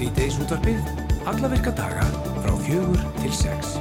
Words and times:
Sýteis 0.00 0.38
útvarpið, 0.40 0.78
alla 1.28 1.48
virka 1.52 1.74
daga 1.76 2.06
frá 2.40 2.54
fjögur 2.64 3.02
til 3.18 3.34
sex. 3.36 3.74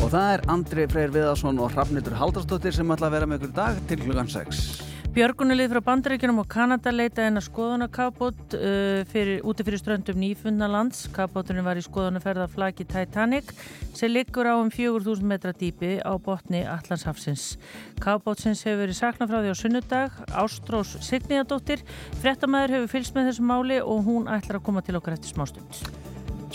Og 0.00 0.08
það 0.10 0.32
er 0.32 0.42
Andri 0.50 0.86
Freyr 0.90 1.14
Viðarsson 1.14 1.62
og 1.62 1.70
Hrafnildur 1.76 2.18
Haldarsdóttir 2.18 2.74
sem 2.74 2.90
ætla 2.90 3.06
að 3.06 3.14
vera 3.20 3.30
með 3.30 3.44
ykkur 3.44 3.54
dag 3.60 3.78
til 3.86 4.02
klukkan 4.02 4.32
6. 4.34 4.85
Björgunulið 5.16 5.70
frá 5.72 5.80
Bandaríkjunum 5.80 6.42
og 6.42 6.48
Kanada 6.52 6.90
leita 6.92 7.22
en 7.24 7.40
að 7.40 7.46
skoðunarkabot 7.46 8.56
uh, 8.58 9.14
úti 9.48 9.64
fyrir 9.64 9.80
ströndum 9.80 10.18
Nýfundalands. 10.20 11.06
Kabóturinn 11.16 11.64
var 11.64 11.80
í 11.80 11.84
skoðunarferða 11.86 12.44
flagi 12.52 12.84
Titanic 12.84 13.48
sem 13.96 14.12
liggur 14.12 14.44
á 14.44 14.60
um 14.60 14.68
4000 14.68 15.24
metra 15.24 15.54
dýpi 15.56 15.94
á 16.04 16.12
botni 16.20 16.66
Allandshafsins. 16.68 17.54
Kabótsins 17.96 18.66
hefur 18.68 18.82
verið 18.84 18.98
saknað 19.00 19.32
frá 19.32 19.38
því 19.40 19.54
á 19.56 19.62
sunnudag. 19.62 20.18
Ástrós 20.36 20.92
Signiðadóttir, 21.08 21.80
frettamæður 22.20 22.76
hefur 22.76 22.98
fylgst 22.98 23.16
með 23.16 23.30
þessu 23.30 23.48
máli 23.48 23.80
og 23.80 24.04
hún 24.04 24.28
ætlar 24.28 24.60
að 24.60 24.68
koma 24.68 24.84
til 24.84 25.00
okkar 25.00 25.16
eftir 25.16 25.32
smástund. 25.32 25.80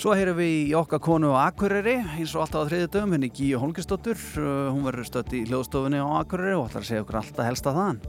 Svo 0.02 0.14
heyrum 0.16 0.38
við 0.38 0.54
í 0.70 0.72
okkar 0.78 1.02
konu 1.04 1.34
á 1.34 1.50
Akureyri, 1.50 1.98
eins 2.16 2.32
og 2.38 2.46
alltaf 2.46 2.64
á 2.64 2.70
þriði 2.70 2.94
dögum, 2.94 3.18
henni 3.18 3.28
Gíu 3.34 3.60
Holmgistóttur. 3.60 4.22
Uh, 4.40 4.70
hún 4.72 4.86
verður 4.88 5.10
stött 5.10 5.34
í 5.36 5.44
hljóðstofunni 5.50 6.00
á 6.00 6.08
Akureyri 6.22 6.56
og 6.56 6.70
ætlar 6.70 6.86
að 6.86 6.90
segja 6.94 7.04
okkur 7.04 7.20
alltaf 7.20 7.50
helst 7.50 7.68
að 7.68 7.78
þaðan. 7.82 8.02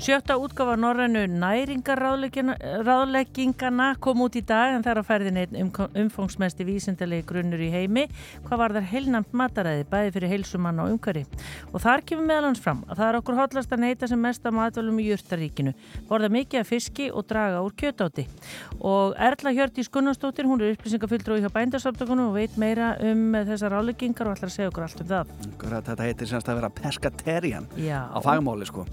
Sjötta 0.00 0.38
útgafa 0.40 0.78
Norrænu 0.80 1.26
næringarráðleggingana 1.28 4.00
kom 4.00 4.22
út 4.24 4.32
í 4.38 4.40
dag 4.48 4.72
en 4.72 4.80
er 4.88 4.96
að 4.96 5.04
ferðin 5.10 5.36
einn 5.42 5.52
um, 5.60 5.68
umfangsmesti 6.00 6.64
vísindalegi 6.64 7.28
grunnur 7.28 7.60
í 7.60 7.68
heimi 7.68 8.08
hvað 8.46 8.60
var 8.62 8.72
þar 8.78 8.86
heilnamt 8.94 9.28
mataræði 9.36 9.84
bæði 9.90 10.14
fyrir 10.14 10.32
heilsumann 10.32 10.80
og 10.80 10.88
umkari 10.94 11.22
og 11.74 11.78
þar 11.84 12.00
kemur 12.08 12.24
meðalans 12.30 12.62
fram 12.64 12.80
að 12.86 12.96
það 12.96 13.08
er 13.10 13.16
okkur 13.18 13.40
hotlast 13.42 13.74
að 13.76 13.82
neyta 13.84 14.08
sem 14.08 14.20
mest 14.24 14.40
að 14.48 14.56
matvölum 14.56 15.02
í 15.02 15.04
júrtaríkinu 15.10 15.72
borða 16.08 16.28
mikið 16.32 16.58
af 16.62 16.70
fiski 16.72 17.06
og 17.12 17.22
draga 17.28 17.60
úr 17.60 17.76
kjötáti. 17.76 18.24
Og 18.80 19.12
Erla 19.20 19.52
Hjörti 19.52 19.84
Skunnarsdóttir 19.84 20.48
hún 20.48 20.64
er 20.64 20.72
upplýsingafulltrúi 20.78 21.44
hjá 21.44 21.52
bændarsaftökunum 21.52 22.32
og 22.32 22.40
veit 22.40 22.56
meira 22.56 22.96
um 23.04 23.36
þessar 23.36 23.76
ráðleggingar 23.76 24.24
og 24.30 24.34
ætlar 24.38 24.48
að 24.48 24.56
segja 24.56 24.72
okkur 24.72 24.84
allt 24.88 25.04
um 25.04 25.12
það. 25.12 25.26
Þetta 25.60 26.08
heitir 26.08 26.32
semst 26.32 26.48
að 26.48 26.56
vera 26.62 26.72
pescaterian 26.80 27.68
Já. 27.76 28.08
á 28.08 28.18
fagmáli 28.24 28.64
sko 28.70 28.88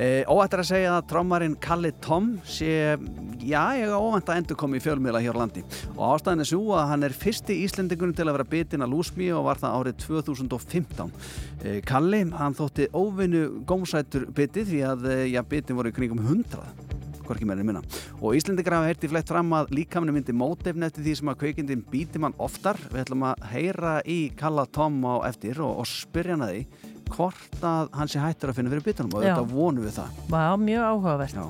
E, 0.00 0.22
óættir 0.32 0.62
að 0.62 0.68
segja 0.70 0.92
að 0.96 1.08
trommarinn 1.10 1.54
Kalli 1.60 1.90
Tom 2.00 2.30
sé, 2.48 2.96
já, 3.44 3.60
ég 3.76 3.90
á 3.92 4.00
óvænt 4.00 4.30
að 4.32 4.38
endur 4.40 4.56
komi 4.56 4.78
í 4.78 4.84
fjölmiðla 4.84 5.20
hér 5.20 5.36
á 5.36 5.40
landi. 5.42 5.60
Og 5.92 6.14
ástæðin 6.14 6.40
er 6.40 6.48
svo 6.48 6.62
að 6.72 6.86
hann 6.94 7.04
er 7.04 7.16
fyrsti 7.20 7.58
íslendingun 7.66 8.14
til 8.16 8.24
að 8.24 8.38
vera 8.38 8.48
bitin 8.54 8.86
að 8.86 8.94
lúsmi 8.94 9.28
og 9.36 9.44
var 9.50 9.60
það 9.60 9.76
árið 9.76 9.98
2015 10.06 11.12
e, 11.12 11.74
Kalli, 11.84 12.22
hann 12.32 12.56
þótti 12.56 12.88
óvinnu 12.96 13.42
gómsætur 13.68 14.30
biti 14.32 14.64
því 14.70 14.80
að, 14.88 15.04
já, 15.34 15.42
bitin 15.52 15.76
voru 15.76 15.92
í 15.92 15.98
kringum 15.98 16.24
100 16.24 16.88
hvorki 17.30 17.46
meðin 17.46 17.68
minna. 17.68 17.82
Og 18.18 18.34
Íslendingar 18.38 18.78
hafa 18.78 18.88
heyrti 18.88 19.10
flett 19.10 19.28
fram 19.30 19.52
að 19.54 19.74
líkamni 19.76 20.14
myndi 20.16 20.34
mótefn 20.34 20.86
eftir 20.88 21.04
því 21.04 21.16
sem 21.20 21.30
að 21.30 21.42
kveikindin 21.44 21.84
býti 21.92 22.22
mann 22.22 22.34
oftar. 22.42 22.80
Við 22.90 23.04
ætlum 23.04 23.28
að 23.28 23.44
heyra 23.52 23.92
í 24.08 24.20
Kalla 24.40 24.64
Tom 24.66 24.98
á 25.06 25.28
eftir 25.28 25.60
og, 25.62 25.84
og 25.84 25.86
spyrja 25.86 26.34
hann 26.38 26.48
að 26.48 26.56
því 26.56 26.89
hvort 27.12 27.62
að 27.66 27.90
hann 27.96 28.10
sé 28.10 28.22
hættur 28.22 28.52
að 28.52 28.60
finna 28.60 28.72
fyrir 28.72 28.86
bitunum 28.86 29.14
og 29.16 29.24
þetta 29.24 29.46
vonum 29.50 29.86
við 29.86 29.96
það. 29.98 30.18
Vá, 30.32 30.44
mjög 30.60 30.86
áhugavert. 30.88 31.40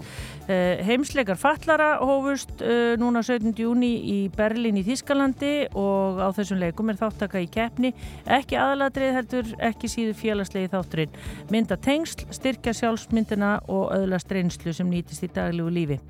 Uh, 0.50 0.80
Heimsleikar 0.82 1.38
fallara 1.38 1.90
hófust 2.02 2.64
uh, 2.64 2.96
núna 2.98 3.22
17. 3.22 3.52
júni 3.60 3.90
í 4.10 4.16
Berlin 4.34 4.80
í 4.80 4.84
Þískalandi 4.86 5.52
og 5.78 6.18
á 6.18 6.28
þessum 6.34 6.58
leikum 6.58 6.90
er 6.90 6.98
þáttaka 6.98 7.42
í 7.44 7.46
keppni. 7.52 7.92
Ekki 8.26 8.58
aðladrið 8.58 9.14
heldur, 9.18 9.52
ekki 9.70 9.90
síðu 9.92 10.16
félagslegi 10.18 10.72
þátturinn. 10.72 11.20
Mynda 11.54 11.78
tengsl, 11.78 12.26
styrkja 12.34 12.74
sjálfsmyndina 12.80 13.58
og 13.70 13.92
öðlast 13.94 14.32
reynslu 14.34 14.74
sem 14.74 14.90
nýtist 14.90 15.28
í 15.28 15.30
daglegu 15.36 15.70
lífi. 15.70 16.00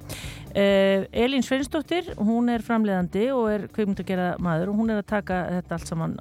Uh, 0.50 1.06
Elín 1.14 1.44
Sveinsdóttir, 1.46 2.08
hún 2.18 2.48
er 2.50 2.64
framleiðandi 2.66 3.28
og 3.30 3.44
er 3.52 3.66
kveimundagera 3.70 4.32
maður 4.42 4.72
og 4.72 4.80
hún 4.80 4.90
er 4.90 5.02
að 5.02 5.10
taka 5.12 5.44
þetta 5.60 5.76
allt 5.76 5.92
saman 5.92 6.16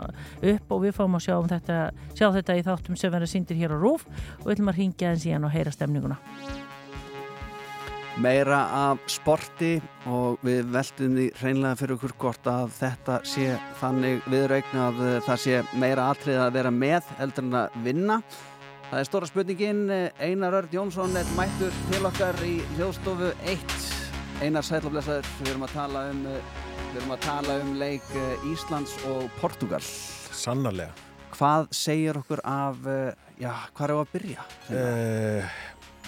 upp 0.52 0.76
og 0.76 0.84
við 0.84 0.94
fáum 1.00 1.18
að 1.18 1.24
sjá, 1.26 1.34
um 1.40 1.48
þetta, 1.50 1.80
sjá 2.14 2.28
þetta 2.36 2.58
í 2.60 2.66
þáttum 2.68 3.00
sem 3.00 3.16
verða 3.20 3.32
síndir 3.36 3.60
hér 3.60 3.76
á 3.76 3.78
Rúf 3.78 4.08
og 4.40 4.48
við 4.48 4.56
ætlum 4.56 4.74
að 4.74 4.82
ringja 4.82 5.14
en 5.14 5.24
síðan 5.24 5.48
og 5.48 5.56
heyra 5.56 5.76
stemninguna. 5.76 6.20
Meira 8.20 8.60
af 8.76 9.06
sporti 9.08 9.78
og 10.10 10.42
við 10.44 10.74
veltum 10.74 11.14
því 11.16 11.28
reynlega 11.40 11.78
fyrir 11.80 11.96
okkur 11.96 12.14
hvort 12.20 12.50
að 12.52 12.74
þetta 12.76 13.20
sé 13.24 13.54
þannig 13.80 14.26
viðraugn 14.28 14.82
að 14.84 15.02
það 15.28 15.42
sé 15.46 15.62
meira 15.80 16.10
atrið 16.12 16.42
að 16.44 16.56
vera 16.58 16.74
með 16.76 17.14
heldur 17.22 17.48
en 17.48 17.60
að 17.62 17.80
vinna. 17.86 18.20
Það 18.90 19.00
er 19.00 19.08
stóra 19.08 19.30
spurningin, 19.30 19.82
Einar 20.20 20.58
Örd 20.60 20.74
Jónsson 20.74 21.16
er 21.16 21.36
mættur 21.38 21.76
til 21.94 22.04
okkar 22.10 22.40
í 22.44 22.56
hljóðstofu 22.76 23.32
1. 23.54 23.76
Einar 24.42 24.66
Sætlóflesaður, 24.68 25.30
við 25.40 25.54
erum 25.54 25.68
að 25.68 25.76
tala 25.78 26.08
um, 26.10 26.24
við 26.26 26.98
erum 26.98 27.14
að 27.16 27.28
tala 27.28 27.60
um 27.64 27.76
leik 27.80 28.16
Íslands 28.50 28.98
og 29.14 29.30
Portugal. 29.40 29.84
Sannarlega. 30.34 31.09
Hvað 31.36 31.68
segir 31.76 32.18
okkur 32.20 32.42
af, 32.48 32.80
já, 33.40 33.52
hvað 33.78 33.86
er 33.86 33.94
það 33.94 34.02
að 34.02 34.14
byrja? 34.14 34.46
Uh, 34.70 35.58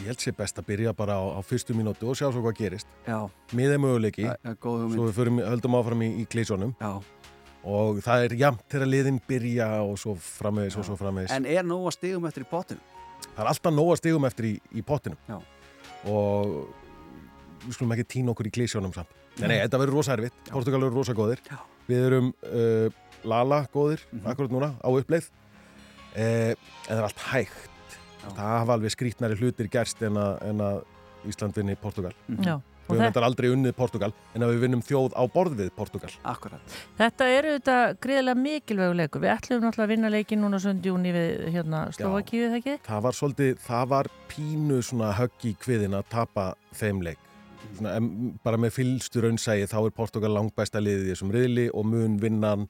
ég 0.01 0.09
held 0.09 0.23
sér 0.23 0.35
best 0.37 0.59
að 0.59 0.67
byrja 0.71 0.93
bara 0.97 1.17
á, 1.21 1.23
á 1.37 1.39
fyrstu 1.45 1.75
mínútu 1.77 2.09
og 2.11 2.17
sjá 2.19 2.27
svo 2.27 2.41
hvað 2.43 2.57
gerist. 2.57 2.89
Já. 3.05 3.19
Miðið 3.55 3.81
möguleiki, 3.85 4.25
ja, 4.27 4.35
svo 4.57 5.07
við 5.07 5.13
förum, 5.19 5.41
höldum 5.45 5.77
áfram 5.79 6.05
í, 6.07 6.09
í 6.23 6.27
klísjónum. 6.31 6.73
Já. 6.81 6.93
Og 7.61 8.01
það 8.01 8.25
er 8.25 8.35
jæmt 8.39 8.63
þegar 8.73 8.89
liðin 8.89 9.21
byrja 9.29 9.69
og 9.85 9.97
svo 10.01 10.15
framvegis 10.17 10.79
og 10.81 10.87
svo 10.87 10.97
framvegis. 10.97 11.33
En 11.35 11.45
er 11.45 11.65
nóga 11.67 11.93
stigum 11.93 12.25
eftir 12.25 12.47
í 12.47 12.49
pottinu? 12.49 12.81
Það 13.27 13.43
er 13.43 13.49
alltaf 13.53 13.75
nóga 13.75 13.97
stigum 13.99 14.25
eftir 14.25 14.47
í, 14.49 14.53
í 14.73 14.81
pottinu. 14.85 15.19
Já. 15.29 15.37
Og 16.09 16.55
við 17.67 17.75
skulum 17.77 17.93
ekki 17.93 18.07
týna 18.15 18.33
okkur 18.33 18.49
í 18.49 18.53
klísjónum 18.57 18.95
samt. 18.95 19.13
Nei, 19.37 19.45
nei, 19.45 19.59
þetta 19.61 19.79
verður 19.83 19.99
rosa 19.99 20.15
erfitt. 20.17 20.41
Portugal 20.49 20.81
verður 20.81 20.97
rosa 20.97 21.15
góðir. 21.15 21.43
Já. 21.45 21.59
Við 21.87 22.07
erum 22.07 22.31
uh, 22.49 22.97
Lala 23.23 23.65
góðir, 23.73 24.01
mm 24.11 24.19
-hmm. 24.19 24.31
akkurat 24.31 24.51
núna, 24.51 24.73
á 24.81 24.89
uppleið. 24.89 25.29
Eh, 26.11 26.55
en 26.89 26.89
það 26.89 26.97
er 26.97 27.05
allt 27.07 27.21
hægt 27.31 27.69
Já. 28.21 28.27
það 28.35 28.49
hafa 28.49 28.75
alveg 28.75 28.91
skrítnari 28.91 29.37
hlutir 29.39 29.69
gerst 29.71 30.01
en 30.03 30.19
að, 30.19 30.33
en 30.49 30.65
að 30.65 30.81
Ísland 31.29 31.55
vinni 31.55 31.75
Portugal 31.79 32.11
mm 32.27 32.35
-hmm. 32.35 32.45
Já, 32.45 32.55
við 32.87 32.97
höfum 32.97 33.05
þetta 33.05 33.23
aldrei 33.23 33.49
unnið 33.49 33.75
Portugal 33.77 34.11
en 34.35 34.41
að 34.43 34.51
við 34.53 34.59
vinnum 34.65 34.81
þjóð 34.81 35.15
á 35.15 35.23
borð 35.31 35.55
við 35.55 35.69
Portugal 35.75 36.11
Akkurat. 36.23 36.59
Þetta 36.97 37.29
eru 37.37 37.53
þetta 37.55 37.95
greiðilega 38.01 38.41
mikilvægu 38.41 38.93
leikur 38.93 39.21
við 39.21 39.31
ætlum 39.35 39.63
náttúrulega 39.63 39.83
að 39.83 39.93
vinna 39.93 40.09
leikin 40.09 40.41
núna 40.41 40.59
söndjúni 40.59 41.11
við 41.13 41.53
hérna, 41.53 41.91
Slovakíu, 41.91 42.49
það 42.49 42.57
ekki? 42.57 42.79
Það 42.83 43.01
var 43.01 43.13
svolítið, 43.13 43.57
það 43.57 43.87
var 43.87 44.07
pínu 44.27 44.81
svona 44.81 45.11
högg 45.13 45.45
í 45.45 45.55
kviðin 45.55 45.95
að 45.95 46.09
tapa 46.09 46.55
þeim 46.73 47.01
leik 47.01 47.19
svona, 47.77 47.95
em, 47.95 48.37
bara 48.43 48.57
með 48.57 48.71
fylstu 48.71 49.21
raunsægi 49.21 49.65
þá 49.71 49.85
er 49.85 49.91
Portugal 49.91 50.33
langt 50.33 50.55
besta 50.55 50.79
liðið 50.79 51.07
í 51.07 51.11
þessum 51.13 51.31
riðli 51.31 51.69
og 51.73 51.85
mun 51.85 52.19
vinnan 52.19 52.67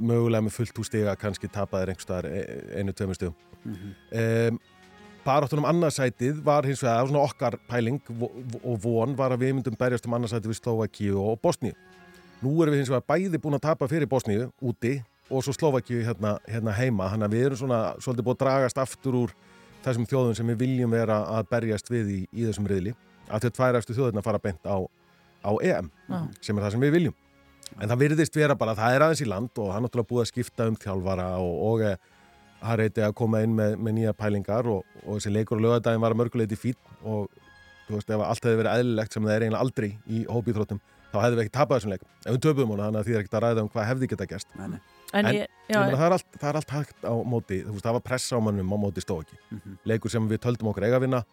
mögulega 0.00 0.44
með 0.46 0.56
fullt 0.56 0.82
úrstiga 0.82 1.16
kannski 1.20 1.48
tapaðir 1.52 1.92
einhverstaðar 1.92 2.28
einu, 2.76 2.92
tveimur 2.92 3.18
stegum 3.18 3.36
mm 3.64 3.74
-hmm. 3.74 4.50
um, 4.50 4.60
Baráttunum 5.20 5.66
annarsætið 5.68 6.38
var 6.44 6.64
hins 6.64 6.80
vegar 6.80 7.04
svona 7.08 7.20
okkar 7.26 7.58
pæling 7.68 8.00
og 8.64 8.78
von 8.80 9.12
var 9.18 9.34
að 9.34 9.42
við 9.44 9.52
myndum 9.58 9.76
berjast 9.76 10.06
um 10.08 10.14
annarsætið 10.16 10.48
við 10.48 10.58
Slovakíu 10.62 11.18
og 11.20 11.40
Bosníu. 11.42 11.74
Nú 12.40 12.54
erum 12.62 12.72
við 12.72 12.80
hins 12.80 12.92
vegar 12.92 13.04
bæði 13.04 13.40
búin 13.42 13.58
að 13.58 13.66
tapa 13.66 13.88
fyrir 13.88 14.08
Bosníu 14.08 14.48
úti 14.64 15.02
og 15.28 15.44
svo 15.44 15.52
Slovakíu 15.52 16.00
hérna, 16.06 16.38
hérna 16.48 16.72
heima. 16.72 17.10
Þannig 17.12 17.28
að 17.28 17.36
við 17.36 17.44
erum 17.50 17.60
svona 17.60 17.80
svolítið 18.00 18.24
búin 18.24 18.38
að 18.38 18.44
dragast 18.46 18.80
aftur 18.80 19.18
úr 19.20 19.34
þessum 19.84 20.06
þjóðum 20.08 20.38
sem 20.40 20.52
við 20.54 20.60
viljum 20.64 20.96
vera 20.96 21.20
að 21.36 21.50
berjast 21.52 21.92
við 21.92 22.14
í, 22.16 22.20
í 22.32 22.48
þessum 22.48 22.70
riðli. 22.72 22.94
Að 23.28 23.44
þau 23.44 23.50
tværastu 23.58 23.98
þjóðina 23.98 24.24
fara 24.24 24.40
bent 24.40 24.64
á, 24.64 24.80
á 25.44 25.52
EM 25.60 25.92
ah. 26.08 26.24
sem 26.40 26.56
er 26.56 26.64
það 26.64 26.78
sem 26.78 26.88
við 26.88 26.96
viljum 26.96 27.18
En 27.78 27.88
það 27.88 28.00
virðist 28.04 28.36
vera 28.36 28.56
bara, 28.58 28.74
það 28.78 28.96
er 28.96 29.04
aðeins 29.06 29.22
í 29.24 29.28
land 29.30 29.60
og 29.62 29.70
hann 29.74 29.86
náttúrulega 29.86 30.10
búið 30.10 30.24
að 30.24 30.30
skipta 30.32 30.66
um 30.68 30.78
þjálfara 30.80 31.28
og, 31.40 31.52
og 31.70 31.84
það 32.60 32.80
reyti 32.82 33.04
að 33.06 33.14
koma 33.20 33.40
inn 33.44 33.54
með, 33.56 33.76
með 33.80 33.96
nýja 33.98 34.16
pælingar 34.18 34.68
og, 34.68 34.96
og 35.06 35.16
þessi 35.16 35.32
leikur 35.32 35.60
og 35.60 35.64
lögadagin 35.64 36.02
var 36.02 36.14
að 36.16 36.20
mörguleiti 36.20 36.58
fín 36.60 36.76
og 37.00 37.30
þú 37.86 37.98
veist, 37.98 38.10
ef 38.10 38.24
allt 38.24 38.46
hefði 38.46 38.60
verið 38.60 38.80
eðlilegt 38.80 39.16
sem 39.16 39.26
það 39.26 39.34
er 39.36 39.44
eiginlega 39.46 39.64
aldrei 39.64 39.88
í 40.06 40.22
hópiðþróttum, 40.30 40.80
þá 41.10 41.18
hefði 41.24 41.38
við 41.38 41.44
ekki 41.44 41.54
tapað 41.56 41.80
þessum 41.80 41.94
leikum. 41.94 42.10
Ef 42.20 42.36
við 42.36 42.42
töpum 42.46 42.72
hana, 42.74 42.86
þannig 42.86 43.00
að 43.00 43.08
því 43.08 43.14
er 43.16 43.22
ekkert 43.24 43.36
að 43.38 43.44
ræða 43.46 43.64
um 43.64 43.70
hvað 43.72 43.88
hefði 43.90 44.10
geta 44.12 44.28
gerst. 44.30 44.52
Nei, 44.60 44.66
nei. 44.74 44.80
En, 45.10 45.26
En 45.26 45.34
ég, 45.34 45.48
já, 45.66 45.78
ég 45.80 45.96
það, 45.96 46.04
er 46.06 46.14
allt, 46.14 46.28
það 46.36 46.48
er 46.52 46.58
allt 46.60 46.74
hægt 46.76 47.06
á 47.10 47.14
móti, 47.26 47.56
þú 47.64 47.74
veist, 47.74 47.86
það 47.88 47.96
var 47.96 48.04
pressa 48.06 48.38
á 48.38 48.40
mannum 48.46 48.70
á 48.70 48.78
móti 48.78 49.02
stóki. 49.02 49.38
Leikur 49.90 50.12
sem 50.12 50.28
við 50.30 50.42
töldum 50.44 50.70
okkur 50.70 50.86
eiga 50.86 51.00
að 51.00 51.06
vinna, 51.08 51.24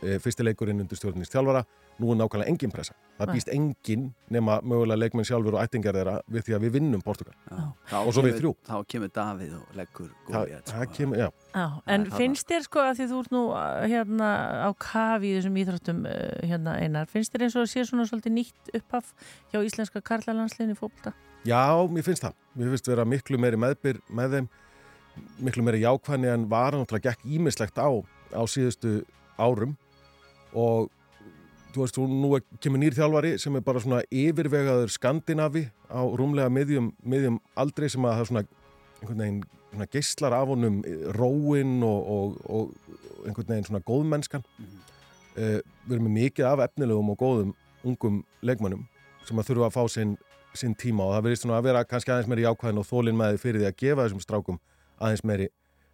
fyrsti 0.00 0.46
leikurinn 0.46 0.80
undir 0.82 0.98
stjórnist 0.98 1.34
þjálfara, 1.34 1.64
nú 1.98 2.12
er 2.12 2.18
nákvæmlega 2.20 2.52
engin 2.52 2.72
pressa. 2.72 2.94
Það 3.18 3.32
býst 3.34 3.48
engin 3.50 4.04
nema 4.30 4.58
mögulega 4.62 5.00
leikmenn 5.02 5.26
sjálfur 5.26 5.56
og 5.56 5.64
ættingar 5.64 5.96
þeirra 5.98 6.14
við 6.30 6.44
því 6.46 6.54
að 6.54 6.64
við 6.64 6.74
vinnum 6.76 7.02
Portugal. 7.02 7.34
Og 8.04 8.10
svo 8.14 8.22
við 8.22 8.36
þrjú. 8.38 8.52
Þá 8.68 8.76
kemur 8.92 9.10
Davíð 9.16 9.56
og 9.58 9.72
leggur 9.78 10.12
já. 10.30 11.26
Já, 11.54 11.66
en 11.94 12.06
finnst 12.14 12.46
þér 12.50 12.68
sko 12.68 12.84
að 12.84 13.00
því 13.00 13.08
þú 13.10 13.22
ert 13.24 13.34
nú 13.34 13.42
uh, 13.50 13.64
hérna 13.90 14.28
á 14.62 14.70
kafi 14.78 15.32
í 15.32 15.34
þessum 15.38 15.58
íþróttum 15.64 16.04
uh, 16.06 16.20
hérna 16.46 16.76
einar, 16.78 17.10
finnst 17.10 17.34
þér 17.34 17.48
eins 17.48 17.58
og 17.58 17.66
að 17.66 17.72
sé 17.72 17.84
svona 17.88 18.06
svolítið 18.06 18.36
nýtt 18.36 18.72
upphaf 18.78 19.10
hjá 19.50 19.58
íslenska 19.64 20.04
karlalandsliðin 20.06 20.76
í 20.76 20.78
fólkta? 20.78 21.14
Já, 21.48 21.66
mér 21.90 22.06
finnst 22.06 22.22
það. 22.28 22.38
Mér 22.54 22.72
finnst 22.74 22.92
vera 22.92 23.08
miklu 23.08 23.42
meiri 23.42 23.58
meðbyr 23.58 24.00
með 24.14 24.38
þeim, 24.38 24.48
miklu 25.48 25.66
meiri 25.66 25.82
jákvæðni 25.82 26.30
en 26.30 26.46
var 26.50 26.78
náttúrulega 26.78 27.10
gekk 27.10 27.26
ímislegt 27.26 27.82
á 27.82 27.90
á 28.34 28.42
síðustu 28.46 29.00
árum 29.38 29.74
og 30.54 30.88
þú 31.74 31.84
veist, 31.84 31.98
nú 31.98 32.32
er, 32.36 32.44
kemur 32.62 32.80
nýr 32.80 32.96
þjálfari 32.96 33.34
sem 33.40 33.56
er 33.58 33.64
bara 33.64 33.82
svona 33.82 34.00
yfirvegaður 34.08 34.92
skandinavi 34.92 35.66
á 35.92 36.00
rúmlega 36.00 36.52
miðjum, 36.52 36.92
miðjum 37.04 37.38
aldrei 37.58 37.88
sem 37.92 38.04
að 38.08 38.20
það 38.20 38.30
svona 38.30 38.44
einhvern 38.98 39.22
veginn 39.22 39.42
svona 39.68 39.88
geyslar 39.92 40.34
af 40.34 40.48
honum 40.48 40.80
róin 41.16 41.82
og, 41.86 42.08
og, 42.14 42.38
og 42.48 43.26
einhvern 43.26 43.52
veginn 43.52 43.68
svona 43.68 43.84
góðmennskan. 43.84 44.44
Mm. 44.58 44.78
uh, 45.36 45.58
við 45.86 45.98
erum 45.98 46.12
mikið 46.14 46.48
af 46.48 46.64
efnilegum 46.68 47.12
og 47.12 47.20
góðum 47.20 47.52
ungum 47.86 48.22
leikmannum 48.42 48.86
sem 49.28 49.38
að 49.38 49.50
þurfa 49.50 49.68
að 49.68 49.76
fá 49.76 49.92
sinn, 49.92 50.16
sinn 50.56 50.74
tíma 50.74 51.04
og 51.04 51.14
það 51.14 51.26
verður 51.26 51.42
svona 51.42 51.58
að 51.60 51.68
vera 51.68 51.84
kannski 51.86 52.12
aðeins 52.14 52.30
meiri 52.32 52.46
jákvæðin 52.46 52.80
og 52.80 52.88
þólinn 52.88 53.18
með 53.18 53.34
því 53.34 53.42
fyrir 53.44 53.62
því 53.62 53.68
að 53.68 53.78
gefa 53.82 54.06
þessum 54.06 54.24
strákum 54.24 54.60
aðeins 54.98 55.24
meiri, 55.28 55.48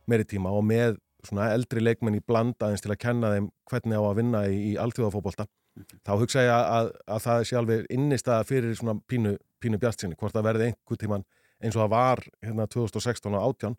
meiri 0.07 0.27
tíma. 0.31 0.55
Og 0.55 0.65
með 0.65 1.01
svona 1.29 1.51
eldri 1.55 1.83
leikmenn 1.83 2.19
í 2.19 2.25
bland 2.25 2.57
aðeins 2.61 2.85
til 2.85 2.93
að 2.95 3.01
kenna 3.05 3.33
þeim 3.35 3.51
hvernig 3.71 4.01
á 4.01 4.05
að 4.05 4.19
vinna 4.21 4.43
í, 4.49 4.59
í 4.71 4.75
alltjóðafóbolta 4.81 5.47
mm. 5.47 5.87
þá 6.07 6.13
hugsa 6.21 6.45
ég 6.45 6.53
að, 6.55 6.67
að, 6.77 6.91
að 7.17 7.25
það 7.27 7.47
sé 7.49 7.59
alveg 7.61 7.89
innistæða 7.95 8.49
fyrir 8.49 8.77
svona 8.79 8.99
pínu, 9.11 9.37
pínu 9.63 9.81
bjartsinni 9.83 10.19
hvort 10.21 10.37
það 10.37 10.49
verði 10.51 10.71
einhver 10.71 11.01
tíman 11.01 11.27
eins 11.65 11.77
og 11.77 11.85
það 11.85 11.95
var 11.95 12.25
hérna 12.45 12.69
2016 12.71 13.39
og 13.39 13.47
18 13.55 13.79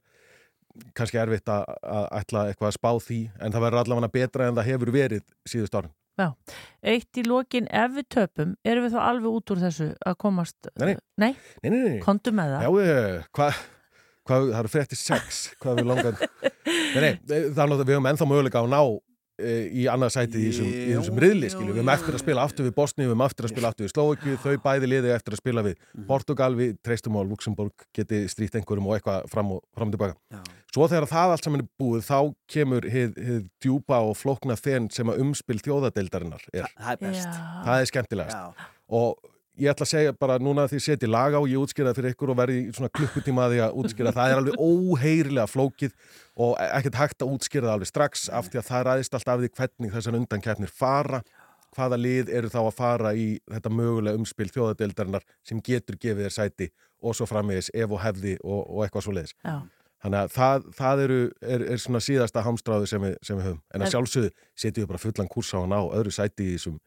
kannski 0.95 1.19
erfitt 1.21 1.51
að, 1.51 1.67
að 1.87 2.07
ætla 2.19 2.47
eitthvað 2.49 2.71
að 2.71 2.79
spá 2.79 2.89
því 3.03 3.19
en 3.39 3.53
það 3.53 3.65
verður 3.67 3.81
allavega 3.83 4.15
betra 4.15 4.49
en 4.49 4.57
það 4.57 4.69
hefur 4.71 4.91
verið 4.95 5.23
síðust 5.47 5.77
árin. 5.77 5.93
Já, 6.15 6.29
eitt 6.87 7.19
í 7.19 7.25
lokin 7.27 7.65
ef 7.75 7.95
við 7.97 8.05
töpum, 8.15 8.51
erum 8.63 8.85
við 8.85 8.93
þá 8.95 8.99
alveg 9.03 9.33
út 9.35 9.51
úr 9.51 9.63
þessu 9.65 9.87
að 9.99 10.17
komast 10.23 10.69
Nei, 10.79 10.93
nei, 11.19 11.31
nei, 11.59 11.71
nei, 11.73 11.79
nei. 11.79 11.97
kontu 12.03 12.31
með 12.35 12.53
það. 12.55 12.67
Já, 12.67 13.17
hvað 13.35 13.63
hva, 14.25 14.39
það 14.41 14.61
eru 14.61 14.71
frétti 14.73 14.99
sex 14.99 15.41
hvað 15.61 15.81
við 15.81 15.91
langar 15.91 16.21
Nei, 16.95 17.11
nei, 17.11 17.19
það 17.27 17.35
er 17.35 17.51
náttúrulega, 17.51 17.85
við 17.85 17.97
höfum 17.97 18.09
ennþá 18.11 18.27
möguleika 18.29 18.63
á 18.63 18.65
ná 18.71 18.81
e, 19.37 19.53
í 19.83 19.85
annað 19.91 20.13
sætið 20.15 20.41
í 20.41 20.49
þessum, 20.49 20.69
í 20.71 20.93
þessum 20.95 21.21
riðli, 21.21 21.49
skilju, 21.51 21.71
við 21.73 21.81
höfum 21.81 21.93
eftir 21.93 22.17
að 22.17 22.23
spila 22.23 22.45
aftur 22.47 22.67
við 22.67 22.75
Bosni, 22.77 23.03
við 23.03 23.11
höfum 23.11 23.25
eftir 23.27 23.47
að 23.47 23.53
spila 23.53 23.71
aftur 23.71 23.85
við 23.85 23.93
Slovakíu 23.93 24.37
þau 24.41 24.55
bæði 24.63 24.91
liði 24.91 25.13
eftir 25.15 25.35
að 25.35 25.41
spila 25.43 25.65
við 25.65 25.75
mhm. 25.77 26.05
Portugal 26.09 26.51
við 26.57 26.77
treystum 26.85 27.19
á 27.19 27.21
Luxemburg 27.27 27.87
geti 27.95 28.21
stríkt 28.31 28.57
einhverjum 28.59 28.89
og 28.89 28.97
eitthvað 28.97 29.27
fram 29.31 29.57
og, 29.57 29.65
fram 29.75 29.93
tilbaka 29.93 30.17
Já. 30.33 30.43
Svo 30.75 30.89
þegar 30.91 31.05
það 31.07 31.33
allt 31.33 31.45
saman 31.45 31.61
er 31.63 31.67
búið 31.79 32.01
þá 32.03 32.17
kemur 32.51 32.85
hið 32.91 33.13
djúpa 33.63 34.01
og 34.03 34.17
flokna 34.19 34.57
þenn 34.59 34.89
sem 34.91 35.07
að 35.07 35.21
umspil 35.23 35.55
þjóðadeildarinnar 35.63 36.43
er. 36.51 36.67
Það 36.75 36.89
er 36.91 36.99
best. 36.99 37.37
Það 37.63 37.83
er 37.83 37.87
skemmtilegast. 37.91 38.35
Já. 38.35 38.73
Og 38.99 39.29
ég 39.61 39.71
ætla 39.71 39.85
að 39.85 39.91
segja 39.91 40.13
bara 40.19 40.37
núna 40.41 40.65
því 40.69 40.81
setji 40.83 41.09
lag 41.09 41.35
á, 41.35 41.41
ég 41.47 41.61
útskýraði 41.61 41.97
fyrir 41.99 42.15
ykkur 42.15 42.33
og 42.33 42.39
verði 42.39 42.59
svona 42.75 42.91
klukkutíma 42.95 43.45
að 43.45 43.53
því 43.53 43.61
að 43.65 43.77
útskýra 43.81 44.13
það. 44.15 44.31
Er 44.31 44.41
alveg 44.41 44.57
óheirilega 44.59 45.47
flókið 45.51 45.95
og 46.45 46.55
ekkert 46.65 46.99
hægt 46.99 47.25
að 47.25 47.33
útskýra 47.35 47.69
það 47.69 47.77
alveg 47.77 47.91
strax 47.91 48.27
af 48.29 48.49
því 48.49 48.61
að 48.61 48.69
það 48.69 48.85
ræðist 48.89 49.17
allt 49.19 49.31
af 49.33 49.43
því 49.43 49.51
hvernig 49.59 49.95
þessan 49.95 50.19
undankefnir 50.21 50.73
fara. 50.81 51.21
Hvaða 51.75 51.99
lið 51.99 52.29
eru 52.31 52.51
þá 52.51 52.59
að 52.61 52.75
fara 52.77 53.15
í 53.19 53.29
þetta 53.51 53.71
mögulega 53.71 54.19
umspil 54.19 54.51
þjóðadeildarinnar 54.51 55.25
sem 55.43 55.59
getur 55.63 55.99
gefið 55.99 56.27
þér 56.27 56.35
sæti 56.35 56.69
og 57.03 57.17
svo 57.17 57.27
framvegis 57.27 57.71
ef 57.75 57.91
og 57.91 57.99
hefði 57.99 58.37
og, 58.43 58.61
og 58.63 58.85
eitthvað 58.85 59.07
svo 59.07 59.15
leiðis 59.17 59.35
þannig 60.05 60.21
að 60.21 60.33
það, 60.35 60.65
það 60.77 61.03
eru, 61.05 61.19
er, 61.41 61.63
er 61.73 61.81
svona 61.81 62.01
síðasta 62.03 62.43
hamstráðu 62.45 62.89
sem 62.89 63.01
við, 63.01 63.15
sem 63.25 63.39
við 63.39 63.47
höfum. 63.49 63.61
En 63.73 63.83
að 63.83 63.93
sjálfsögðu 63.93 64.31
setjum 64.53 64.83
við 64.83 64.91
bara 64.91 65.01
fullan 65.01 65.31
kursa 65.31 65.57
á 65.57 65.63
hann 65.63 65.75
á 65.75 65.81
öðru 65.97 66.13
sæti 66.13 66.45
í 66.45 66.55
þessum 66.55 66.77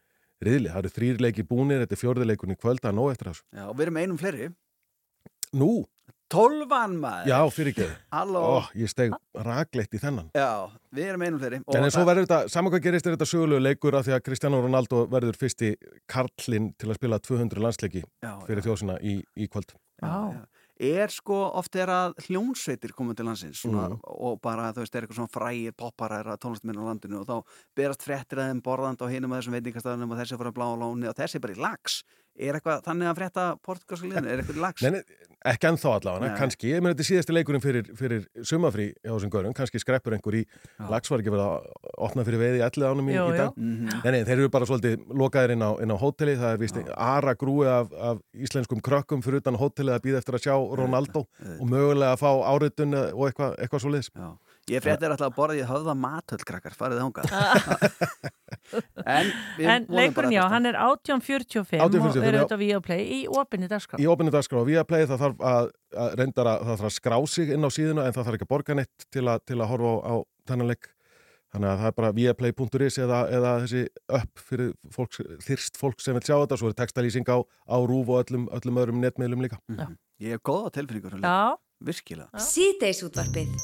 riðli. 0.44 0.72
Það 0.72 0.80
eru 0.82 0.94
þrýrleiki 0.96 1.44
búinir, 1.48 1.84
þetta 1.84 1.96
er 1.96 2.02
fjörðileikunni 2.02 2.58
kvölda 2.58 2.90
að 2.90 2.98
nóg 2.98 3.12
eftir 3.12 3.30
þessu. 3.32 3.46
Já, 3.54 3.62
og 3.68 3.78
við 3.78 3.86
erum 3.86 4.02
einum 4.02 4.18
fleiri. 4.20 4.50
Nú? 5.58 5.70
Tólvan 6.28 6.98
maður. 7.00 7.30
Já, 7.30 7.38
fyrir 7.54 7.72
ekki. 7.72 7.86
Halló. 8.18 8.42
Ó, 8.44 8.56
ég 8.76 8.92
steg 8.92 9.14
ragleitt 9.46 9.96
í 9.96 10.02
þennan. 10.02 10.28
Já, 10.36 10.68
við 10.92 11.08
erum 11.14 11.24
einum 11.24 11.40
fleiri. 11.40 11.62
En 11.72 11.86
en 11.86 11.94
svo 11.94 12.04
verður 12.08 12.28
þetta, 12.28 12.52
saman 12.52 12.74
hvað 12.74 12.84
gerist 12.84 13.08
er 13.08 13.16
þetta 13.16 13.30
sögulegu 13.30 13.64
leikur 13.64 13.96
að 13.96 14.10
því 14.10 14.16
að 14.18 14.22
Cristiano 14.26 14.60
Ronaldo 14.60 15.06
verður 15.08 15.40
fyrsti 15.40 15.72
karlinn 16.10 16.74
til 16.76 16.90
að 16.92 17.00
spila 17.00 17.20
200 17.24 17.64
landsleiki 17.64 18.04
já, 18.04 18.32
fyrir 18.44 18.66
þjóðsina 18.68 19.00
í, 19.00 19.18
í 19.40 19.48
kvöld. 19.48 19.72
Já, 20.02 20.12
já 20.36 20.44
er 20.78 21.10
sko 21.10 21.36
oft 21.58 21.74
er 21.76 21.90
að 21.90 22.14
hljónsveitir 22.28 22.94
komið 22.96 23.18
til 23.18 23.26
landsins 23.28 23.62
svona, 23.64 23.88
mm. 23.90 23.98
og 24.28 24.38
bara 24.44 24.70
þú 24.74 24.84
veist 24.84 24.94
er 24.94 25.04
eitthvað 25.04 25.20
svona 25.20 25.34
frægir 25.34 25.74
popparæra 25.78 26.38
tónlistminn 26.38 26.78
á 26.78 26.86
landinu 26.86 27.22
og 27.22 27.28
þá 27.28 27.58
berast 27.78 28.06
frettir 28.06 28.42
að 28.42 28.52
þeim 28.52 28.62
borðand 28.64 29.02
á 29.02 29.06
hinum 29.10 29.34
að 29.34 29.42
þessum 29.42 29.58
veitingastafnum 29.58 30.14
og 30.14 30.20
þessi 30.22 30.38
fór 30.38 30.52
að 30.52 30.56
blá 30.60 30.66
á 30.70 30.80
lóni 30.82 31.10
og 31.10 31.18
þessi 31.18 31.42
bara 31.42 31.56
í 31.56 31.62
lags 31.66 32.02
Er 32.38 32.58
eitthvað 32.58 32.84
þannig 32.86 33.08
að 33.10 33.16
frétta 33.18 33.44
portugalska 33.66 34.06
liðinu? 34.06 34.30
Er 34.30 34.42
eitthvað 34.42 34.60
lags? 34.62 34.84
Nei, 34.84 35.00
ekki 35.50 35.68
ennþá 35.68 35.92
allavega, 35.96 36.30
kannski. 36.38 36.70
Ég 36.70 36.82
meina 36.82 36.94
þetta 36.94 37.04
er 37.04 37.08
síðasti 37.08 37.34
leikurinn 37.34 37.62
fyrir, 37.62 37.88
fyrir 37.98 38.24
sumafrí 38.46 38.86
hjá 38.94 39.10
þessum 39.10 39.32
görum. 39.34 39.54
Kannski 39.58 39.80
skreppur 39.82 40.14
einhver 40.14 40.38
í 40.38 40.42
lags 40.90 41.10
var 41.10 41.22
ekki 41.22 41.34
verið 41.34 41.44
að 41.46 41.92
opna 42.08 42.26
fyrir 42.28 42.42
veði 42.42 42.62
ellið 42.66 42.86
ánum 42.88 43.10
í, 43.10 43.16
í 43.18 43.36
dag. 43.38 43.58
Mm 43.58 43.72
-hmm. 43.74 44.02
Nei, 44.04 44.10
nei, 44.14 44.20
þeir 44.28 44.36
eru 44.36 44.52
bara 44.54 44.68
svolítið 44.70 45.06
lokaðir 45.22 45.54
inn 45.56 45.66
á, 45.66 45.70
inn 45.82 45.94
á 45.94 45.96
hóteli. 45.98 46.36
Það 46.38 46.52
er 46.54 46.62
vist 46.62 46.82
aðra 46.94 47.34
grúi 47.38 47.66
af, 47.66 47.94
af 48.10 48.22
íslenskum 48.34 48.82
krökkum 48.82 49.22
fyrir 49.22 49.42
utan 49.42 49.58
hóteli 49.58 49.94
að 49.94 50.04
býða 50.06 50.22
eftir 50.22 50.38
að 50.38 50.44
sjá 50.46 50.54
Ronaldo 50.78 51.26
og 51.58 51.66
mögulega 51.66 52.14
að 52.14 52.22
fá 52.22 52.30
áriðun 52.54 52.94
og 53.14 53.24
eitthvað, 53.26 53.58
eitthvað 53.58 53.82
svo 53.82 53.94
leiðis. 53.94 54.12
Ég 54.68 54.84
fréttir 54.84 55.08
alltaf 55.08 55.30
að 55.30 55.36
borða 55.38 55.56
í 55.56 55.64
höfða 55.64 55.94
matöldkrakkar, 55.96 56.74
farið 56.76 57.00
þángað. 57.00 57.26
en, 59.04 59.30
en 59.64 59.86
leikurinn 59.88 60.34
já, 60.34 60.42
hann 60.52 60.68
er 60.68 60.78
1845 60.80 61.80
og 61.80 61.96
er 62.22 62.38
auðvitað 62.40 62.62
Viaplay 62.62 63.06
í 63.18 63.20
opinni 63.30 63.70
dagskrá. 63.70 64.00
Í 64.02 64.08
opinni 64.10 64.34
dagskrá. 64.34 64.62
Viaplay 64.66 65.08
það 65.08 65.24
þarf 65.24 65.42
að, 65.52 65.72
að 66.04 66.14
reyndara, 66.20 66.54
það 66.62 66.74
þarf 66.74 66.90
að 66.90 66.96
skrá 66.98 67.18
sig 67.34 67.52
inn 67.56 67.66
á 67.66 67.70
síðuna 67.72 68.06
en 68.06 68.16
það 68.16 68.28
þarf 68.28 68.38
ekki 68.38 68.48
að 68.48 68.54
borga 68.54 68.78
neitt 68.78 69.08
til 69.14 69.26
að, 69.26 69.42
til 69.48 69.58
að 69.58 69.70
horfa 69.72 69.92
á, 69.94 69.96
á 70.04 70.14
þennan 70.50 70.72
leik. 70.72 70.90
Þannig 71.48 71.70
að 71.70 71.78
það 71.80 71.88
er 71.88 71.94
bara 71.96 72.10
viaplay.is 72.16 72.98
eða, 73.00 73.22
eða 73.32 73.52
þessi 73.62 73.86
upp 74.18 74.42
fyrir 74.50 74.74
fólks, 74.92 75.22
þyrst 75.46 75.80
fólk 75.80 76.04
sem 76.04 76.18
vil 76.18 76.26
sjá 76.26 76.34
þetta. 76.34 76.58
Svo 76.60 76.68
er 76.68 76.76
textalýsing 76.76 77.30
á, 77.32 77.40
á 77.40 77.76
rúf 77.88 78.12
og 78.12 78.20
öllum, 78.20 78.44
öllum 78.52 78.82
öðrum 78.82 79.00
netmiðlum 79.00 79.46
líka. 79.46 79.56
Mm 79.70 79.80
-hmm. 79.80 79.96
Ég 80.20 80.36
hef 80.36 80.44
góða 80.44 80.74
tilfinningur. 80.76 81.20
Já. 81.22 81.56
Virkilega. 81.78 82.42
Síðdeis 82.42 83.04
útvarpið. 83.06 83.54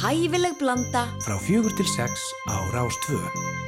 Hæfileg 0.00 0.56
blanda. 0.60 1.04
Frá 1.26 1.36
fjögur 1.44 1.74
til 1.76 1.88
sex 1.92 2.28
á 2.48 2.56
Rástvö. 2.72 3.67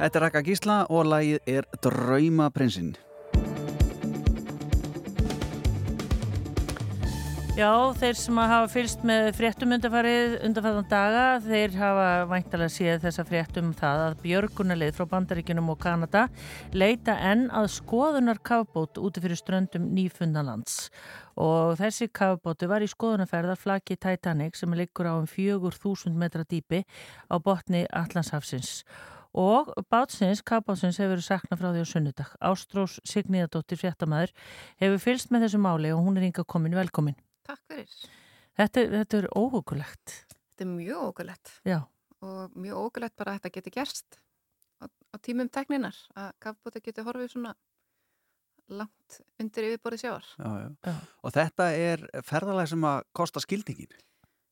Þetta 0.00 0.16
er 0.16 0.22
Raka 0.24 0.40
Gísla 0.40 0.74
og 0.88 1.10
lagið 1.12 1.48
er 1.58 1.66
Draumaprinsinn. 1.84 2.94
Já, 7.58 7.92
þeir 7.98 8.16
sem 8.16 8.38
hafa 8.40 8.70
fylst 8.72 9.02
með 9.04 9.26
fréttum 9.36 9.74
undarfarið 9.76 10.38
undarfæðan 10.46 10.88
daga, 10.88 11.26
þeir 11.44 11.76
hafa 11.76 12.06
væntalega 12.30 12.72
séð 12.72 13.04
þessa 13.04 13.26
fréttum 13.28 13.68
um 13.68 13.76
það 13.76 14.06
að 14.06 14.16
björgunarlið 14.24 14.96
frá 14.96 15.10
Bandaríkunum 15.12 15.68
og 15.74 15.80
Kanada 15.84 16.24
leita 16.72 17.18
enn 17.20 17.50
að 17.52 17.68
skoðunar 17.76 18.40
kafbót 18.40 18.96
úti 18.96 19.20
fyrir 19.20 19.36
ströndum 19.36 19.92
nýfundanlands. 19.92 20.86
Og 21.36 21.76
þessi 21.76 22.08
kafbótu 22.08 22.72
var 22.72 22.80
í 22.80 22.88
skoðunarferðar 22.88 23.60
flaki 23.60 24.00
Titanic 24.00 24.56
sem 24.56 24.72
liggur 24.72 25.12
á 25.12 25.20
um 25.20 25.28
4000 25.28 26.16
metra 26.16 26.48
dýpi 26.48 26.86
á 27.28 27.36
botni 27.36 27.84
Allandshafsins. 27.92 28.78
Og 28.80 29.19
bátsins, 29.90 30.42
kafbátsins 30.42 30.98
hefur 30.98 31.14
verið 31.14 31.26
saknað 31.26 31.60
frá 31.60 31.68
því 31.70 31.84
á 31.84 31.86
sunnudag. 31.92 32.32
Ástrós 32.42 32.98
Signíðadóttir 33.06 33.78
fréttamaður 33.78 34.34
hefur 34.82 35.02
fylst 35.04 35.30
með 35.30 35.46
þessu 35.46 35.60
máli 35.62 35.92
og 35.94 36.02
hún 36.04 36.18
er 36.18 36.26
yngar 36.28 36.48
komin 36.50 36.74
velkomin. 36.74 37.18
Takk 37.46 37.62
fyrir. 37.70 37.94
Þetta, 38.58 38.86
þetta 38.96 39.20
er 39.20 39.30
óhugulegt. 39.38 40.16
Þetta 40.50 40.66
er 40.66 40.72
mjög 40.74 41.06
ógulegt 41.08 41.52
Já, 41.64 41.78
og 42.20 42.58
mjög 42.58 42.84
ógulegt 42.84 43.16
bara 43.16 43.32
að 43.32 43.40
þetta 43.40 43.54
geti 43.56 43.72
gerst 43.78 44.18
á, 44.82 44.84
á 44.90 45.16
tímum 45.22 45.48
tekninar 45.48 45.96
að 46.18 46.32
kafbóta 46.42 46.82
geti 46.84 47.04
horfið 47.06 47.32
svona 47.34 47.54
langt 48.70 49.20
undir 49.40 49.66
yfirborðið 49.70 50.04
sjáar. 50.04 50.26
Já, 50.38 50.50
já. 50.60 50.68
Já. 50.86 50.94
Og 51.24 51.34
þetta 51.34 51.66
er 51.74 52.04
ferðalag 52.26 52.70
sem 52.70 52.86
að 52.86 53.00
kosta 53.16 53.42
skildingin. 53.42 53.94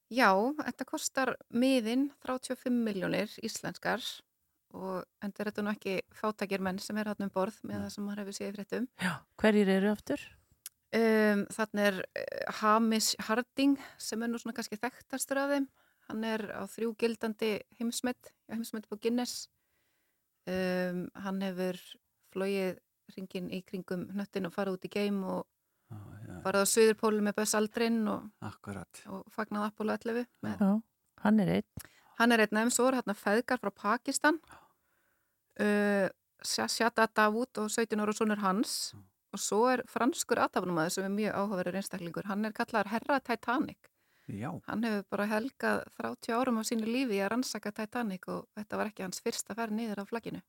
Já, 0.08 0.32
þetta 0.64 0.86
kostar 0.88 1.34
miðin 1.52 2.08
35 2.24 2.72
miljónir 2.72 3.34
íslenskar 3.44 4.00
og 4.76 5.04
endur 5.24 5.48
þetta 5.48 5.64
nú 5.64 5.72
ekki 5.72 5.94
fátakir 6.14 6.62
menn 6.64 6.80
sem 6.82 6.98
er 7.00 7.10
hann 7.12 7.24
um 7.24 7.32
borð 7.32 7.60
með 7.64 7.84
það 7.84 7.92
sem 7.94 8.04
maður 8.06 8.22
hefur 8.24 8.36
séð 8.36 8.56
fréttum. 8.58 8.88
já. 9.00 9.12
Hverjir 9.40 9.72
eru 9.76 9.92
aftur? 9.92 10.24
Um, 10.88 11.44
þannig 11.52 11.84
er 11.84 12.00
uh, 12.00 12.52
Hamish 12.62 13.26
Harding 13.28 13.76
sem 14.00 14.22
er 14.24 14.30
nú 14.32 14.40
svona 14.40 14.56
kannski 14.56 14.80
þekktastur 14.80 15.42
af 15.42 15.52
þeim. 15.52 15.68
Hann 16.08 16.24
er 16.24 16.46
á 16.56 16.64
þrjú 16.64 16.94
gildandi 17.00 17.52
heimsmet, 17.76 18.32
heimsmet 18.48 18.88
på 18.88 18.96
Guinness. 18.96 19.48
Um, 20.48 21.06
hann 21.20 21.42
hefur 21.44 21.76
flóið 22.32 22.78
ringin 23.16 23.50
í 23.52 23.60
kringum 23.68 24.06
hnöttin 24.14 24.48
og 24.48 24.54
farið 24.54 24.78
út 24.78 24.88
í 24.88 24.92
geim 24.92 25.20
og 25.28 25.44
farið 26.44 26.64
á 26.64 26.72
Suðurpólum 26.72 27.28
með 27.28 27.36
Buzz 27.40 27.56
Aldrin 27.56 28.00
og, 28.08 28.28
og 28.40 29.28
fagnað 29.32 29.68
Apollo 29.68 29.96
11. 30.00 30.26
Með, 30.44 30.64
Já, 30.64 30.72
hann 31.24 31.44
er 31.44 31.52
einn. 31.58 31.86
Hann 32.18 32.34
er 32.34 32.44
einn 32.44 32.56
af 32.56 32.64
þeim, 32.64 32.72
svo 32.74 32.88
er 32.90 33.00
hérna 33.00 33.16
feðgar 33.18 33.60
frá 33.62 33.72
Pakistan. 33.84 34.40
Uh, 35.58 36.08
Sjata 36.44 37.08
Davút 37.10 37.58
og 37.58 37.70
17 37.70 37.98
ára 37.98 38.14
sonur 38.14 38.42
hans. 38.42 38.94
Og 39.34 39.40
svo 39.42 39.64
er 39.68 39.82
franskur 39.90 40.40
aðtafnumæður 40.40 40.94
sem 40.94 41.04
er 41.04 41.12
mjög 41.12 41.34
áhugaverður 41.36 41.78
einstaklingur. 41.82 42.28
Hann 42.30 42.48
er 42.48 42.54
kallaður 42.56 42.92
Herra 42.94 43.18
Titanic. 43.20 43.90
Já, 44.28 44.48
Hann 44.68 44.84
hefur 44.84 45.04
bara 45.08 45.24
helgað 45.28 45.82
30 45.96 46.34
árum 46.36 46.60
á 46.60 46.62
sínu 46.68 46.88
lífi 46.88 47.20
að 47.24 47.30
rannsaka 47.32 47.72
Titanic 47.72 48.26
og 48.28 48.44
þetta 48.56 48.80
var 48.80 48.90
ekki 48.90 49.04
hans 49.06 49.22
fyrsta 49.24 49.56
ferð 49.56 49.76
niður 49.76 50.02
á 50.04 50.08
flagginu. 50.08 50.42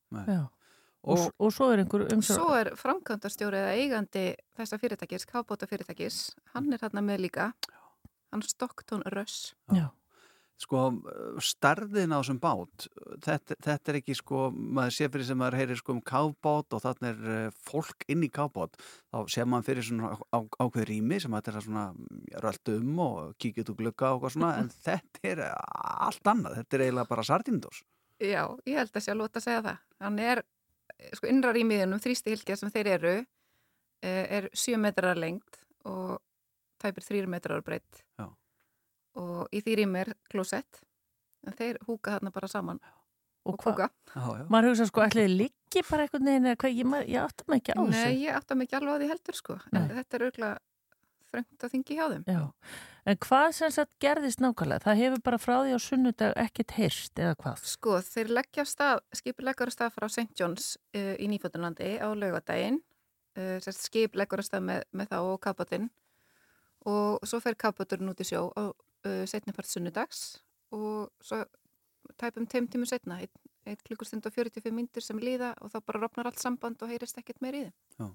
Og, 1.08 1.30
og 1.40 1.54
svo 1.56 1.70
er 1.72 1.80
einhver 1.80 2.04
um 2.12 2.24
Svo 2.24 2.50
er 2.58 2.74
framkvæmdarstjóri 2.76 3.62
eða 3.62 3.76
eigandi 3.80 4.24
þessa 4.60 4.80
fyrirtækis, 4.82 5.24
kábóta 5.30 5.68
fyrirtækis, 5.70 6.18
hann 6.52 6.68
er 6.76 6.82
þarna 6.82 7.06
með 7.08 7.24
líka, 7.24 7.46
hann 8.34 8.44
Stockton 8.44 9.06
Russ. 9.16 9.54
Já, 9.72 9.88
sko 10.60 10.82
starðin 11.44 12.12
á 12.12 12.20
þessum 12.20 12.40
bát, 12.44 12.88
þetta, 13.24 13.56
þetta 13.64 13.92
er 13.92 13.98
ekki 14.02 14.16
sko, 14.18 14.50
maður 14.52 14.96
sé 14.98 15.08
fyrir 15.12 15.28
sem 15.30 15.40
maður 15.40 15.58
heyrir 15.62 15.80
sko 15.80 15.96
um 15.96 16.02
kábát 16.04 16.76
og 16.76 16.84
þannig 16.84 17.10
er 17.14 17.30
eh, 17.36 17.60
fólk 17.70 18.04
inn 18.12 18.26
í 18.28 18.32
kábát, 18.34 18.76
þá 19.08 19.20
sé 19.32 19.46
maður 19.48 19.70
fyrir 19.70 19.88
svona 19.88 20.12
á, 20.20 20.40
ákveð 20.60 20.88
rými 20.90 21.22
sem 21.24 21.38
þetta 21.38 21.54
er 21.54 21.66
svona 21.66 21.86
rölt 22.44 22.74
um 22.76 23.00
og 23.06 23.38
kíkja 23.40 23.64
út 23.64 23.72
úr 23.74 23.80
glugga 23.84 24.12
og 24.18 24.28
svona, 24.28 24.52
en 24.60 24.72
þetta 24.88 25.24
er 25.32 25.44
allt 25.48 26.32
annað, 26.34 26.60
þetta 26.60 26.78
er 26.78 26.86
eiginlega 26.88 27.12
bara 27.14 27.28
sardindós. 27.30 27.82
Já, 28.20 28.44
ég 28.68 28.82
held 28.82 28.92
að 28.92 29.06
sé 29.06 29.14
að 29.14 29.22
lóta 29.22 29.40
að 29.40 29.46
segja 29.46 29.64
það. 29.64 29.84
Hann 30.04 30.20
er, 30.26 30.44
eh, 30.98 31.14
sko 31.16 31.32
innrar 31.32 31.56
í 31.56 31.64
miðunum, 31.68 32.04
þrýsti 32.04 32.36
hilkja 32.36 32.60
sem 32.60 32.74
þeir 32.76 32.92
eru, 32.98 33.16
eh, 34.04 34.26
er 34.42 34.50
7 34.52 34.76
metrar 34.76 35.16
lengt 35.16 35.64
og 35.88 36.20
tæpir 36.84 37.08
3 37.08 37.32
metrar 37.32 37.64
breytt. 37.64 38.04
Já. 38.20 38.28
Og 39.18 39.50
í 39.56 39.62
því 39.66 39.76
rými 39.80 40.04
er 40.04 40.14
klósett, 40.30 40.82
en 41.48 41.56
þeir 41.58 41.80
húka 41.88 42.18
þarna 42.18 42.32
bara 42.36 42.50
saman 42.52 42.80
og 43.48 43.56
og 43.56 43.64
hvað? 43.64 43.76
kúka. 43.76 43.90
Já, 44.14 44.26
já. 44.38 44.46
Maður 44.52 44.70
hugsa 44.74 44.88
sko, 44.90 45.04
ætliði 45.06 45.36
liggi 45.36 45.84
bara 45.90 46.06
einhvern 46.06 46.30
veginn 46.30 46.50
eða 46.50 46.60
hvað, 46.62 46.76
ég, 46.78 46.96
ég 47.10 47.22
átta 47.24 47.46
mig 47.48 47.62
ekki 47.62 47.76
á 47.76 47.80
þessu. 47.80 47.94
Nei, 47.96 48.18
ég 48.24 48.40
átta 48.40 48.58
mig 48.58 48.68
ekki 48.68 48.80
alveg 48.80 48.94
á 48.94 49.00
því 49.00 49.10
heldur 49.14 49.40
sko, 49.40 49.58
en 49.72 49.80
Nei. 49.80 49.96
þetta 49.98 50.18
er 50.20 50.26
auðvitað 50.26 50.58
þröngt 51.30 51.66
að 51.66 51.74
þingi 51.76 51.98
hjá 51.98 52.06
þeim. 52.10 52.24
Já, 52.26 52.42
en 53.06 53.20
hvað 53.26 53.48
sem 53.60 53.74
sagt 53.74 53.96
gerðist 54.02 54.42
nákvæmlega? 54.44 54.84
Það 54.86 55.02
hefur 55.04 55.24
bara 55.30 55.40
frá 55.42 55.56
því 55.60 55.78
á 55.78 55.80
sunnudag 55.86 56.36
ekkert 56.44 56.76
heyrst 56.78 57.22
eða 57.22 57.38
hvað? 57.44 57.64
Sko, 57.70 57.96
þeir 58.06 58.34
leggja 58.40 58.66
stað, 58.66 59.04
skipur 59.20 59.48
leggur 59.50 59.72
af 59.72 59.78
stað 59.78 59.96
frá 59.96 60.08
St. 60.10 60.30
John's 60.40 60.72
uh, 60.98 61.16
í 61.22 61.30
Nýfjöldunlandi 61.30 61.96
á 62.02 62.10
laugadaginn, 62.18 62.82
uh, 63.38 63.58
sérst 63.62 63.86
skip 63.86 64.18
leggur 64.18 64.42
af 64.42 64.50
stað 64.50 64.66
með, 64.72 64.86
með 64.92 65.14
þá 65.14 65.18
og 65.22 65.40
kapotinn 65.46 65.90
og 66.90 67.26
svo 67.28 67.42
fer 67.44 67.58
kapoturinn 67.60 68.10
út 68.10 68.22
í 68.24 68.28
sjó 68.28 68.48
á 68.56 68.72
uh, 69.08 69.24
setnipart 69.30 69.70
sunnudags 69.70 70.40
og 70.76 71.10
svo 71.24 71.44
tæpum 72.20 72.48
teim 72.50 72.68
tímu 72.70 72.88
setna, 72.90 73.20
einn 73.22 73.50
ein 73.70 73.78
klukkustund 73.86 74.26
og 74.26 74.34
45 74.34 74.74
myndir 74.74 75.04
sem 75.04 75.20
líða 75.22 75.54
og 75.62 75.72
þá 75.74 75.80
bara 75.86 76.02
rofnar 76.04 76.30
allt 76.30 76.42
samband 76.42 76.82
og 76.82 76.92
heyrist 76.92 77.20
ekkert 77.22 77.42
meir 77.44 77.58
í 77.58 77.64
þeim. 77.66 77.76
Já. 78.00 78.08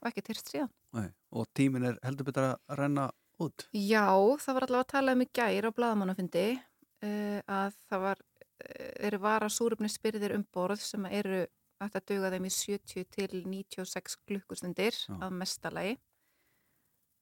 Og 0.00 0.08
ekkert 0.10 0.32
heyrst 0.32 0.50
síðan. 0.52 0.72
Nei, 0.96 1.08
og 1.36 1.48
tímin 1.56 1.86
er 1.90 2.00
heldur 2.04 2.28
betur 2.28 2.48
að 2.50 2.76
renna 2.80 3.06
út. 3.40 3.66
Já, 3.76 4.08
það 4.40 4.56
var 4.56 4.66
allavega 4.66 4.86
að 4.86 4.92
tala 4.94 5.14
um 5.16 5.24
í 5.24 5.30
gær 5.40 5.68
á 5.68 5.76
bladamannafundi 5.76 6.44
uh, 6.56 7.40
að 7.44 7.80
það 7.86 8.04
var, 8.06 8.22
uh, 8.64 8.92
eru 9.08 9.22
vara 9.24 9.50
súröfnisspyrðir 9.52 10.36
um 10.36 10.46
borð 10.52 10.84
sem 10.84 11.08
eru 11.10 11.42
að 11.80 12.00
duga 12.10 12.28
þeim 12.34 12.44
í 12.44 12.52
70 12.52 13.06
til 13.08 13.42
96 13.48 14.18
klukkustundir 14.28 14.96
að 15.16 15.36
mestalagi. 15.40 15.94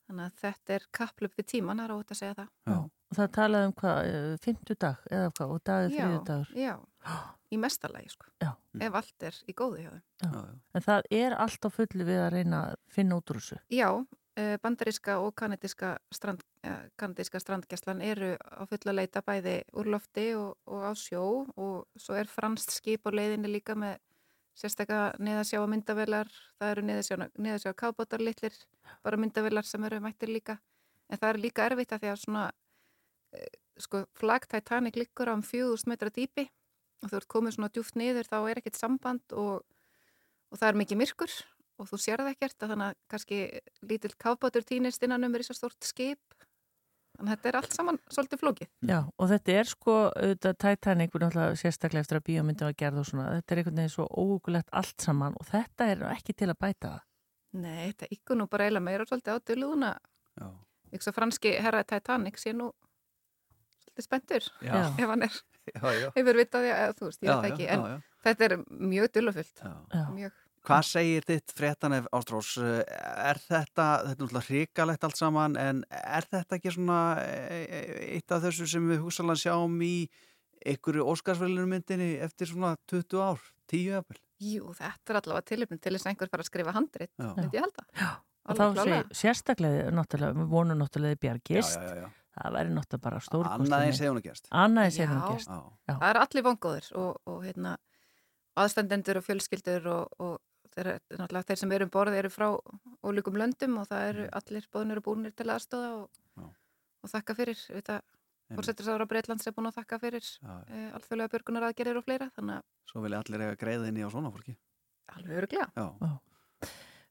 Þannig 0.09 0.25
að 0.25 0.39
þetta 0.41 0.75
er 0.75 0.87
kaplup 0.99 1.37
við 1.39 1.47
tíman, 1.53 1.79
það 1.79 1.85
er 1.85 1.95
ótt 1.95 2.15
að 2.15 2.19
segja 2.19 2.39
það. 2.41 2.49
Já. 2.67 2.79
Og 3.09 3.17
það 3.17 3.33
talaði 3.39 3.69
um 3.69 3.75
hvað, 3.81 3.99
eh, 4.13 4.37
fimmtudag 4.45 5.09
eða 5.09 5.33
hvað, 5.39 5.53
og 5.55 5.65
dagið 5.65 5.97
þriðudagur. 5.97 6.55
já, 6.61 6.75
í 7.55 7.59
mestalagi 7.59 8.11
sko. 8.13 8.31
Já. 8.45 8.51
Ef 8.85 8.99
allt 9.01 9.29
er 9.31 9.39
í 9.49 9.55
góðu 9.57 9.83
hjá. 9.83 9.93
Já. 9.93 10.01
Já, 10.23 10.31
já. 10.33 10.55
En 10.75 10.85
það 10.85 11.11
er 11.11 11.37
allt 11.47 11.65
á 11.65 11.71
fullu 11.73 12.09
við 12.09 12.21
að 12.25 12.33
reyna 12.37 12.63
að 12.67 12.75
finna 12.93 13.17
út 13.19 13.33
úr 13.33 13.41
þessu. 13.41 13.61
Já, 13.73 13.89
uh, 14.39 14.57
bandaríska 14.63 15.19
og 15.25 15.33
kanadíska, 15.41 15.95
strand, 16.13 16.45
uh, 16.67 16.85
kanadíska 17.01 17.41
strandgæslan 17.41 18.03
eru 18.05 18.35
á 18.37 18.63
fulla 18.69 18.93
leita 18.93 19.23
bæði 19.25 19.63
úr 19.73 19.89
lofti 19.95 20.35
og, 20.37 20.59
og 20.69 20.85
á 20.85 20.93
sjó 20.93 21.25
og 21.57 21.87
svo 21.97 22.19
er 22.19 22.29
franst 22.29 22.77
skip 22.77 23.09
á 23.09 23.11
leiðinni 23.11 23.49
líka 23.49 23.75
með 23.79 23.97
sérstaklega 24.59 25.15
neðasjá 25.23 25.61
myndavelar, 25.71 26.31
það 26.59 26.73
eru 26.73 26.87
neðasjá, 26.89 27.19
neðasjá 27.39 27.73
kábótar 27.79 28.23
litlir, 28.23 28.55
bara 29.07 29.19
myndavelar 29.21 29.67
sem 29.67 29.85
eru 29.87 30.01
mættir 30.03 30.33
líka. 30.33 30.59
En 31.09 31.21
það 31.21 31.31
er 31.31 31.39
líka 31.45 31.67
erfitt 31.69 31.95
að 31.95 32.03
því 32.03 32.11
að 32.13 32.23
svona, 32.25 32.47
sko, 33.79 34.05
flag 34.19 34.47
Titanic 34.51 34.99
liggur 34.99 35.31
á 35.31 35.35
um 35.35 35.45
4000 35.45 35.91
metra 35.91 36.11
dýpi 36.11 36.49
og 37.03 37.13
þú 37.13 37.21
ert 37.21 37.31
komið 37.31 37.57
svona 37.57 37.71
djúft 37.73 37.99
niður 37.99 38.29
þá 38.31 38.39
er 38.41 38.61
ekkert 38.61 38.79
samband 38.79 39.37
og, 39.39 39.63
og 40.51 40.59
það 40.59 40.69
er 40.71 40.81
mikið 40.83 41.01
myrkur 41.03 41.35
og 41.79 41.91
þú 41.91 42.01
sér 42.03 42.23
það 42.23 42.33
ekkert 42.35 42.65
að 42.65 42.73
þannig 42.75 42.91
að 42.91 43.01
kannski 43.13 43.41
lítill 43.87 44.15
káfbátur 44.19 44.67
týnist 44.67 45.05
innan 45.07 45.27
um 45.29 45.35
er 45.37 45.45
þess 45.45 45.55
að 45.55 45.61
stort 45.61 45.87
skip 45.87 46.39
þannig 47.19 47.31
að 47.31 47.37
þetta 47.37 47.51
er 47.51 47.59
allt 47.61 47.77
saman 47.77 48.01
svolítið 48.11 48.43
flókið 48.43 48.91
Já, 48.91 48.99
og 49.07 49.31
þetta 49.33 49.55
er 49.61 49.71
sko, 49.71 49.97
auðvitað 50.11 50.59
Titanic, 50.65 51.13
við 51.15 51.25
náttúrulega 51.25 51.61
sérstaklega 51.63 52.07
eftir 52.07 52.21
að 52.21 52.27
bíómyndum 52.31 52.71
að 52.71 52.79
gerða 52.83 53.03
og 53.03 53.11
svona, 53.11 53.29
þetta 53.39 53.55
er 53.55 53.63
einhvern 53.63 53.81
veginn 53.83 53.95
svo 53.95 54.09
ógulegt 54.11 54.75
allt 54.81 55.07
saman 55.07 55.39
og 55.39 55.49
þetta 55.51 55.89
er 55.95 56.05
ekki 56.13 56.35
til 56.39 56.51
að 56.51 56.61
bæta 56.63 56.93
það. 56.93 57.05
Nei, 57.59 57.89
þetta 57.89 58.11
ykkur 58.15 58.39
nú 58.39 58.47
bara 58.51 58.67
eiginlega 58.67 58.87
meira 58.87 59.07
svolítið 59.09 59.39
á 59.39 59.47
döluðuna 59.51 59.93
Já. 60.39 60.49
ykkur 60.93 61.07
svo 61.07 61.15
franski 61.17 61.55
herra 61.65 61.83
Titanic 61.87 62.39
sé 62.39 62.53
nú 62.55 62.71
svolítið. 64.05 64.51
Já. 64.65 64.75
ef 64.89 65.07
hann 65.13 65.25
er, 65.27 65.39
hefur 66.19 66.41
vitaði 66.43 66.75
að 66.75 66.93
þú 66.99 67.09
veist, 67.09 67.23
ég 67.25 67.33
veit 67.33 67.49
ekki 67.53 67.67
en 67.69 67.87
já, 67.87 67.89
já. 67.95 68.21
þetta 68.27 68.47
er 68.49 68.55
mjög 68.69 69.25
mjög, 70.19 70.45
Hvað 70.69 70.83
segir 70.85 71.25
þitt 71.25 71.53
fréttanef 71.57 72.09
Ástrós? 72.13 72.49
Er 72.61 73.39
þetta, 73.41 73.85
þetta 74.05 74.11
er 74.11 74.19
náttúrulega 74.19 74.49
hrikalegt 74.51 75.05
allt 75.07 75.17
saman, 75.17 75.55
en 75.57 75.85
er 75.97 76.27
þetta 76.29 76.59
ekki 76.59 76.73
svona 76.75 76.99
e- 77.23 77.63
e- 77.65 78.01
eitt 78.19 78.35
af 78.35 78.43
þessu 78.43 78.67
sem 78.69 78.91
við 78.91 79.01
hugsalega 79.07 79.41
sjáum 79.47 79.79
í 79.87 80.11
einhverju 80.67 81.07
Óskarsvælunum 81.09 81.73
myndinni 81.73 82.11
eftir 82.21 82.51
svona 82.51 82.75
20 82.91 83.23
ár, 83.23 83.41
10 83.71 83.87
jafnvel? 83.95 84.21
jú, 84.39 84.71
þetta 84.77 85.13
er 85.13 85.21
allavega 85.21 85.47
tilöfnum 85.51 85.81
til 85.83 85.95
þess 85.95 86.07
að 86.07 86.13
einhver 86.13 86.31
fara 86.33 86.45
að 86.45 86.51
skrifa 86.51 86.75
handrit 86.77 87.13
myndi 87.19 87.59
ég 87.59 87.65
halda 87.65 87.87
Já. 87.99 88.11
Og 88.49 88.57
þá 88.57 88.65
segir 88.79 89.09
sérstaklega, 89.21 89.89
náttúrulega, 89.93 90.37
við 90.39 90.53
vonum 90.53 90.79
náttúrulega 90.81 91.17
þið 91.17 91.23
það 92.39 92.57
væri 92.59 92.75
náttúrulega 92.75 93.05
bara 93.05 93.21
stórkostlega. 93.25 93.65
Annað 93.65 93.87
eins 93.87 94.01
hefur 94.03 94.15
hún 94.15 94.21
að 94.21 94.29
gerst. 94.29 94.51
Annað 94.51 94.89
eins 94.89 94.99
hefur 95.03 95.15
hún 95.15 95.33
gerst. 95.35 95.49
Já. 95.49 95.63
Já. 95.89 95.95
það 95.95 96.09
er 96.11 96.21
allir 96.23 96.47
vongóðir 96.49 96.91
og, 97.03 97.23
og 97.29 97.41
hérna 97.47 97.75
aðstandendur 98.59 99.21
og 99.21 99.27
fjölskyldur 99.27 99.89
og, 99.95 100.23
og 100.23 100.39
þeir, 100.75 100.93
þeir 101.49 101.61
sem 101.63 101.75
eru 101.77 101.89
um 101.89 101.93
borð 101.95 102.19
eru 102.19 102.31
frá 102.33 102.47
ólíkum 103.07 103.39
löndum 103.41 103.81
og 103.83 103.91
það 103.91 104.07
eru 104.13 104.29
allir 104.41 104.71
bóðnir 104.75 105.03
og 105.03 105.07
búinir 105.09 105.35
til 105.39 105.49
aðstóða 105.53 105.91
og, 106.03 106.49
og 107.03 107.13
þakka 107.13 107.37
fyrir 107.39 107.61
fórsettisára 108.57 109.07
Breitlands 109.09 109.47
er 109.47 109.55
búin 109.57 109.69
að 109.71 109.81
þakka 109.83 110.01
fyrir 110.03 110.25
e, 110.25 110.87
alþjóðlega 110.97 111.33
björgunar 111.35 111.69
aðgerir 111.69 112.01
og 112.01 112.07
fleira 112.07 112.31
Svo 112.89 113.05
vil 113.05 113.15
allir 113.19 113.45
eiga 113.45 113.59
greiðinni 113.61 114.07
á 114.07 114.09
svona 114.13 114.33
fólki 114.33 114.57
Alveg 115.15 115.43
öruglega 115.43 115.69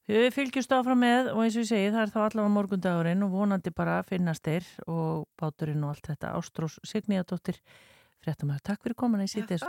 Við 0.07 0.29
fylgjumst 0.31 0.71
áfram 0.71 1.01
með 1.03 1.33
og 1.33 1.41
eins 1.43 1.57
og 1.57 1.65
ég 1.65 1.67
segi 1.67 1.91
það 1.91 2.01
er 2.05 2.11
þá 2.13 2.19
allavega 2.21 2.53
morgundagurinn 2.55 3.25
og 3.25 3.33
vonandi 3.33 3.73
bara 3.75 3.97
finnast 4.07 4.45
þeir 4.47 4.67
og 4.87 5.25
báturinn 5.39 5.83
og 5.83 5.91
allt 5.91 6.07
þetta. 6.13 6.31
Ástrós 6.39 6.77
Signíadóttir 6.87 7.59
fréttamæður, 8.23 8.63
takk 8.69 8.85
fyrir 8.85 8.95
komin 8.95 9.25
í 9.25 9.29
sítið 9.31 9.67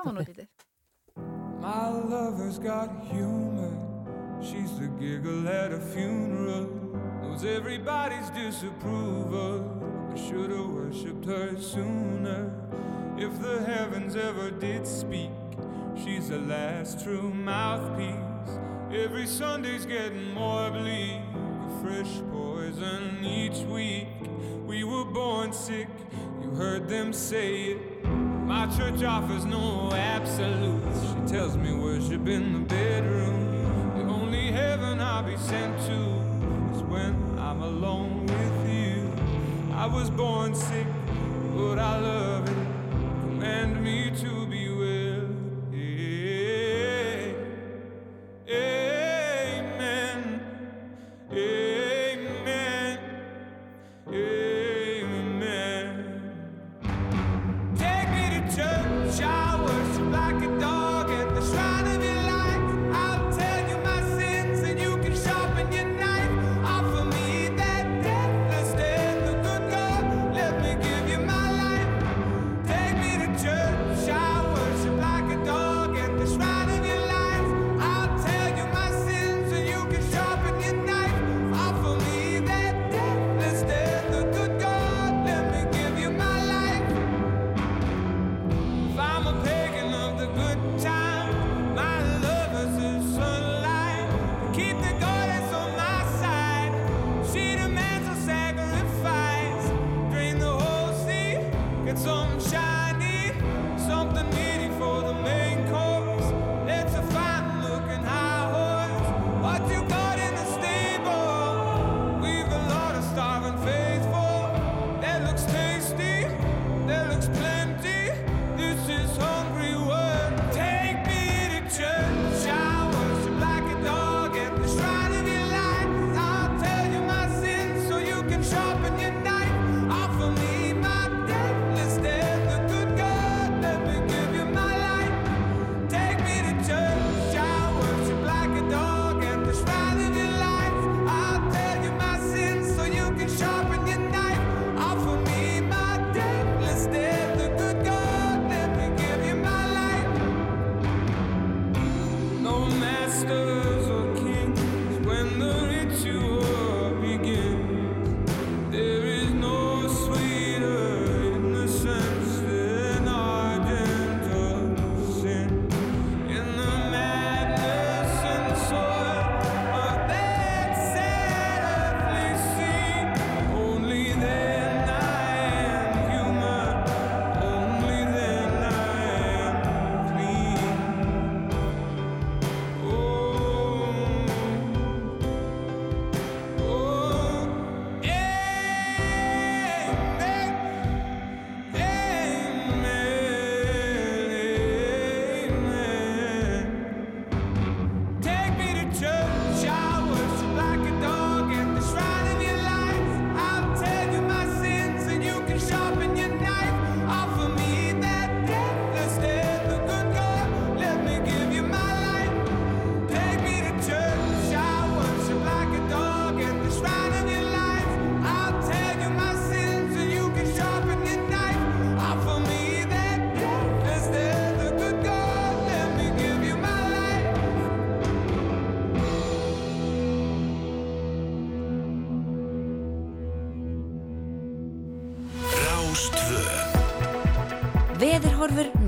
My 1.58 1.90
lover's 1.90 2.60
got 2.60 2.88
humor. 3.10 3.74
She's 4.40 4.78
the 4.78 4.86
giggle 5.00 5.48
at 5.48 5.72
a 5.72 5.80
funeral. 5.80 6.70
Knows 7.20 7.44
everybody's 7.44 8.30
disapproval. 8.30 9.66
I 10.14 10.16
should 10.16 10.52
have 10.52 10.70
worshipped 10.70 11.24
her 11.24 11.60
sooner. 11.60 12.54
If 13.18 13.42
the 13.42 13.64
heavens 13.66 14.14
ever 14.14 14.52
did 14.52 14.86
speak 14.86 15.32
She's 15.96 16.28
the 16.28 16.38
last 16.38 17.02
true 17.02 17.34
mouthpiece 17.34 18.27
Every 18.92 19.26
Sunday's 19.26 19.84
getting 19.84 20.32
more 20.32 20.70
bleak. 20.70 21.20
A 21.34 21.82
fresh 21.82 22.22
poison 22.32 23.22
each 23.22 23.58
week. 23.66 24.08
We 24.66 24.82
were 24.82 25.04
born 25.04 25.52
sick. 25.52 25.88
You 26.42 26.50
heard 26.52 26.88
them 26.88 27.12
say 27.12 27.64
it. 27.64 28.04
My 28.06 28.66
church 28.78 29.02
offers 29.02 29.44
no 29.44 29.92
absolutes. 29.92 31.02
She 31.02 31.32
tells 31.34 31.54
me 31.58 31.74
worship 31.74 32.26
in 32.26 32.54
the 32.54 32.60
bedroom. 32.60 33.94
The 33.94 34.04
only 34.04 34.50
heaven 34.52 35.00
I'll 35.02 35.22
be 35.22 35.36
sent 35.36 35.76
to 35.82 36.74
Is 36.74 36.82
when 36.84 37.38
I'm 37.38 37.60
alone 37.60 38.24
with 38.24 38.70
you. 38.72 39.12
I 39.74 39.84
was 39.84 40.08
born 40.08 40.54
sick 40.54 40.86
But 41.54 41.78
I 41.78 41.98
love 41.98 42.48
it. 42.48 42.56
Command 43.20 43.84
me 43.84 44.10
to 44.22 44.37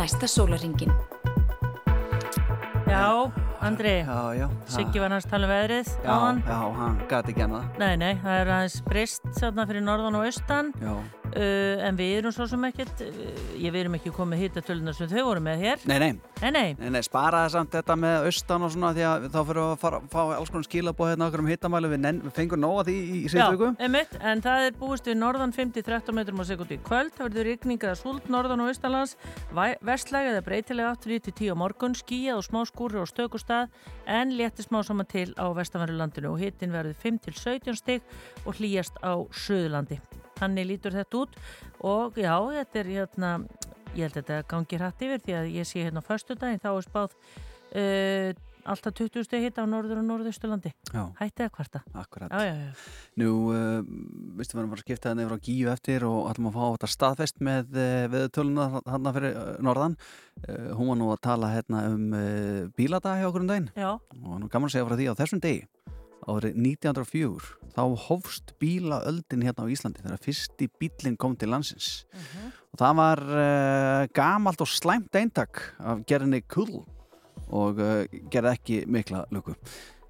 næsta 0.01 0.27
sólaringin. 0.27 0.93
Já, 2.89 3.31
Andri, 3.61 4.01
Já, 4.01 4.33
já 4.35 4.49
Siggi 4.67 4.99
var 4.99 5.13
hans 5.13 5.27
tala 5.29 5.45
um 5.45 5.53
veðrið 5.53 5.91
Já, 6.01 6.15
já, 6.49 6.61
hann 6.79 6.97
gati 7.11 7.35
ekki 7.35 7.43
annað. 7.45 7.67
Nei, 7.79 7.93
nei, 8.01 8.15
það 8.23 8.39
er 8.41 8.53
aðeins 8.55 8.79
brist 8.87 9.29
fyrir 9.69 9.85
norðan 9.85 10.17
og 10.17 10.25
austan 10.25 10.73
uh, 11.41 11.87
en 11.89 11.99
við 11.99 12.13
erum 12.21 12.35
svo 12.35 12.47
sem 12.51 12.67
ekkert 12.69 13.03
uh, 13.07 13.21
ég 13.57 13.73
við 13.73 13.85
erum 13.85 13.97
ekki 13.99 14.13
komið 14.15 14.45
hittatölunar 14.45 14.97
sem 14.97 15.11
þau 15.11 15.25
voru 15.27 15.43
með 15.45 15.65
hér. 15.65 15.85
Nei, 15.91 15.97
nei, 16.03 16.11
nei, 16.41 16.51
nei, 16.51 16.69
nei, 16.79 16.91
nei 16.97 17.01
spara 17.07 17.45
það 17.45 17.55
samt 17.57 17.77
þetta 17.79 17.97
með 18.01 18.29
austan 18.29 18.67
og 18.67 18.75
svona 18.75 18.93
því 18.97 19.07
að 19.09 19.27
þá 19.35 19.39
fyrir 19.51 19.63
að 19.65 19.75
fara, 19.83 20.01
fá 20.13 20.21
alls 20.37 20.53
konar 20.53 20.69
skilabóð 20.69 21.13
hérna 21.13 21.29
okkur 21.31 21.45
um 21.45 21.51
hittamælu 21.51 21.93
við, 21.93 22.07
við 22.27 22.35
fengum 22.37 22.63
nóga 22.63 22.87
því 22.89 22.97
í, 22.97 23.03
í 23.11 23.23
Já, 23.25 23.33
síðustu 23.35 23.57
viku. 23.57 23.71
einmitt, 23.87 24.17
en 24.33 24.45
það 24.45 24.67
er 24.69 24.79
búist 24.81 25.11
við 25.11 25.19
norðan 25.21 25.55
5-13 25.57 26.19
metrum 26.21 26.43
á 26.43 26.45
sekundi 26.51 26.81
kvöld, 26.87 27.13
það 27.17 27.29
verður 27.29 27.49
rigning 27.51 27.87
eða 27.87 27.99
súld 28.01 28.31
norðan 28.33 28.65
og 28.65 28.73
austalands, 28.73 29.17
vestlæg 29.87 30.31
eða 30.33 30.45
breytilega 30.47 30.95
8-10 30.99 31.53
á 31.53 31.57
morgun, 31.59 31.97
skíjað 31.99 32.41
og 32.41 32.47
smá 32.49 32.63
skúri 32.69 33.01
á 33.01 33.07
stökustad, 33.09 33.75
en 34.07 34.35
létti 34.39 34.67
smá 34.67 34.83
saman 34.87 35.09
til 35.11 35.31
á 35.39 35.47
vestanverðurlandinu 35.57 36.33
og 36.33 36.41
hittin 36.43 36.75
verður 36.75 36.99
5-17 37.03 37.79
stig 37.81 38.03
og 38.45 38.59
hlýjast 38.59 39.01
á 39.03 39.17
söðurlandi. 39.31 40.01
Þannig 40.41 40.71
lítur 40.73 40.97
þetta 40.97 41.23
út 41.23 41.41
og 41.87 42.21
já, 42.21 42.35
þetta 42.61 42.83
er 42.83 42.93
hérna, 42.97 43.33
ég 43.95 44.07
held 44.07 44.15
að 44.15 44.21
þetta 44.21 44.43
gangi 44.51 44.81
hrætt 44.81 45.09
yfir 45.09 45.25
því 45.27 45.41
að 45.41 45.51
ég 45.61 45.69
sé 45.69 45.85
hérna 45.85 46.05
á 46.05 46.09
föstudaginn, 46.09 46.63
þá 46.63 46.71
er 46.73 46.87
spáð 46.87 47.19
uh, 47.77 48.47
alltaf 48.71 48.95
20 48.99 49.25
steg 49.25 49.45
hitt 49.47 49.59
á 49.61 49.65
norður 49.69 50.01
og 50.03 50.07
norðausturlandi. 50.07 50.73
Já, 50.93 51.03
Hættið 51.21 51.47
að 51.47 51.53
kvarta. 51.57 51.83
akkurat 51.97 52.33
Já, 52.33 52.41
já, 52.45 52.55
já. 52.61 52.73
Nú, 53.21 53.31
uh, 53.51 53.81
veistu, 54.39 54.57
við 54.57 54.63
erum 54.63 54.73
bara 54.75 54.83
að 54.83 54.85
skipta 54.85 55.13
þetta 55.13 55.25
yfir 55.25 55.37
á 55.37 55.45
gíu 55.49 55.71
eftir 55.73 56.07
og 56.09 56.29
ætlum 56.31 56.51
að 56.51 56.59
fá 56.59 56.65
þetta 56.67 56.91
staðfest 56.95 57.41
með 57.45 57.73
uh, 57.77 58.09
veðutöluna 58.15 58.69
þarna 58.85 59.15
fyrir 59.17 59.39
uh, 59.41 59.55
norðan. 59.65 59.97
Uh, 60.45 60.69
hún 60.77 60.93
var 60.93 61.01
nú 61.01 61.11
að 61.15 61.23
tala 61.27 61.55
hérna 61.55 61.87
um 61.91 62.05
uh, 62.17 62.69
bíladag 62.77 63.21
hjá 63.21 63.29
okkur 63.31 63.45
um 63.45 63.51
daginn 63.51 63.71
Já, 63.77 63.91
og 63.97 64.37
nú 64.41 64.49
gaman 64.53 64.71
að 64.71 64.77
segja 64.77 64.89
frá 64.89 64.97
því 64.97 65.09
á 65.13 65.21
þessum 65.21 65.43
degi 65.45 65.67
árið 66.29 66.59
1904 66.59 67.57
þá 67.71 67.83
hófst 68.09 68.55
bílaöldin 68.61 69.45
hérna 69.47 69.65
á 69.65 69.73
Íslandi 69.73 70.03
þegar 70.03 70.25
fyrsti 70.25 70.69
bílinn 70.81 71.19
kom 71.21 71.37
til 71.39 71.53
landsins 71.53 72.05
og 72.73 72.81
það 72.83 72.99
var 73.01 73.25
uh, 73.31 74.03
gamalt 74.17 74.65
og 74.65 74.71
slæmt 74.71 75.17
eintak 75.17 75.63
af 75.79 76.03
gerðinni 76.09 76.43
Kull 76.51 76.83
og 77.51 77.81
uh, 77.81 78.05
gerði 78.31 78.53
ekki 78.57 78.83
mikla 78.91 79.25
luku 79.31 79.57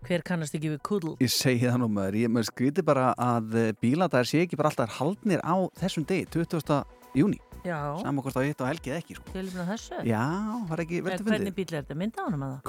hver 0.06 0.22
kannast 0.24 0.54
ekki 0.56 0.72
við 0.72 0.80
kudl? 0.86 1.10
Ég 1.20 1.32
segi 1.32 1.66
það 1.68 1.82
nú 1.82 1.90
maður, 1.92 2.16
ég 2.22 2.32
maður 2.32 2.48
skriti 2.48 2.84
bara 2.86 3.10
að 3.20 3.56
eh, 3.60 3.72
bíladæðir 3.82 4.30
sé 4.30 4.42
ekki 4.46 4.56
bara 4.56 4.72
alltaf 4.72 4.96
haldnir 4.96 5.42
á 5.44 5.54
þessum 5.76 6.06
degi, 6.08 6.24
20. 6.32 6.78
júni 7.20 7.40
Hvort 7.60 8.38
á 8.40 8.42
hitt 8.44 8.62
og 8.62 8.68
helgið 8.70 8.96
ekki 8.96 9.16
sko. 9.16 9.32
tilfina 9.34 9.66
þessu. 9.68 10.00
Já, 10.08 10.24
var 10.70 10.82
ekki 10.84 11.00
veldi 11.04 11.26
hvernig 11.26 11.40
fundið 11.40 11.56
bíl 11.58 11.66
er 11.66 11.76
þetta? 11.76 11.96
Mynda 12.00 12.22
á 12.22 12.24
hann 12.24 12.44
að 12.46 12.54
það? 12.54 12.64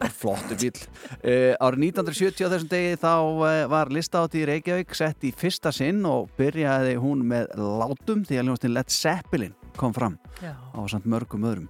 Bara 0.00 0.14
flottu 0.22 0.58
bíl 0.62 0.72
uh, 0.72 1.54
Árið 1.66 1.84
1970 1.90 2.48
á 2.48 2.52
þessum 2.54 2.72
degi 2.72 2.98
þá 3.02 3.12
uh, 3.18 3.60
var 3.74 3.92
listátt 3.94 4.36
í 4.38 4.44
Reykjavík 4.48 4.96
sett 4.96 5.28
í 5.28 5.32
fyrsta 5.36 5.72
sinn 5.74 6.02
og 6.08 6.32
byrjaði 6.40 6.98
hún 7.02 7.24
með 7.28 7.52
látum 7.58 8.24
því 8.28 8.40
að 8.40 8.48
ljónastinn 8.48 8.76
Led 8.76 8.92
Zeppelin 8.92 9.56
kom 9.78 9.94
fram 9.96 10.18
Já. 10.42 10.54
á 10.56 10.80
samt 10.90 11.08
mörgum 11.08 11.46
öðrum 11.48 11.68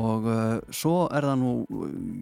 og 0.00 0.26
uh, 0.30 0.60
svo 0.70 1.08
er 1.10 1.26
það 1.26 1.40
nú 1.40 1.80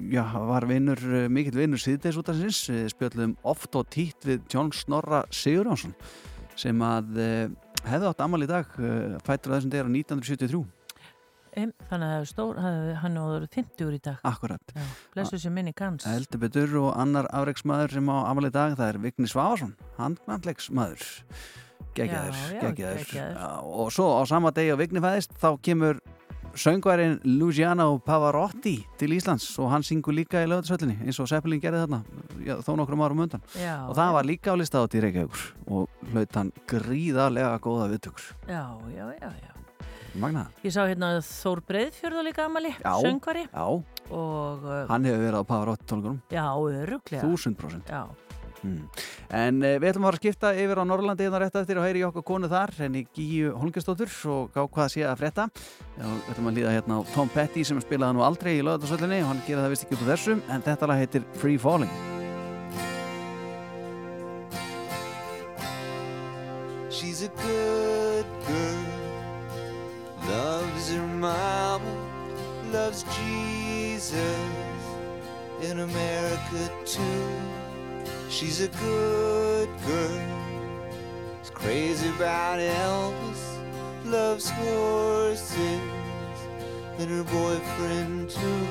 já, 0.09 0.25
var 0.49 0.65
vinnur, 0.71 1.03
mikill 1.29 1.59
vinnur 1.59 1.83
síðdeis 1.83 2.17
út 2.17 2.31
af 2.33 2.39
sinns, 2.39 2.63
spjöldum 2.95 3.37
oft 3.45 3.77
og 3.77 3.91
títt 3.93 4.25
við 4.25 4.47
John 4.49 4.73
Snorra 4.73 5.27
Sigurjónsson 5.29 5.93
sem 6.59 6.81
að 6.83 7.19
uh, 7.23 7.45
hefði 7.87 8.09
átt 8.11 8.21
amal 8.25 8.43
í 8.43 8.49
dag, 8.51 8.67
uh, 8.79 9.19
fættur 9.27 9.55
á 9.55 9.57
þessum 9.59 9.71
degar 9.71 9.87
á 9.87 9.93
1973, 9.93 10.65
Em, 11.59 11.73
Þannig 11.91 12.05
að 12.07 12.11
það 12.13 12.21
er 12.21 12.27
stór, 12.29 12.59
það- 12.61 12.95
hann 13.03 13.17
er 13.17 13.47
50 13.51 13.85
úr 13.89 13.95
í 13.97 14.01
dag. 14.03 14.19
akkurat 14.23 14.61
Já, 14.77 14.83
blessu 15.15 15.39
sem 15.41 15.55
minni 15.55 15.73
kanns. 15.73 16.05
heldur 16.05 16.39
betur 16.39 16.77
og 16.83 16.95
annar 16.97 17.27
afreiksmaður 17.33 17.91
sem 17.91 18.07
á 18.07 18.17
amal 18.31 18.45
í 18.45 18.53
dag, 18.53 18.77
það 18.77 18.89
er 18.95 18.99
Vigni 18.99 19.27
geggjaður 22.61 23.01
geggjaður. 23.01 23.41
Já, 23.41 23.63
og 23.65 23.91
svo 23.91 24.21
á 24.21 24.23
sama 24.29 24.51
degi 24.53 24.71
á 24.71 24.77
Vigni 24.79 25.01
fæðist 25.01 25.33
þá 25.41 25.59
kemur 25.61 25.99
söngværin 26.59 27.19
Luciano 27.39 27.99
Pavarotti 28.03 28.77
til 28.99 29.13
Íslands 29.17 29.47
og 29.63 29.71
hann 29.73 29.85
syngur 29.87 30.15
líka 30.17 30.41
í 30.43 30.49
lögðarsöllinni 30.51 30.97
eins 31.07 31.19
og 31.23 31.29
Seppelin 31.31 31.61
gerði 31.63 31.85
þarna 31.85 32.01
já, 32.45 32.57
þó 32.67 32.73
nokkrum 32.81 33.05
árum 33.07 33.23
undan. 33.27 33.43
Já, 33.59 33.77
og 33.89 33.95
það 33.99 34.15
var 34.19 34.27
líka 34.29 34.55
á 34.55 34.61
listaðátt 34.61 34.97
í 34.99 35.03
Reykjavíkur 35.05 35.45
og 35.77 36.11
hlaut 36.13 36.39
hann 36.41 36.51
gríðarlega 36.71 37.55
góða 37.63 37.87
viðtökur. 37.95 38.27
Já, 38.51 38.65
já, 38.97 39.07
já, 39.23 39.31
já. 39.45 39.53
Magna, 40.19 40.47
Ég 40.65 40.73
sá 40.75 40.83
hérna 40.89 41.13
Þór 41.23 41.61
Breiðfjörðu 41.69 42.23
líka 42.27 42.47
amali, 42.49 42.73
söngvari. 42.83 43.45
já, 43.53 43.67
og 44.11 44.65
uh, 44.65 44.87
hann 44.89 45.05
hefur 45.07 45.21
verið 45.29 45.37
á 45.39 45.45
Pavarotti 45.47 45.87
tónleikunum 45.87 46.19
já, 46.33 46.47
öruglega. 46.59 47.23
þúsund 47.23 47.59
prósent. 47.61 47.87
Já, 47.93 48.09
Mm. 48.65 48.81
En 49.39 49.63
uh, 49.63 49.75
við 49.79 49.91
ætlum 49.93 50.07
að 50.07 50.11
fara 50.11 50.19
að 50.19 50.23
skipta 50.23 50.53
yfir 50.59 50.83
á 50.83 50.85
Norrlandi 50.89 51.27
hérna 51.27 51.43
rétt 51.45 51.59
eftir 51.61 51.79
og 51.79 51.87
heyri 51.87 52.03
í 52.03 52.07
okkar 52.09 52.27
konu 52.27 52.51
þar 52.51 52.75
henni 52.81 53.05
Gíu 53.15 53.55
Holmgjastóttur 53.61 54.13
og 54.35 54.53
gá 54.55 54.63
hvað 54.67 54.93
sé 54.95 55.07
að 55.07 55.27
Já, 55.29 56.07
Við 56.07 56.31
ætlum 56.33 56.51
að 56.51 56.59
líða 56.59 56.77
hérna 56.77 56.99
á 56.99 57.01
Tom 57.15 57.31
Petty 57.33 57.65
sem 57.65 57.81
spilaði 57.83 58.19
nú 58.19 58.27
aldrei 58.27 58.57
í 58.59 58.63
lögðarsvöllinni 58.67 59.23
og 59.25 59.33
hann 59.33 59.43
gera 59.47 59.67
það 59.67 59.75
vist 59.75 59.87
ekki 59.87 59.99
út 59.99 60.07
af 60.07 60.15
þessum 60.15 60.47
en 60.49 60.65
þetta 60.67 60.91
lag 60.91 61.03
heitir 61.03 61.27
Free 61.39 61.59
Falling 61.59 61.93
She's 66.91 67.23
a 67.23 67.29
good 67.29 68.27
girl, 68.47 68.85
loves 70.27 70.91
her 70.91 71.07
mama, 71.07 71.95
loves 72.73 73.05
Jesus 73.05 74.19
in 75.63 75.81
America 75.81 76.71
too. 76.85 77.58
She's 78.31 78.61
a 78.61 78.69
good 78.69 79.69
girl, 79.87 80.21
is 81.43 81.51
crazy 81.51 82.09
about 82.11 82.59
Elvis, 82.61 83.43
loves 84.05 84.51
horses 84.51 85.81
and 86.99 87.11
her 87.11 87.25
boyfriend 87.25 88.31
too. 88.31 88.67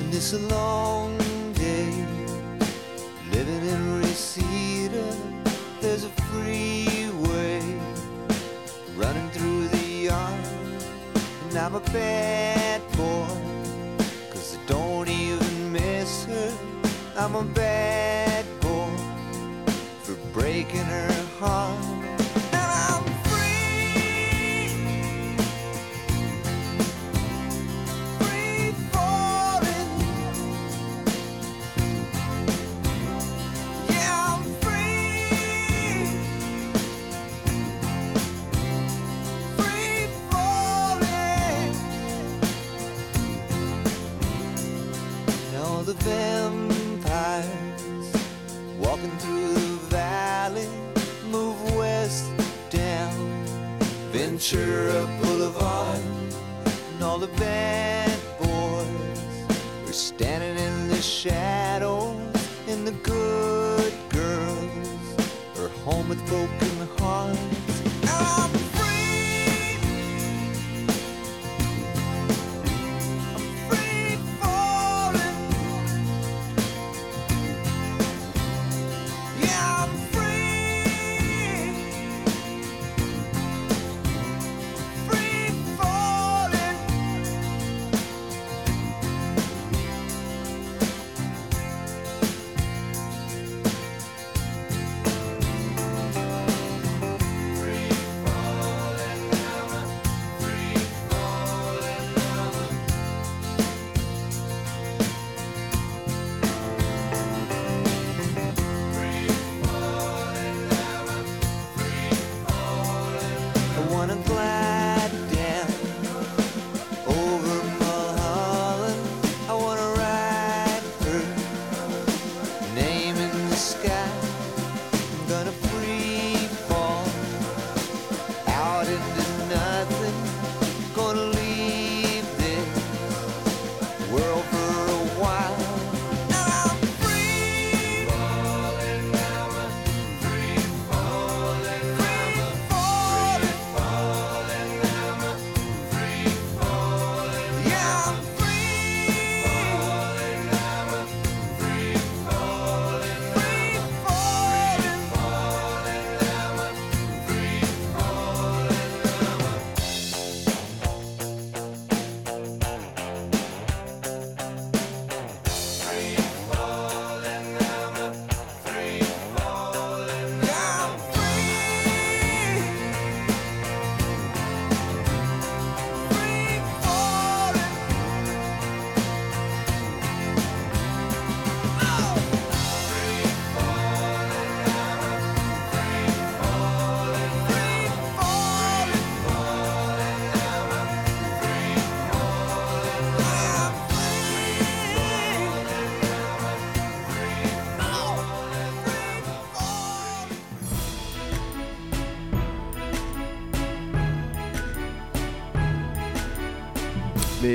And 0.00 0.14
it's 0.14 0.32
a 0.32 0.38
long 0.38 1.18
day. 1.54 1.92
Living 3.32 3.68
in 3.68 3.93
And 11.54 11.62
I'm 11.62 11.76
a 11.76 11.80
bad 11.92 12.82
boy, 12.96 13.28
cause 14.28 14.58
I 14.58 14.66
don't 14.66 15.08
even 15.08 15.72
miss 15.72 16.24
her. 16.24 16.52
I'm 17.16 17.36
a 17.36 17.44
bad 17.44 18.03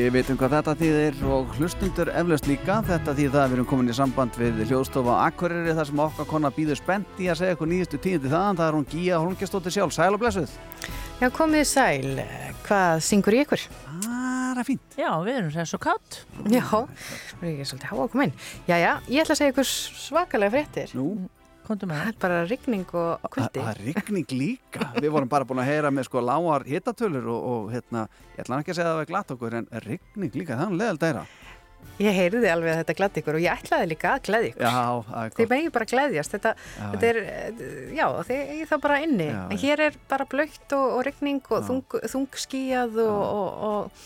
Við 0.10 0.16
veitum 0.24 0.38
hvað 0.40 0.54
þetta 0.56 0.74
þýðir 0.80 1.18
og 1.30 1.52
hlustundur 1.60 2.10
eflaust 2.18 2.48
líka. 2.50 2.80
Þetta 2.88 3.14
þýðir 3.14 3.34
það 3.36 3.44
að 3.44 3.52
við 3.52 3.56
erum 3.60 3.68
komin 3.70 3.92
í 3.92 3.94
samband 3.94 4.40
við 4.42 4.64
hljóðstofa 4.64 5.18
Akureyri 5.28 5.76
þar 5.78 5.86
sem 5.86 6.02
okkar 6.02 6.28
kona 6.32 6.50
býður 6.56 6.80
spennt 6.80 7.22
í 7.22 7.28
að 7.30 7.38
segja 7.38 7.54
eitthvað 7.54 7.70
nýjustu 7.76 8.00
tíðindi 8.02 8.32
þaðan. 8.32 8.58
Það 8.58 8.66
er 8.66 8.78
hún 8.80 8.88
Gíja 8.90 9.20
Holmgjastóttir 9.22 9.76
sjálf. 9.76 9.94
Sæl 9.94 10.10
og 10.18 10.24
blessuð. 10.24 10.56
Já, 11.22 11.28
komið 11.38 11.66
sæl. 11.70 12.26
Hvað 12.66 13.06
syngur 13.06 13.38
í 13.38 13.44
ykkur? 13.44 13.70
Það 14.02 14.64
er 14.64 14.70
fínt. 14.72 14.98
Já, 14.98 15.12
við 15.30 15.36
erum 15.36 15.54
þess 15.60 15.78
og 15.78 15.86
kátt. 15.86 16.22
Já, 16.50 16.66
það 16.66 17.46
er 17.46 17.52
ekki 17.54 17.70
svolítið 17.70 17.92
háa 17.94 18.02
að 18.02 18.14
koma 18.16 18.26
inn. 18.32 18.38
Já, 18.66 18.78
já, 18.82 18.92
ég 19.14 19.22
ætla 19.22 19.38
að 19.38 19.44
segja 19.44 19.54
ykkur 19.54 19.70
svakalega 19.70 20.56
fréttir. 20.58 20.98
Nú, 20.98 21.12
Komdu 21.70 21.86
með 21.86 22.00
Það 22.00 22.06
það. 22.08 22.14
er 22.16 22.22
bara 22.24 22.38
rigning 22.50 22.88
og 22.98 23.10
það 23.22 23.32
kvöldi. 23.36 23.62
það 23.62 23.70
er 23.70 23.82
rigning 23.86 24.32
líka. 24.40 24.88
Við 24.98 25.12
vorum 25.14 25.30
bara 25.30 25.46
búin 25.46 25.62
að 25.62 25.70
heyra 25.70 25.92
með 25.94 26.08
sko 26.10 26.24
lágar 26.26 26.66
hitatölur 26.66 27.28
og, 27.30 27.44
og 27.54 27.70
hérna, 27.76 28.08
ég 28.34 28.42
ætla 28.44 28.58
ekki 28.64 28.74
að 28.74 28.80
segja 28.80 28.88
að 28.88 28.96
það 28.96 29.00
var 29.04 29.10
glatt 29.14 29.34
okkur 29.38 29.58
en 29.60 29.70
rigning 29.86 30.34
líka, 30.34 30.56
það 30.56 30.64
er 30.64 30.66
hann 30.66 30.80
leðald 30.82 31.06
eira. 31.12 31.24
Ég 32.00 32.16
heyrði 32.16 32.48
alveg 32.52 32.72
að 32.74 32.78
þetta 32.82 32.94
glæði 33.00 33.22
ykkur 33.22 33.38
og 33.38 33.44
ég 33.46 33.62
ætlaði 33.62 33.88
líka 33.92 34.10
að 34.18 34.22
glæði 34.28 34.50
ykkur. 34.50 34.66
Já, 34.66 34.84
það 35.10 35.22
er 35.22 35.30
Þið 35.36 35.44
gott. 35.46 35.52
megi 35.54 35.70
bara 35.78 35.88
glæðjast, 35.92 36.34
þetta, 36.36 36.52
Já, 36.80 36.86
þetta 36.94 37.08
er, 37.12 37.20
eh, 37.24 37.94
já, 37.96 38.06
þið 38.30 38.42
eigi 38.56 38.68
það 38.72 38.82
bara 38.88 38.98
inni. 39.06 39.28
Já, 39.30 39.40
en 39.54 39.62
hér 39.64 39.84
er 39.86 39.98
bara 40.12 40.28
blöytt 40.34 40.76
og, 40.80 40.86
og 40.98 41.04
rigning 41.08 41.42
og 41.56 41.64
þung, 41.70 41.98
þungskíjað 42.16 43.00
og, 43.06 43.22
og, 43.40 43.64
og, 43.70 44.04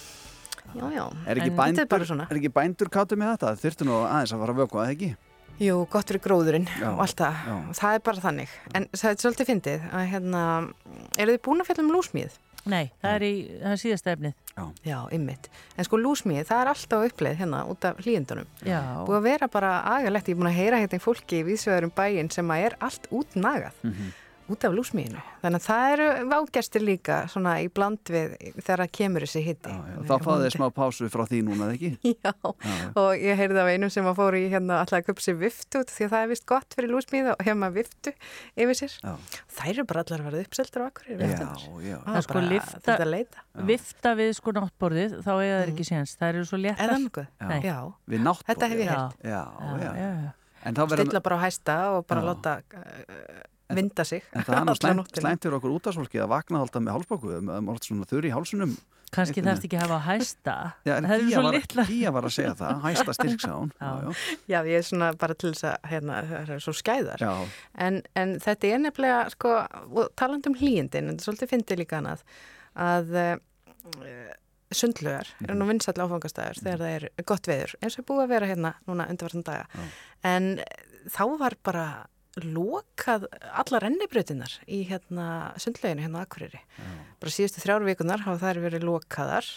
já, 0.73 0.86
já. 0.99 1.06
Er 1.26 1.41
ekki, 1.41 1.49
er 1.54 1.58
bændur, 1.63 1.89
bara 1.95 2.10
svona. 2.12 2.28
er 2.30 2.41
ekki 2.41 2.54
bændur 2.62 2.93
káttu 2.93 3.17
með 3.17 3.34
þetta? 3.38 3.56
Þurftu 3.65 3.89
nú 3.89 3.97
aðeins 4.06 4.34
að 4.38 4.43
fara 4.45 4.54
að 4.58 4.62
vöku, 4.63 4.82
að 4.86 4.93
ekki? 4.93 5.12
Jú, 5.62 5.76
gott 5.92 6.10
fyrir 6.10 6.22
gróðurinn 6.24 6.66
Já, 6.68 6.88
og 6.94 7.04
allt 7.06 7.20
það. 7.20 7.36
já. 7.48 7.58
Það 7.80 7.98
er 7.98 8.02
bara 8.08 8.24
þannig. 8.24 8.56
En 8.74 8.88
það 8.94 9.10
er 9.12 9.20
svolítið 9.22 9.50
fyndið 9.52 9.84
að 9.94 10.08
hérna, 10.13 10.42
eru 11.22 11.36
þið 11.36 11.44
búin 11.46 11.62
að 11.63 11.70
fjalla 11.70 11.84
um 11.86 11.92
lúsmíð? 11.94 12.39
Nei, 12.63 12.86
það 13.04 13.13
er 13.18 13.24
í 13.28 13.32
það 13.60 13.74
er 13.76 13.80
síðasta 13.82 14.12
efnið. 14.16 14.36
Já, 14.88 14.98
ymmit. 15.18 15.50
En 15.78 15.88
sko 15.88 16.00
lúsmíð, 16.00 16.44
það 16.48 16.62
er 16.63 16.72
alltaf 16.72 17.06
uppleið 17.10 17.39
hérna 17.42 17.62
út 17.68 17.88
af 17.89 17.98
hlýjendunum. 18.06 18.48
Já. 18.63 18.80
Búið 19.04 19.18
að 19.20 19.26
vera 19.28 19.50
bara 19.52 19.72
agalegt, 19.98 20.30
ég 20.32 20.38
er 20.38 20.39
búin 20.42 20.52
að 20.52 20.60
heyra 20.62 20.80
hérna 20.80 21.00
í 21.00 21.04
fólki 21.04 21.42
í 21.42 21.48
viðsvegarum 21.50 21.92
bæinn 21.98 22.32
sem 22.32 22.54
að 22.56 22.68
er 22.70 22.78
allt 22.88 23.10
útnagað 23.12 23.84
út 24.52 24.66
af 24.68 24.74
lúsmíðinu. 24.76 25.22
Þannig 25.44 25.60
að 25.62 25.66
það 25.68 25.92
eru 25.94 26.08
vágestir 26.32 26.84
líka 26.84 27.18
svona 27.32 27.54
í 27.64 27.70
bland 27.72 28.10
við 28.12 28.34
þegar 28.58 28.82
það 28.84 28.92
kemur 28.98 29.24
þessi 29.26 29.42
hitti. 29.46 29.72
Já, 29.72 29.94
já. 29.94 29.98
Þá 30.10 30.14
fáðu 30.26 30.44
þið 30.44 30.54
smá 30.58 30.66
pásu 30.76 31.08
frá 31.14 31.24
því 31.30 31.40
núna, 31.48 31.68
eða 31.70 31.78
ekki? 31.78 31.92
Já, 32.26 32.34
og 33.00 33.24
ég 33.24 33.40
heyrði 33.40 33.62
af 33.64 33.72
einum 33.72 33.94
sem 33.94 34.10
að 34.12 34.18
fóru 34.20 34.42
í 34.42 34.50
hérna 34.52 34.82
alltaf 34.82 35.00
að 35.00 35.08
köpa 35.08 35.26
sér 35.26 35.38
viftu 35.40 35.82
út 35.84 35.94
því 35.96 36.08
að 36.08 36.14
það 36.16 36.26
er 36.28 36.32
vist 36.34 36.46
gott 36.54 36.78
fyrir 36.78 36.94
lúsmíða 36.94 37.38
og 37.38 37.46
hefma 37.48 37.72
viftu 37.78 38.14
yfir 38.60 38.80
sér. 38.82 38.98
Já. 39.00 39.40
Þær 39.58 39.72
eru 39.74 39.88
bara 39.94 40.04
allar 40.06 40.24
að 40.26 40.30
verða 40.30 40.44
uppseldur 40.50 40.84
á 40.84 40.86
akkur. 40.92 41.08
Já, 41.14 41.18
já. 41.88 41.98
Það 42.04 42.20
er 42.20 42.28
sko 42.28 42.40
leita. 42.44 43.44
Vifta 43.72 44.14
við 44.20 44.32
sko 44.42 44.56
náttborðið, 44.60 45.18
þá 45.24 45.32
eiga 45.40 45.58
það 45.64 45.72
ekki 45.74 45.88
séns. 45.94 46.16
Það 46.20 46.34
eru 46.34 46.46
svo 46.52 46.60
Er 46.60 46.64
léttar. 46.68 46.94
það. 47.40 47.56
Já. 47.64 47.78
Já. 48.92 49.02
Já, 49.24 49.44
já. 49.84 49.92
já, 50.04 50.14
já. 50.28 50.32
En 50.64 50.78
þá 50.78 50.84
verðum 50.88 51.10
Stilla 51.10 51.20
bara 51.24 51.36
á 51.36 51.42
hæsta 51.44 51.74
og 51.98 52.06
bara 52.08 52.22
Já. 52.24 52.28
láta 52.30 52.52
uh, 52.80 53.42
vinda 53.69 54.06
sig. 54.08 54.23
En 54.34 54.43
það 54.43 54.56
er 54.56 54.62
alla 54.63 54.76
slæmt, 54.80 55.45
fyrir 55.45 55.60
okkur 55.60 55.78
útastfólki 55.78 56.21
að 56.23 56.34
vakna 56.34 56.63
alltaf 56.63 56.84
með 56.84 56.97
hálsbóku, 56.97 57.32
um, 57.39 57.54
um 57.71 58.04
þurri 58.10 58.32
í 58.32 58.36
hálsunum. 58.36 58.76
Kannski 59.13 59.43
þarfst 59.45 59.67
ekki 59.67 59.78
að 59.78 59.84
hafa 59.84 59.97
að 59.99 60.06
hæsta. 60.08 60.54
Já, 60.88 60.93
en 60.95 61.06
svo 61.30 61.41
var, 61.45 61.58
var 62.15 62.28
að 62.28 62.34
segja 62.34 62.54
það, 62.58 62.80
hæsta 62.82 63.13
styrk 63.13 63.43
sá 63.43 63.52
hún. 63.54 63.73
Já. 63.84 63.89
já, 64.02 64.13
Já, 64.49 64.58
ég 64.71 64.78
er 64.80 64.88
svona 64.88 65.10
bara 65.21 65.36
til 65.38 65.52
þess 65.54 65.67
að 65.69 65.89
hérna, 65.91 66.21
það 66.32 66.54
er 66.56 66.63
svo 66.65 66.73
skæðar. 66.80 67.21
já. 67.21 67.34
En, 67.86 67.99
en 68.17 68.34
þetta 68.41 68.71
er 68.71 68.82
nefnilega, 68.82 69.19
sko, 69.36 69.52
og 69.93 70.10
talandi 70.17 70.49
um 70.49 70.58
hlýjendin, 70.58 71.12
en 71.12 71.13
þetta 71.13 71.28
svolítið 71.28 71.52
fyndi 71.54 71.78
líka 71.84 71.99
annað, 71.99 72.23
að 72.73 73.13
uh, 73.21 73.36
sundlugar 74.73 75.30
eru 75.45 75.60
nú 75.60 75.67
vinsall 75.69 75.99
áfangastæður 76.02 76.63
þegar 76.63 76.82
það 76.82 76.95
er 76.97 77.28
gott 77.30 77.49
veður, 77.52 77.76
eins 77.84 77.97
og 77.99 78.02
er 78.02 78.10
búið 78.10 78.23
að 78.26 78.34
vera 78.34 78.49
hérna 78.49 78.73
núna 78.89 79.08
undirvartan 79.13 79.45
daga. 79.45 79.67
Já. 79.69 79.86
En 80.34 80.49
þá 81.13 81.23
var 81.38 81.58
bara 81.62 81.86
lokað 82.41 83.28
alla 83.54 83.82
rennibrautinnar 83.84 84.56
í 84.65 84.84
hérna 84.89 85.54
sundleginu 85.62 86.06
hérna 86.06 86.22
á 86.22 86.26
Akureyri. 86.26 86.62
Bara 87.22 87.34
síðustu 87.34 87.62
þrjár 87.62 87.86
vikunar 87.88 88.24
hafa 88.26 88.41
þær 88.48 88.62
verið 88.65 88.88
lokaðar, 88.89 89.50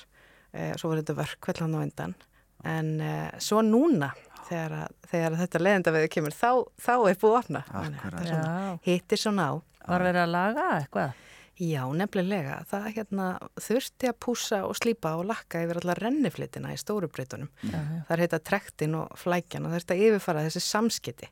eh, 0.52 0.74
svo 0.76 0.92
var 0.92 1.02
þetta 1.02 1.18
verkveld 1.22 1.62
hann 1.64 1.76
á 1.76 1.80
undan, 1.80 2.16
en 2.64 3.00
eh, 3.00 3.30
svo 3.40 3.62
núna 3.64 4.12
þegar, 4.46 4.74
að, 4.84 4.96
þegar 5.10 5.30
að 5.32 5.42
þetta 5.44 5.62
leðenda 5.62 5.94
veður 5.96 6.12
kemur, 6.16 6.36
þá, 6.36 6.50
þá 6.78 6.94
er 6.96 7.20
búið 7.22 7.32
að 7.32 7.38
opna. 7.40 7.62
Þetta 7.70 8.10
er 8.10 8.28
Já. 8.30 8.42
Hittir 8.86 9.22
svona 9.22 9.48
á. 9.50 9.52
Var 9.86 10.02
verið 10.02 10.24
að 10.24 10.34
laga 10.34 10.66
eitthvað? 10.80 11.22
Já, 11.56 11.86
nefnilega. 11.96 12.58
Það 12.68 12.88
hérna, 12.98 13.26
þurfti 13.64 14.10
að 14.10 14.18
púsa 14.20 14.58
og 14.66 14.74
slípa 14.76 15.14
og 15.16 15.24
lakka 15.30 15.62
yfir 15.64 15.80
allar 15.80 16.00
renniflitina 16.04 16.74
í 16.74 16.80
stóru 16.80 17.08
breytunum. 17.08 17.48
Já, 17.62 17.78
já. 17.78 18.02
Það 18.08 18.12
er 18.16 18.22
heita 18.24 18.40
trektin 18.50 18.96
og 18.98 19.14
flækjan 19.22 19.64
og 19.64 19.72
það 19.72 19.78
þurfti 19.78 19.96
að 19.96 20.02
yfirfara 20.08 20.42
þessi 20.44 20.62
samskiti. 20.66 21.30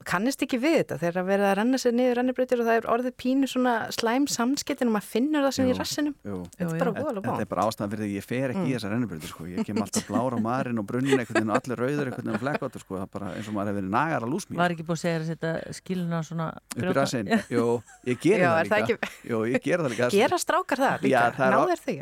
Kannist 0.00 0.40
ekki 0.40 0.56
við 0.56 0.74
þetta 0.80 0.96
þegar 0.96 1.16
að 1.20 1.26
verða 1.28 1.48
að 1.50 1.56
renna 1.58 1.78
sér 1.78 1.92
niður 1.92 2.14
rennibreytir 2.16 2.60
og 2.62 2.66
það 2.70 2.76
er 2.80 2.86
orðið 2.88 3.14
pínu 3.20 3.48
svona 3.52 3.72
slæm 3.92 4.24
samskitin 4.32 4.88
og 4.88 4.94
maður 4.96 5.08
finnur 5.12 5.42
það 5.44 5.52
sem 5.56 5.66
í 5.66 5.70
Jú, 5.70 5.76
rassinum. 5.76 6.14
Jú. 6.24 6.38
Þetta 6.56 6.64
er 6.64 6.78
bara 6.80 6.90
jú. 6.90 6.94
voðalega 7.04 7.20
Þetta 7.20 7.36
bá. 7.36 7.40
er 7.44 7.50
bara 7.50 7.64
ástæðan 7.68 7.90
fyrir 7.92 8.00
því 8.00 8.08
að 8.08 8.16
ég 8.16 8.24
fer 8.30 8.48
ekki 8.54 8.60
Mm. 8.60 8.64
í 8.64 8.72
þessar 8.74 8.90
rennibreytur 8.94 9.28
sko. 9.28 9.42
Ég 9.50 9.60
kem 9.68 9.76
alltaf 9.84 10.04
blár 10.08 10.32
á 10.32 10.38
marinn 10.40 10.78
og 10.80 10.86
brunnin 10.88 11.20
og 11.20 11.26
allir 11.60 11.76
rauður 11.84 12.08
og 12.10 12.40
flekkóttur 12.40 12.80
sko. 12.80 12.92
Það 12.96 13.02
er 13.04 13.12
bara 13.12 13.28
eins 13.36 13.48
og 13.48 13.54
maður 13.54 13.68
hefur 13.70 13.80
verið 13.80 13.90
nagar 13.90 14.22
að 14.24 14.30
lúsmýr 14.32 14.56
Var 14.56 14.70
ekki 14.74 14.86
búið 14.88 14.96
að 14.96 15.04
segja 15.04 15.18
að 15.20 15.26
setja 15.30 15.52
skiluna 15.80 16.18
svona 16.24 16.46
upp 16.56 16.80
í 16.80 16.94
rassin. 16.96 17.26
Jú, 17.50 17.66
ég 18.08 18.16
gerir 18.24 18.40
Já, 18.40 18.50
það 18.50 18.60
er 18.60 18.68
það 18.72 18.80
líka. 18.88 18.96
Jú, 19.30 19.38
ég 19.52 19.60
gerir 19.68 19.82
það 19.84 19.92
líka. 19.94 20.08
Gera 20.16 20.36
strákar 20.40 20.78
það 20.80 20.96
líka? 21.04 21.20
Er, 21.28 21.32
Náður 21.36 21.76
or- 21.76 21.84
þig? 21.84 22.00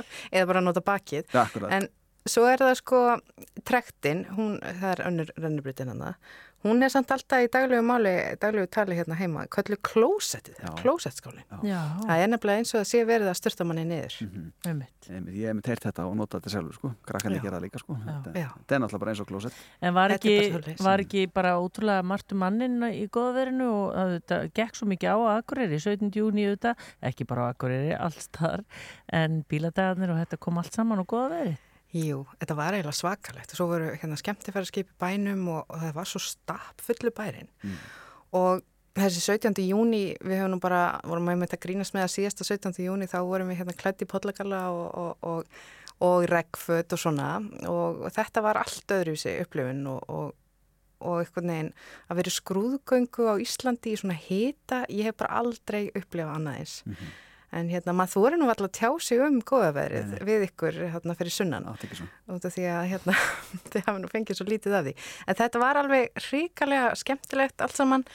eða 0.34 0.46
bara 0.50 0.64
nota 0.64 0.84
bakið. 0.84 1.28
Akkurat. 1.32 1.74
En 1.78 1.88
svo 2.28 2.46
er 2.50 2.62
það 2.62 2.74
sko 2.78 3.02
trektin, 3.66 4.24
hún, 4.36 4.56
það 4.62 4.88
er 4.94 5.04
önnur 5.08 5.32
rennibritin 5.36 5.92
hann 5.92 6.04
það, 6.06 6.34
hún 6.62 6.82
er 6.82 6.88
samt 6.94 7.10
alltaf 7.10 7.42
í 7.42 7.48
daglegu 7.52 7.82
máli, 7.82 8.12
daglegu 8.40 8.68
tali 8.70 8.94
hérna 8.98 9.16
heima, 9.18 9.46
köllu 9.50 9.76
klósettið, 9.82 10.56
Já. 10.62 10.70
klósettskálin. 10.82 11.42
já, 11.66 11.80
Það 12.06 12.22
er 12.22 12.28
nefnilega 12.32 12.58
eins 12.62 12.74
og 12.74 12.80
það 12.82 12.88
sé 12.92 13.00
verið 13.08 13.30
að 13.32 13.38
styrta 13.40 13.64
manni 13.66 13.84
niður. 13.84 14.16
einmitt. 14.66 15.08
Einmitt, 15.10 15.34
Ég 15.34 15.46
hef 15.50 15.56
með 15.58 15.62
teirt 15.66 15.82
þetta 15.88 16.06
og 16.06 16.14
notað 16.16 16.40
þetta 16.40 16.52
sjálfur 16.54 16.74
sko. 16.78 16.92
Krakkarnir 17.06 17.38
Já. 17.38 17.42
gera 17.42 17.56
það 17.58 17.64
líka 17.66 17.78
sko. 17.82 17.96
Þetta 17.98 18.74
er 18.76 18.80
náttúrulega 18.84 18.98
bara 19.02 19.10
eins 19.12 19.20
og 19.20 19.26
klósett. 19.32 19.58
En 19.82 19.94
var 19.94 20.10
ekki, 20.16 20.34
er 20.54 20.76
var 20.86 20.98
ekki 21.02 21.26
bara 21.32 21.56
ótrúlega 21.58 22.04
margt 22.04 22.32
um 22.32 22.38
mannin 22.38 22.78
í 22.92 23.08
góðverinu 23.10 23.66
og 23.72 24.20
þetta 24.20 24.40
gekk 24.54 24.74
svo 24.78 24.86
mikið 24.86 25.10
á 25.10 25.18
Akureyri, 25.42 25.80
17. 25.82 26.10
júni 26.14 26.46
auðvitað, 26.46 26.76
ekki 27.02 27.26
bara 27.26 27.48
á 27.48 27.52
Akureyri, 27.52 27.92
alls 27.98 28.28
þar, 28.32 28.62
en 29.12 29.42
bíladagarnir 29.50 30.10
og 30.14 30.22
þetta 30.22 30.38
kom 30.38 30.58
allt 30.62 30.72
saman 30.72 31.02
á 31.02 31.04
góðveri. 31.04 31.56
Jú, 31.92 32.22
þetta 32.40 32.56
var 32.56 32.76
eiginlega 32.76 32.96
svakalegt 32.96 33.52
og 33.52 33.58
svo 33.58 33.68
voru 33.68 33.90
hérna 33.92 34.16
skemmtifæraskip 34.16 34.92
í 34.94 34.98
bænum 35.02 35.48
og, 35.52 35.64
og 35.68 35.82
það 35.82 35.96
var 35.98 36.08
svo 36.08 36.22
stapp 36.24 36.80
fullu 36.80 37.12
bærin 37.12 37.50
og 38.32 38.62
þessi 38.96 39.20
17. 39.20 39.60
júni 39.66 40.02
við 40.20 40.40
höfum 40.40 40.54
nú 40.54 40.60
bara, 40.60 41.00
vorum 41.04 41.28
með 41.28 41.46
þetta 41.46 41.60
grínast 41.66 41.96
með 41.96 42.06
að 42.06 42.14
síðasta 42.14 42.48
17. 42.48 42.80
júni 42.86 43.08
þá 43.08 43.18
vorum 43.28 43.52
við 43.52 43.60
hérna 43.60 43.76
klætt 43.76 44.04
í 44.04 44.08
podlagalla 44.08 44.62
og, 44.72 44.86
og, 45.02 45.28
og, 45.28 45.58
og 46.08 46.28
regnföt 46.32 46.96
og 46.96 47.00
svona 47.00 47.28
og 47.68 48.06
þetta 48.12 48.44
var 48.44 48.60
allt 48.62 48.96
öðruvísi 48.96 49.36
upplifun 49.44 49.84
og, 49.92 50.00
og 50.08 50.30
og 51.02 51.18
einhvern 51.18 51.50
veginn 51.50 51.72
að 52.06 52.18
vera 52.20 52.30
í 52.30 52.36
skrúðgöngu 52.36 53.24
á 53.26 53.34
Íslandi 53.42 53.90
í 53.90 53.98
svona 53.98 54.14
hita, 54.14 54.84
ég 54.86 55.08
hef 55.10 55.18
bara 55.18 55.40
aldrei 55.42 55.88
upplifað 55.98 56.36
annað 56.36 56.60
eins. 56.60 56.74
En 57.52 57.68
hérna, 57.68 57.92
maður 57.96 58.12
þú 58.14 58.22
nú 58.40 58.48
alltaf 58.48 58.68
að 58.70 58.76
tjá 58.78 58.88
sig 59.04 59.20
um 59.20 59.38
góðaverið 59.44 60.12
við 60.24 60.44
ykkur 60.46 60.78
hérna 60.94 61.16
fyrir 61.18 61.34
sunnan 61.34 61.66
svo. 61.68 62.06
út 62.32 62.46
af 62.48 62.54
því 62.54 62.66
að 62.72 62.84
hérna, 62.94 63.16
þið 63.72 63.88
hafa 63.88 64.00
nú 64.00 64.12
fengið 64.12 64.38
svo 64.38 64.46
lítið 64.48 64.76
af 64.78 64.86
því. 64.86 64.94
En 65.26 65.38
þetta 65.42 65.60
var 65.60 65.80
alveg 65.82 66.22
hrikalega 66.30 66.94
skemmtilegt 66.96 67.64
allt 67.64 67.76
saman 67.76 68.06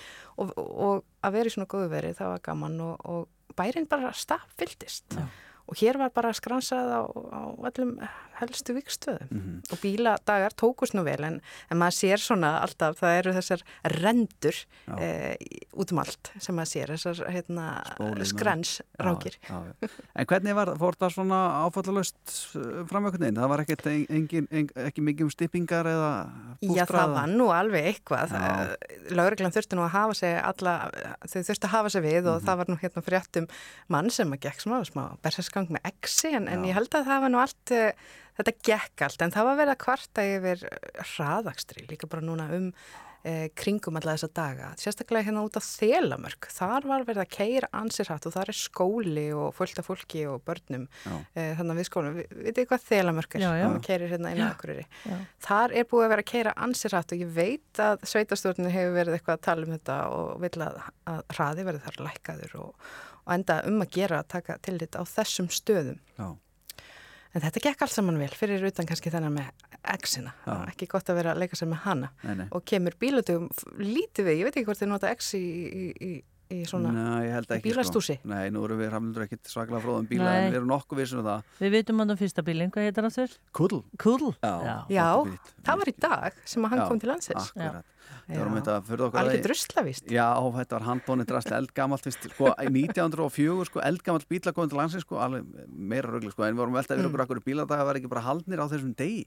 og, 0.41 0.56
og 0.58 1.06
að 1.21 1.38
vera 1.38 1.52
í 1.52 1.54
svona 1.54 1.69
góðu 1.69 1.91
verið, 1.93 2.17
það 2.17 2.34
var 2.34 2.45
gaman 2.50 2.80
og, 2.88 2.95
og 3.06 3.54
bærin 3.58 3.89
bara 3.89 4.13
staðfyldist. 4.17 5.19
Og 5.67 5.75
hér 5.82 5.97
var 5.99 6.10
bara 6.15 6.32
skransað 6.32 6.88
á, 6.95 7.01
á 7.12 7.41
öllum 7.67 7.97
helstu 8.39 8.73
vikstöðum 8.77 9.27
Mhm. 9.32 9.62
og 9.73 9.77
bíladagar 9.82 10.53
tókust 10.56 10.93
nú 10.93 11.03
vel 11.03 11.23
en, 11.25 11.41
en 11.71 11.77
maður 11.77 11.95
sér 11.97 12.21
svona 12.21 12.62
alltaf, 12.62 12.99
það 13.01 13.17
eru 13.19 13.34
þessar 13.34 13.62
rendur 13.84 14.53
Já. 14.88 14.93
e, 15.01 15.38
út 15.73 15.91
um 15.91 15.99
allt 15.99 16.32
sem 16.39 16.56
maður 16.56 16.71
sér, 16.71 16.88
þessar 16.93 17.32
hérna, 17.34 17.65
skransrákir. 18.23 19.38
Já, 19.49 19.63
já, 19.65 19.73
já. 19.82 19.89
En 20.15 20.25
hvernig 20.30 20.56
var, 20.56 20.71
það 20.77 21.12
svona 21.15 21.39
áfallalöst 21.65 22.36
framvöknin? 22.89 23.36
Það 23.38 23.49
var 23.51 23.63
ekkert 23.65 23.88
engin, 23.89 24.47
en, 24.51 24.69
ekki 24.88 25.03
mikið 25.03 25.27
um 25.27 25.32
stippingar 25.34 25.89
eða 25.89 26.12
Já, 26.62 26.69
bústra 26.69 27.01
það 27.01 27.13
var 27.17 27.27
nú 27.34 27.47
alveg 27.53 27.89
eitthvað. 27.91 28.32
Já. 28.38 28.77
Lauruglan 29.17 29.53
þurfti 29.56 29.77
nú 29.77 29.86
að 29.88 29.93
hafa 29.97 30.13
sig 30.21 30.38
alla, 30.43 30.75
þau 31.25 31.41
þurfti 31.41 31.67
að 31.67 31.75
hafa 31.75 31.89
sig 31.89 32.03
við 32.03 32.21
Mhm. 32.23 32.36
og 32.36 32.41
það 32.43 32.58
var 32.58 32.65
nú 32.71 32.77
hérna 32.80 33.03
fréttum 33.03 33.49
mann 33.89 34.10
sem 34.10 34.32
að 34.32 34.39
gekk 34.47 34.62
smá, 34.62 34.82
smá 34.86 35.17
bersaskang 35.58 35.74
með 35.74 35.89
exi 35.91 36.36
en, 36.36 36.48
en 36.52 36.65
ég 36.67 36.78
held 36.78 36.93
að 36.93 37.10
það 37.10 37.26
var 37.26 37.34
nú 37.34 37.41
allt, 37.41 37.74
eh, 37.74 38.13
þetta 38.38 38.56
gekk 38.70 39.08
allt 39.08 39.26
en 39.26 39.34
það 39.34 39.50
var 39.50 39.60
verið 39.62 39.74
að 39.76 39.84
kvarta 39.86 40.30
yfir 40.36 40.63
hraðakstri 41.15 41.88
líka 41.89 42.10
bara 42.10 42.26
núna 42.26 42.50
um 42.54 42.72
e, 43.28 43.50
kringum 43.58 43.98
alla 43.98 44.13
þessa 44.15 44.30
daga. 44.32 44.70
Sérstaklega 44.80 45.26
hérna 45.28 45.41
út 45.43 45.58
á 45.58 45.62
Þelamörk, 45.63 46.48
þar 46.54 46.86
var 46.88 47.06
verið 47.08 47.24
að 47.24 47.34
keira 47.34 47.70
ansir 47.76 48.08
hatt 48.12 48.28
og 48.30 48.36
þar 48.36 48.52
er 48.54 48.58
skóli 48.58 49.26
og 49.36 49.50
fullt 49.58 49.82
af 49.82 49.89
fólki 49.89 50.24
og 50.30 50.46
börnum 50.48 50.86
e, 51.34 51.50
þannig 51.58 51.74
að 51.74 51.82
við 51.82 51.89
skólum, 51.89 52.20
við, 52.22 52.30
vitið 52.46 52.62
þið 52.62 52.70
hvað 52.70 52.86
Þelamörk 52.86 53.36
er 53.36 53.46
maður 53.48 53.84
keirir 53.89 54.13
hérna. 54.13 54.34
Akureyri. 54.48 54.88
Já. 55.04 55.17
Þar 55.48 55.76
er 55.82 55.89
búið 55.89 56.06
að 56.06 56.13
vera 56.13 56.26
að 56.26 56.32
keira 56.32 56.56
ansir 56.67 56.98
hatt 56.98 57.12
og 57.12 57.26
ég 57.26 57.36
veit 57.36 57.84
að 57.84 58.08
sveitastjórnir 58.13 58.76
hefur 58.78 58.98
verið 59.02 59.17
eitthvað 59.17 59.39
að 59.39 59.46
tala 59.50 59.67
um 59.67 59.76
þetta 59.76 60.00
og 60.13 60.32
vil 60.46 60.54
að, 60.70 60.82
að 61.12 61.22
hraði 61.36 61.67
verið 61.72 61.88
þar 61.88 62.02
lækkaður 62.08 62.58
og, 62.62 62.91
og 63.27 63.33
enda 63.35 63.59
um 63.67 63.81
að 63.83 63.91
gera 63.99 64.21
að 64.23 64.29
taka 64.33 64.55
til 64.63 64.77
þetta 64.79 65.03
á 65.03 65.05
þessum 65.11 65.49
stöðum. 65.51 65.99
Já. 66.17 66.27
En 67.35 67.43
þetta 67.43 67.61
gekk 67.67 67.81
allt 67.83 67.91
saman 67.93 68.17
vel 68.17 68.31
fyrir 68.33 68.63
utan 68.65 68.87
kannski 68.87 69.11
þennan 69.13 69.35
með 69.35 69.49
exina. 69.93 70.31
Ekki 70.71 70.87
gott 70.89 71.09
að 71.11 71.19
vera 71.19 71.33
að 71.35 71.41
leika 71.43 71.59
sér 71.59 71.69
með 71.69 71.83
hana. 71.83 72.09
Nei, 72.23 72.33
nei. 72.39 72.47
Og 72.55 72.63
kemur 72.65 72.95
bílatugum 72.99 73.49
f- 73.51 73.67
lítið 73.83 74.29
við, 74.31 74.39
ég 74.39 74.47
veit 74.47 74.55
ekki 74.57 74.65
hvort 74.71 74.79
þið 74.81 74.89
nota 74.93 75.11
ex 75.11 75.33
í, 75.37 75.43
í, 75.67 75.83
í, 76.07 76.11
í 76.53 76.60
svona... 76.69 76.91
Nei, 76.95 77.27
ég 77.27 77.33
held 77.36 77.51
ekki 77.57 77.67
bílastúsi? 77.71 78.15
sko. 78.19 78.29
Nei, 78.31 78.49
nú 78.53 78.63
erum 78.67 78.79
við 78.79 78.93
hafnildur 78.95 79.25
ekkit 79.27 79.51
svaklega 79.51 79.81
fróðum 79.83 80.07
bíla 80.10 80.29
Nei. 80.29 80.39
en 80.45 80.51
við 80.53 80.60
erum 80.62 80.71
nokkuð 80.71 81.01
vissum 81.01 81.19
um 81.21 81.27
það 81.27 81.60
Við 81.60 81.71
vitum 81.77 81.99
hann 82.03 82.13
á 82.13 82.15
fyrsta 82.21 82.43
bílinn, 82.47 82.71
hvað 82.71 82.88
heitir 82.88 83.03
hann 83.07 83.15
þurr? 83.17 83.36
Kudl 83.60 83.81
Kudl? 83.97 84.31
Já, 84.41 84.75
Já, 84.93 85.07
það 85.67 85.81
var 85.83 85.88
í 85.91 85.95
dag 86.07 86.41
sem 86.45 86.63
að 86.67 86.69
hann 86.75 86.79
Já, 86.83 86.88
kom 86.91 86.99
til 87.03 87.10
landsins. 87.12 87.51
Akkurat 87.51 87.93
Það 88.27 88.39
að 89.27 89.29
því- 89.38 89.43
druslavíst. 89.43 90.05
Já, 90.12 90.27
þetta 90.55 90.75
var 90.77 90.83
handbóni 90.88 91.25
drasli 91.27 91.55
eldgamalt 91.57 92.07
sko, 92.12 92.51
í 92.63 92.67
1904 92.71 93.65
sko, 93.67 93.79
eldgamalt 93.83 94.27
bíla 94.27 94.51
komið 94.55 94.69
til 94.71 94.77
landsins 94.79 95.03
sko, 95.03 95.15
alveg 95.19 95.43
meira 95.71 96.07
rögli 96.12 96.31
sko, 96.31 96.43
en 96.43 96.55
við 96.55 96.60
vorum 96.63 96.75
veltað 96.75 96.97
fyrir 96.97 97.07
Mm. 97.07 97.13
okkur 97.13 97.25
okkur 97.25 97.43
bíladaga 97.43 97.86
var 97.86 97.95
ekki 97.95 98.10
bara 98.12 98.21
haldnir 98.27 98.60
á 98.60 98.67
þessum 98.67 98.95
degi 98.95 99.25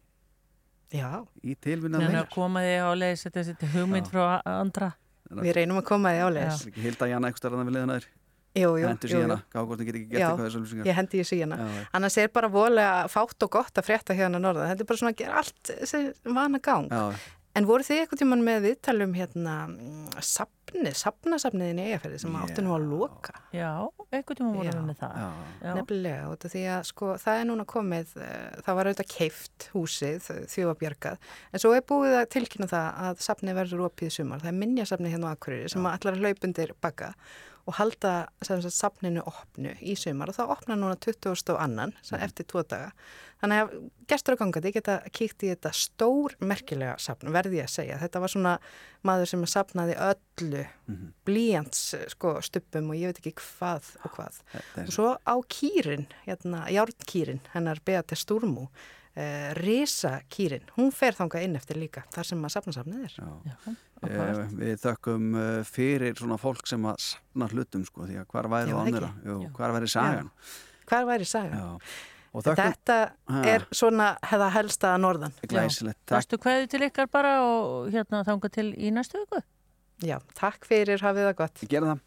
Já, 0.92 1.24
í 1.44 1.54
tilvinnað 1.56 2.00
Þannig 2.02 2.12
meira 2.12 2.24
að 2.26 2.34
koma 2.34 2.60
því 2.60 2.74
á 2.82 2.90
leið 2.98 3.16
Já. 5.30 5.42
við 5.44 5.52
reynum 5.60 5.78
að 5.78 5.86
koma 5.86 6.10
því 6.10 6.72
ekki 6.72 6.82
hilda 6.88 7.06
Janna 7.10 7.30
eitthvað 7.30 7.44
stærðan 7.44 7.68
við 7.70 7.76
liðan 7.78 7.94
aður 7.96 8.08
Jú, 8.50 8.70
jú, 8.80 8.86
Hendur 8.88 9.06
jú, 9.06 9.14
jú. 9.14 9.18
síðana, 9.20 9.36
gáð 9.54 9.66
hvort 9.68 9.78
það 9.78 9.86
get 9.86 9.96
ekki 10.00 10.08
gert 10.10 10.20
Já, 10.20 10.26
eitthvað 10.26 10.46
þessu 10.48 10.60
lýsingar 10.64 10.88
Ég 10.88 10.96
hendi. 10.98 11.18
Já, 11.60 11.66
já. 11.70 11.82
Annars 11.94 12.16
er 12.18 12.30
bara 12.34 12.48
volega 12.50 12.94
fátt 13.12 13.46
og 13.46 13.52
gott 13.54 13.78
að 13.78 13.86
frétta 13.86 14.16
hérna 14.18 14.40
norða. 14.42 14.66
Þetta 14.72 14.82
er 14.82 14.88
bara 14.90 14.98
svona 14.98 15.12
að 15.14 15.20
gera 15.20 15.36
allt 15.38 15.70
sem 15.86 16.08
vana 16.34 16.58
gang. 16.58 16.88
Já, 16.90 17.04
En 17.58 17.66
voru 17.66 17.82
þið 17.82 18.04
eitthvað 18.04 18.20
tíman 18.20 18.42
með 18.46 18.60
viðtalum 18.68 19.14
hérna 19.18 19.54
safni, 20.22 20.92
safnasafniðin 20.94 21.80
í 21.82 21.86
eigafæri 21.88 22.20
sem 22.22 22.36
Já. 22.36 22.42
áttu 22.44 22.62
nú 22.62 22.76
að 22.76 22.84
loka? 22.92 23.34
Já, 23.50 23.72
einhvern 24.14 24.38
tíma 24.38 24.52
vorum 24.54 24.68
Já. 24.68 24.76
við 24.76 24.86
með 24.86 25.00
það 25.00 25.16
já, 25.18 25.26
Já. 25.64 25.72
Nefnilega, 25.80 26.28
út 26.30 26.46
af 26.46 26.54
því 26.54 26.62
að 26.76 26.86
sko, 26.92 27.10
það 27.24 27.40
er 27.40 27.48
núna 27.50 27.66
komið, 27.74 28.14
uh, 28.20 28.62
það 28.68 28.78
var 28.78 28.90
auðvitað 28.90 29.10
keift 29.16 29.68
húsið, 29.74 30.30
því 30.54 30.66
var 30.70 30.80
bjargað, 30.84 31.28
en 31.50 31.64
svo 31.64 31.74
er 31.74 31.86
búið 31.90 32.16
að 32.20 32.30
tilkynna 32.36 32.70
það 32.70 33.04
að 33.08 33.26
safni 33.26 33.58
verður 33.58 33.86
opið 33.88 34.12
í 34.12 34.16
sumar. 34.20 34.44
Það 34.44 34.52
er 34.52 34.60
minjasafni 34.62 35.14
hérna 35.14 35.34
á 35.34 35.34
Akureyri 35.34 35.74
sem 35.74 35.90
að 35.90 36.20
hlaupundir 36.22 36.76
bakka 36.78 37.14
og 37.66 37.76
halda 37.78 38.12
sem 38.42 38.60
sagt, 38.62 38.76
safninu 38.76 39.22
opnu 39.26 39.74
í 39.80 39.96
sumar 39.98 40.30
og 40.30 40.36
það 40.38 40.52
opna 40.56 40.76
núna 40.78 40.96
20. 40.96 41.34
og 41.54 41.58
annan 41.60 41.92
mm. 41.96 42.22
eftir 42.24 42.48
tvo 42.50 42.62
daga. 42.62 42.92
Þannig 43.40 43.62
að 43.62 43.74
gestur 44.10 44.36
og 44.36 44.40
gangandi 44.42 44.72
geta 44.74 44.98
kíkt 45.16 45.44
í 45.46 45.50
þetta 45.52 45.70
stór 45.72 46.34
merkilega 46.44 46.96
safn, 47.00 47.30
verði 47.32 47.62
ég 47.62 47.68
að 47.68 47.72
segja. 47.72 47.98
Þetta 48.02 48.20
var 48.20 48.32
svona 48.34 48.54
maður 49.06 49.30
sem 49.32 49.46
safnaði 49.48 49.96
öllu 49.96 50.66
Mhm. 50.90 51.12
blíjants 51.24 51.94
sko, 52.08 52.40
stuppum 52.42 52.90
og 52.90 52.96
ég 52.96 53.12
veit 53.12 53.20
ekki 53.20 53.34
hvað 53.38 53.90
og 54.04 54.10
hvað. 54.16 54.40
þetta 54.52 54.80
Og 54.80 54.86
er 54.86 54.90
svo 54.90 55.10
á 55.24 55.34
kýrin, 55.48 56.06
hérna, 56.26 56.66
járnkýrin, 56.68 57.40
hennar 57.54 57.78
Beate 57.84 58.16
Sturmu, 58.16 58.68
uh, 59.16 59.54
Risa 59.54 60.20
kýrin, 60.28 60.62
hún 60.76 60.92
fer 60.92 61.12
þangað 61.12 61.44
inn 61.44 61.56
eftir 61.56 61.76
líka, 61.76 62.04
þar 62.12 62.24
sem 62.26 62.42
að 62.42 62.54
safnasafnið 62.56 63.04
er. 63.04 63.14
Já. 63.16 63.28
Já, 63.46 63.76
Eh. 64.00 64.42
Við 64.56 64.78
þökkum 64.80 65.26
eh, 65.36 65.58
fyrir 65.68 66.16
svona 66.16 66.38
fólk 66.40 66.68
sem 66.70 66.86
að 66.88 67.02
safna 67.04 67.50
hlutum 67.52 67.84
sko, 67.84 68.06
því 68.08 68.22
að 68.22 68.30
hvar 68.32 68.48
væri 68.48 68.72
það 68.72 68.86
annara 68.86 69.10
hvar 69.58 69.74
væri 69.76 69.90
sagan 69.92 70.30
Hvar 70.88 71.06
væri 71.06 71.28
saga? 71.28 71.60
Já. 71.60 71.94
Og 72.30 72.44
þökkum 72.46 72.72
Þetta 72.72 72.98
er 73.50 73.66
svona 73.74 74.12
hefða 74.22 74.48
helsta 74.54 74.92
að 74.94 75.00
norðan. 75.04 75.34
Bestu 76.14 76.38
kveðu 76.40 76.68
til 76.70 76.84
ykkar 76.86 77.10
bara 77.12 77.36
og 77.44 77.90
hérna 77.92 78.22
þanga 78.26 78.52
til 78.54 78.68
í 78.72 78.92
næstu 78.94 79.20
viku 79.20 79.42
Já, 80.00 80.16
takk 80.32 80.64
fyrir, 80.64 81.02
hafið 81.04 81.26
það 81.28 81.34
gott. 81.42 81.60
Ég 81.60 81.72
gera 81.74 81.90
það 81.90 82.06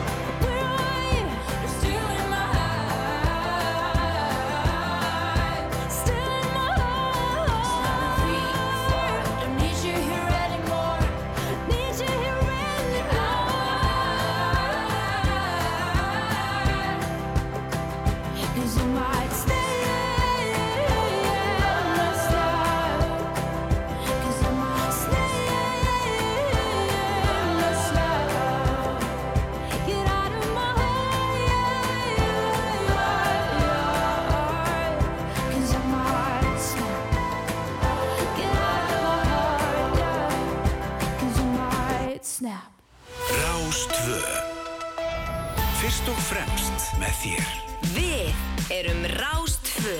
Þér 47.21 47.45
Við 47.93 48.71
erum 48.73 49.05
Rástfö. 49.19 49.99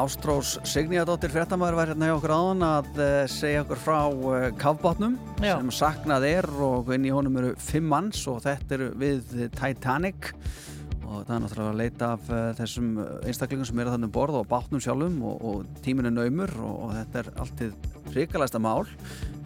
Ástrós 0.00 0.54
Signíadóttir 0.64 1.28
fréttamaður 1.34 1.76
var 1.76 1.90
hérna 1.90 2.06
hjá 2.08 2.14
okkur 2.14 2.32
áðan 2.32 2.62
að 2.64 2.86
uh, 2.96 3.08
segja 3.28 3.64
okkur 3.66 3.80
frá 3.82 3.98
uh, 4.08 4.46
kafbátnum 4.56 5.18
Já. 5.42 5.58
sem 5.58 5.72
saknað 5.76 6.24
er 6.30 6.48
og 6.64 6.88
inn 6.94 7.04
í 7.04 7.12
honum 7.12 7.36
eru 7.36 7.50
fimm 7.60 7.90
manns 7.92 8.22
og 8.30 8.38
þetta 8.46 8.76
eru 8.78 8.86
við 9.00 9.34
Titanic 9.58 10.30
og 11.04 11.26
það 11.26 11.34
er 11.34 11.42
náttúrulega 11.44 11.74
að 11.74 11.80
leita 11.82 12.10
af 12.14 12.30
uh, 12.32 12.40
þessum 12.56 12.88
einstaklingum 13.28 13.68
sem 13.68 13.82
eru 13.84 13.92
þannig 13.92 14.14
borð 14.14 14.40
og 14.40 14.48
bátnum 14.48 14.80
sjálfum 14.80 15.20
og, 15.28 15.44
og 15.50 15.82
tíminu 15.84 16.14
naumur 16.14 16.54
og, 16.62 16.78
og 16.86 16.96
þetta 16.96 17.20
er 17.20 17.30
alltið 17.44 17.90
hrikalæsta 18.14 18.62
mál 18.62 18.88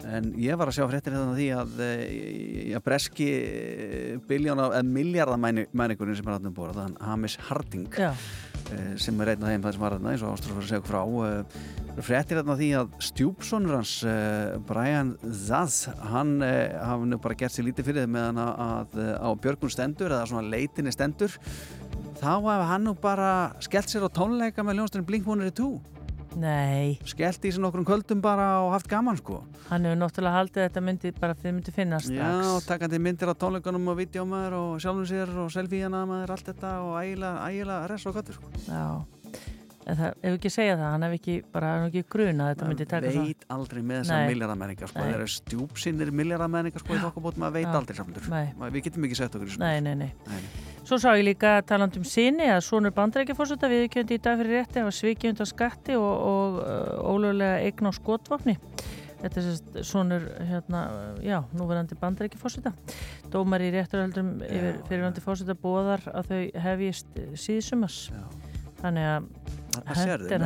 en 0.05 0.31
ég 0.41 0.57
var 0.59 0.69
að 0.69 0.77
sjá 0.79 0.85
fréttir 0.91 1.15
hérna 1.15 1.31
af 1.33 1.37
því 1.39 1.47
að 1.57 1.77
uh, 1.85 2.81
breski 2.85 3.29
biljóna 4.29 4.67
eða 4.71 4.83
miljardamænikurinn 4.89 6.19
sem 6.19 6.27
er 6.29 6.37
þannig 6.37 6.55
borð, 6.57 6.81
þann 6.81 6.99
Hamish 7.01 7.39
Harding 7.49 7.87
Já. 7.97 8.11
eh, 8.73 8.93
sem 9.01 9.19
er 9.23 9.33
einn 9.33 9.43
af 9.45 9.51
þeim 9.53 9.65
það 9.65 9.75
sem 9.77 9.85
var 9.85 9.95
þarna 9.97 10.13
eins 10.13 10.25
og 10.25 10.35
Ástrúf 10.35 10.59
var 10.59 10.65
að 10.65 10.71
segja 10.73 10.85
frá 10.85 11.01
eh, 11.29 12.03
fréttir 12.05 12.39
þarna 12.41 12.57
því 12.59 12.69
að 12.81 12.93
stjúpsonur 13.09 13.77
hans 13.79 13.95
eh, 14.09 14.55
Brian 14.67 15.13
Zaz 15.45 15.85
hann 16.11 16.35
eh, 16.45 16.75
hafi 16.83 17.09
nú 17.11 17.19
bara 17.23 17.37
gert 17.39 17.55
sér 17.55 17.69
lítið 17.69 17.89
fyrir 17.89 18.09
meðan 18.11 18.41
að, 18.43 18.53
að 18.67 19.01
eh, 19.05 19.15
á 19.25 19.29
björgun 19.45 19.73
stendur 19.73 20.11
eða 20.11 20.29
svona 20.31 20.49
leitinni 20.51 20.93
stendur 20.95 21.37
þá 22.19 22.29
hafi 22.35 22.69
hann 22.73 22.87
nú 22.89 22.95
bara 22.99 23.31
skellt 23.63 23.91
sér 23.91 24.05
á 24.07 24.09
tónleika 24.11 24.63
með 24.65 24.81
ljónstunni 24.81 25.07
Blink-182 25.07 25.94
Nei. 26.35 26.97
Skellt 27.07 27.45
í 27.47 27.53
sér 27.55 27.63
nokkrum 27.63 27.85
kvöldum 27.87 28.21
bara 28.23 28.47
og 28.65 28.73
haft 28.75 28.89
gaman 28.91 29.15
sko 29.19 29.39
Hann 29.69 29.87
hefur 29.87 29.97
náttúrulega 30.01 30.35
haldið 30.35 30.61
að 30.61 30.67
þetta 30.67 30.83
myndi 30.85 31.11
bara 31.15 31.37
þið 31.39 31.55
myndi 31.55 31.73
finna 31.73 31.99
strax. 32.03 32.19
Já, 32.19 32.51
og 32.51 32.67
takandi 32.67 32.99
myndir 33.01 33.31
á 33.31 33.35
tónleikunum 33.39 33.91
og 33.93 33.99
videómaður 34.01 34.57
og 34.59 34.71
sjálfum 34.83 35.09
sér 35.09 35.31
og 35.41 35.49
selfie-hana 35.55 36.05
maður 36.09 36.35
allt 36.35 36.51
þetta 36.51 36.77
og 36.85 36.95
ægilega, 37.01 37.49
ægilega 37.49 37.91
res 37.91 38.05
og 38.05 38.19
gottur 38.19 38.37
sko. 38.37 38.51
Já. 38.67 39.14
Það, 39.85 40.15
ef 40.25 40.35
ekki 40.39 40.49
segja 40.49 40.75
það, 40.79 40.87
hann 40.95 41.03
hef 41.05 41.11
ekki 41.19 41.33
bara, 41.53 41.71
hann 41.75 41.83
hef 41.85 41.91
ekki 41.91 42.09
gruna 42.15 42.45
að 42.45 42.55
þetta 42.55 42.69
myndi 42.71 42.85
taka 42.89 43.09
svo. 43.13 43.25
veit 43.27 43.43
aldrei 43.53 43.81
með 43.85 43.99
þessar 43.99 44.21
Nei. 44.23 44.29
miljardamenningar 44.31 44.89
sko. 44.89 45.03
Þeir 45.05 45.17
eru 45.19 45.27
stjúpsinnir 45.29 46.11
miljardamenningar 46.21 46.81
sko, 46.81 46.95
í 46.95 47.01
þokkabót, 47.03 47.37
maður 47.43 47.57
veit 47.59 47.67
Já. 47.67 47.75
aldrei 47.77 47.99
samlendur 47.99 48.29
Nei. 48.33 48.47
við 48.73 48.87
getum 48.87 49.05
ekki 49.05 49.19
sett 49.19 49.37
okkur 49.37 49.51
í 49.51 49.53
sko. 49.53 49.61
Nei, 49.61 49.83
nei, 49.85 49.93
nei. 49.99 50.09
Nei. 50.31 50.41
Svo 50.89 50.97
sá 51.01 51.11
ég 51.13 51.27
líka 51.27 51.53
taland 51.69 51.99
um 52.01 52.07
sinni 52.09 52.49
að 52.49 52.63
sonur 52.65 52.95
bandrækjafórseta 52.97 53.69
viðkjöndi 53.69 54.17
í 54.17 54.23
dag 54.25 54.41
fyrir 54.41 54.59
rétti 54.63 54.81
að 54.81 54.89
svikið 54.97 55.35
undan 55.35 55.51
skatti 55.53 55.99
og, 56.01 56.13
og 56.33 56.57
uh, 56.63 57.13
ólögulega 57.13 57.61
eign 57.61 57.89
á 57.89 57.93
skotvopni. 57.93 58.57
Þetta 59.21 59.39
er 59.39 59.45
sérst 59.45 59.77
sonur, 59.89 60.25
hérna, 60.49 60.81
já, 61.25 61.37
núverandi 61.57 61.97
bandrækjafórseta. 62.01 62.73
Dómar 63.33 63.63
í 63.65 63.71
rétturöldum 63.73 64.35
yfir 64.45 64.81
fyrirvandi 64.89 65.23
fórseta 65.25 65.55
bóðar 65.57 66.03
að 66.11 66.33
þau 66.33 66.41
hefjist 66.67 67.23
síðsumars. 67.45 68.03
Þannig 68.85 69.05
að 69.09 69.27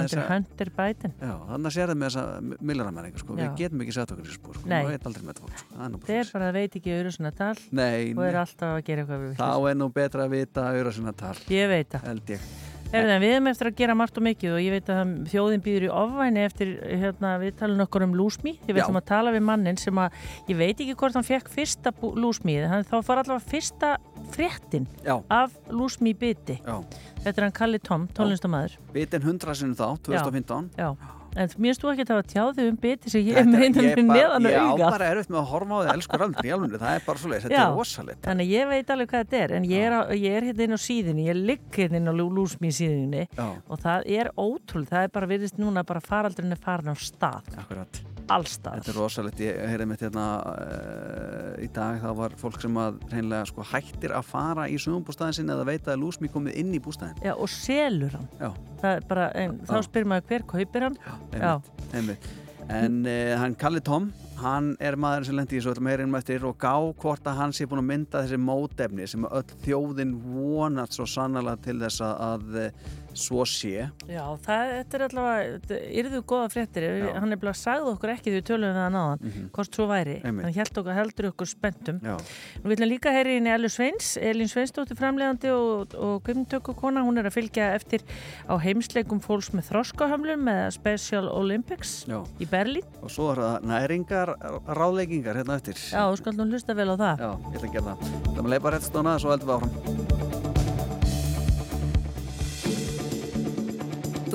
þessa- 0.09 0.27
Hunter 0.29 0.69
Biden. 0.79 1.11
Já, 1.21 1.33
þannig 1.49 1.69
að 1.69 1.75
sér 1.75 1.91
það 1.91 1.97
með 1.99 2.07
þessa 2.09 2.23
miljardamenningar 2.69 3.19
sko. 3.23 3.35
Við 3.37 3.57
getum 3.59 3.83
ekki 3.85 3.93
sett 3.99 4.13
okkur 4.15 4.25
í 4.25 4.37
spór 4.39 4.55
sko. 4.57 4.69
Sko. 5.59 5.75
Það 5.75 5.83
er 5.85 5.91
nú 5.93 5.99
bara 5.99 6.09
Þeir 6.09 6.31
bara 6.33 6.51
veit 6.55 6.77
ekki 6.79 6.95
auðvitað 6.95 7.61
og 8.17 8.23
er 8.25 8.39
alltaf 8.41 8.73
að 8.73 8.83
gera 8.89 9.03
eitthvað 9.05 9.35
þá 9.37 9.69
er 9.69 9.75
nú 9.83 9.89
betra 9.99 10.25
að 10.25 10.33
vita 10.33 10.65
auðvitað 10.65 11.43
Ég 11.53 11.67
veit 11.69 11.89
það. 11.93 12.09
Ég 12.89 13.05
en 13.05 13.21
við 13.21 13.33
erum 13.35 13.47
eftir 13.51 13.69
að 13.69 13.75
gera 13.77 13.95
margt 13.97 14.17
og 14.17 14.25
mikið 14.25 14.55
og 14.55 14.63
ég 14.63 14.73
veit 14.73 14.87
að 14.93 15.11
þjóðin 15.29 15.63
býður 15.65 15.85
í 15.85 15.89
ofvæni 15.93 16.41
eftir 16.41 16.71
hérna, 16.87 17.35
við 17.41 17.57
talum 17.59 17.83
okkur 17.85 18.05
um 18.07 18.15
lúsmi 18.17 18.55
Já. 18.57 18.73
ætlum 18.73 18.97
að 18.97 19.07
tala 19.11 19.33
við 19.35 19.45
mannin 19.45 19.77
sem 19.77 20.01
að 20.01 20.17
ég 20.49 20.59
veit 20.59 20.73
ekki 20.73 20.95
hvort 20.97 21.17
hann 21.17 21.27
fekk 21.27 21.51
fyrsta 21.53 21.93
lúsmið 22.01 22.65
þá 22.89 22.95
far 23.05 23.21
allavega 23.21 23.45
fyrsta 23.51 23.91
fréttin 24.33 24.89
Já. 25.05 25.19
af 25.29 25.53
lúsmi 25.69 26.15
biti 26.17 26.57
Já. 26.63 26.79
þetta 27.21 27.35
er 27.35 27.47
hann 27.47 27.57
Kalli 27.61 27.81
Tom, 27.83 28.09
tónlistamæður 28.17 28.79
bitin 28.95 29.25
100 29.25 29.61
sinni 29.61 29.77
þá, 29.77 29.93
2015 30.09 30.73
Já, 30.79 30.89
en 31.39 31.51
mér 31.63 31.77
stu 31.77 31.87
ekki 31.91 32.03
að 32.05 32.11
hafa 32.13 32.25
tjáði 32.33 32.65
um 32.69 32.77
biti 32.83 33.11
sem 33.13 33.23
ég 33.29 33.39
er 33.41 33.47
með 33.47 33.77
fyrir 33.79 34.03
bara- 34.09 34.19
neðan 34.19 34.49
og 34.49 34.51
ég 34.51 34.83
á 34.83 34.91
bara 34.93 35.09
erfitt 35.13 35.31
með 35.31 35.39
að 35.41 35.47
horfa 35.53 35.73
á 35.73 35.79
þið 35.79 35.91
elskur 35.95 36.25
aldrei 36.27 36.51
alveg, 36.55 36.75
það 36.83 36.95
er 36.99 37.05
bara 37.07 37.21
svo 37.23 37.31
leiðis, 37.31 37.45
þetta 37.47 37.63
er 37.63 37.75
rosalegt 37.79 38.21
Þannig 38.29 38.45
að 38.49 38.53
ég 38.57 38.69
veit 38.73 38.93
alveg 38.95 39.09
hvað 39.13 39.23
þetta 39.25 39.41
er 39.43 39.55
en 39.59 39.67
ég 39.71 39.87
er, 39.87 39.95
á, 39.95 40.01
ég 40.19 40.37
er 40.39 40.47
hérna 40.49 40.67
inn 40.67 40.75
á 40.75 40.81
síðunni, 40.85 41.27
ég 41.29 41.39
ligg 41.49 41.79
hérna 41.79 42.01
inn 42.03 42.11
á 42.11 42.13
lúsmi 42.19 42.71
síðunni 42.75 43.23
Já. 43.37 43.47
og 43.69 43.79
það 43.85 44.09
er 44.19 44.31
ótrúlega, 44.35 44.89
það 44.93 45.03
er 45.07 45.13
bara 45.19 45.31
virðist 45.33 45.57
núna 45.61 45.85
bara 45.87 46.03
faraldurinn 46.03 46.51
er 46.57 46.61
farin 46.63 46.91
á 46.91 46.95
stað 46.99 47.47
Akkurat. 47.57 48.01
Allstað 48.35 48.79
Þetta 48.79 48.91
er 48.93 48.99
rosalegt, 48.99 49.43
ég 49.43 49.61
heyrði 49.71 49.87
mitt 49.89 50.03
hérna 50.05 50.25
uh, 50.39 51.53
í 51.63 51.69
dag, 51.75 51.99
það 52.03 52.17
var 52.21 52.35
fólk 52.41 52.59
sem 52.63 52.79
að 52.81 52.99
reynilega 53.11 53.49
sko 53.49 53.65
hættir 53.71 54.15
að 54.17 54.27
fara 54.29 54.67
í 54.69 54.77
sumumbústæðin 54.81 55.39
sinni 55.39 55.55
eða 55.55 55.67
veit 55.69 55.89
að 55.89 56.01
lúsmi 56.03 56.31
komið 56.33 56.59
inn 56.63 56.75
í 56.77 56.83
bústæðin 56.83 57.23
Já, 57.25 57.33
og 57.35 57.49
selur 57.53 58.17
hann 58.17 58.29
Já. 58.39 58.51
Bara, 59.09 59.31
en, 59.35 59.59
þá 59.67 59.75
Já. 59.79 59.85
spyr 59.89 60.07
maður 60.13 60.29
hver 60.31 60.47
kaupir 60.53 60.87
hann 60.87 60.99
Já, 61.03 61.55
einmitt, 61.57 61.91
einmitt. 61.93 62.31
En 62.69 62.99
uh, 63.09 63.35
hann 63.41 63.55
Kalli 63.57 63.81
Tom, 63.81 64.11
hann 64.39 64.75
er 64.83 64.93
maðurinn 64.99 65.25
sem 65.25 65.37
lendi 65.39 65.57
í 65.57 65.59
þessu 65.59 65.71
öllum 65.73 65.87
heyrinum 65.89 66.17
eftir 66.19 66.43
og 66.45 66.59
gá 66.61 66.75
hvort 67.01 67.25
að 67.27 67.39
hann 67.41 67.53
sé 67.55 67.65
búin 67.67 67.81
að 67.81 67.87
mynda 67.89 68.21
þessi 68.23 68.37
mótefni 68.45 69.07
sem 69.09 69.25
öll 69.25 69.55
þjóðin 69.65 70.13
vonast 70.21 70.99
svo 70.99 71.07
sannlega 71.09 71.57
til 71.65 71.79
þess 71.81 72.03
að, 72.05 72.13
að 72.27 72.59
eh, 72.61 72.91
svo 73.13 73.43
sé. 73.45 73.89
Já, 74.07 74.23
það, 74.45 74.71
þetta 74.77 74.93
er 74.99 75.03
allavega, 75.07 75.79
yrðu 76.01 76.21
góða 76.29 76.47
fréttir, 76.53 76.83
Já. 76.99 77.13
hann 77.19 77.31
er 77.31 77.35
bara 77.41 77.53
sagði 77.53 77.93
okkur 77.95 78.09
ekki 78.13 78.29
því 78.31 78.35
við 78.39 78.45
tölum 78.49 78.69
við 78.69 78.75
það 78.79 78.91
náðan, 78.95 79.19
Mhm. 79.23 79.49
hvort 79.55 79.71
svo 79.75 79.85
væri, 79.87 80.15
Einmitt. 80.23 80.43
hann 80.45 80.53
held 80.53 80.73
okkur, 80.77 80.93
heldur 80.93 81.25
okkur 81.31 81.47
spenntum. 81.47 81.99
Já. 82.03 82.17
Nú 82.63 82.67
viljum 82.69 82.89
líka 82.89 83.11
heyri 83.11 83.37
inn 83.37 83.45
í 83.47 83.53
Ellu 83.55 83.69
Sveins, 83.69 84.17
Elin 84.17 84.47
Sveinsdóttir 84.47 84.97
framlegandi 84.97 85.49
og, 85.51 85.93
og 85.95 86.23
kvimtökukona, 86.23 87.01
hún 87.03 87.17
er 87.19 87.23
að 87.29 87.33
fylgja 87.39 87.73
eftir 87.75 87.99
á 88.47 88.57
heimsleikum 88.59 89.19
fólks 89.21 89.49
með 89.53 89.63
þroskahömlun 89.71 90.39
með 90.43 90.71
Special 90.73 91.27
Olympics 91.29 92.05
Já. 92.07 92.23
í 92.39 92.45
Berlín. 92.47 92.83
Og 93.01 93.09
svo 93.09 93.31
er 93.31 93.37
það 93.37 93.61
næringar 93.63 94.35
ráðleikingar 94.67 95.35
hérna 95.35 95.55
eftir. 95.59 95.73
Já, 95.75 96.11
þú 96.11 96.15
skal 96.17 96.33
nú 96.33 96.45
hlusta 96.51 96.73
vel 96.75 96.89
á 96.89 96.95
það. 96.97 97.17
Já, 97.19 97.31
ég 97.37 97.55
ætla 97.55 97.67
að 97.67 97.73
gera 97.73 97.95
það. 97.95 97.99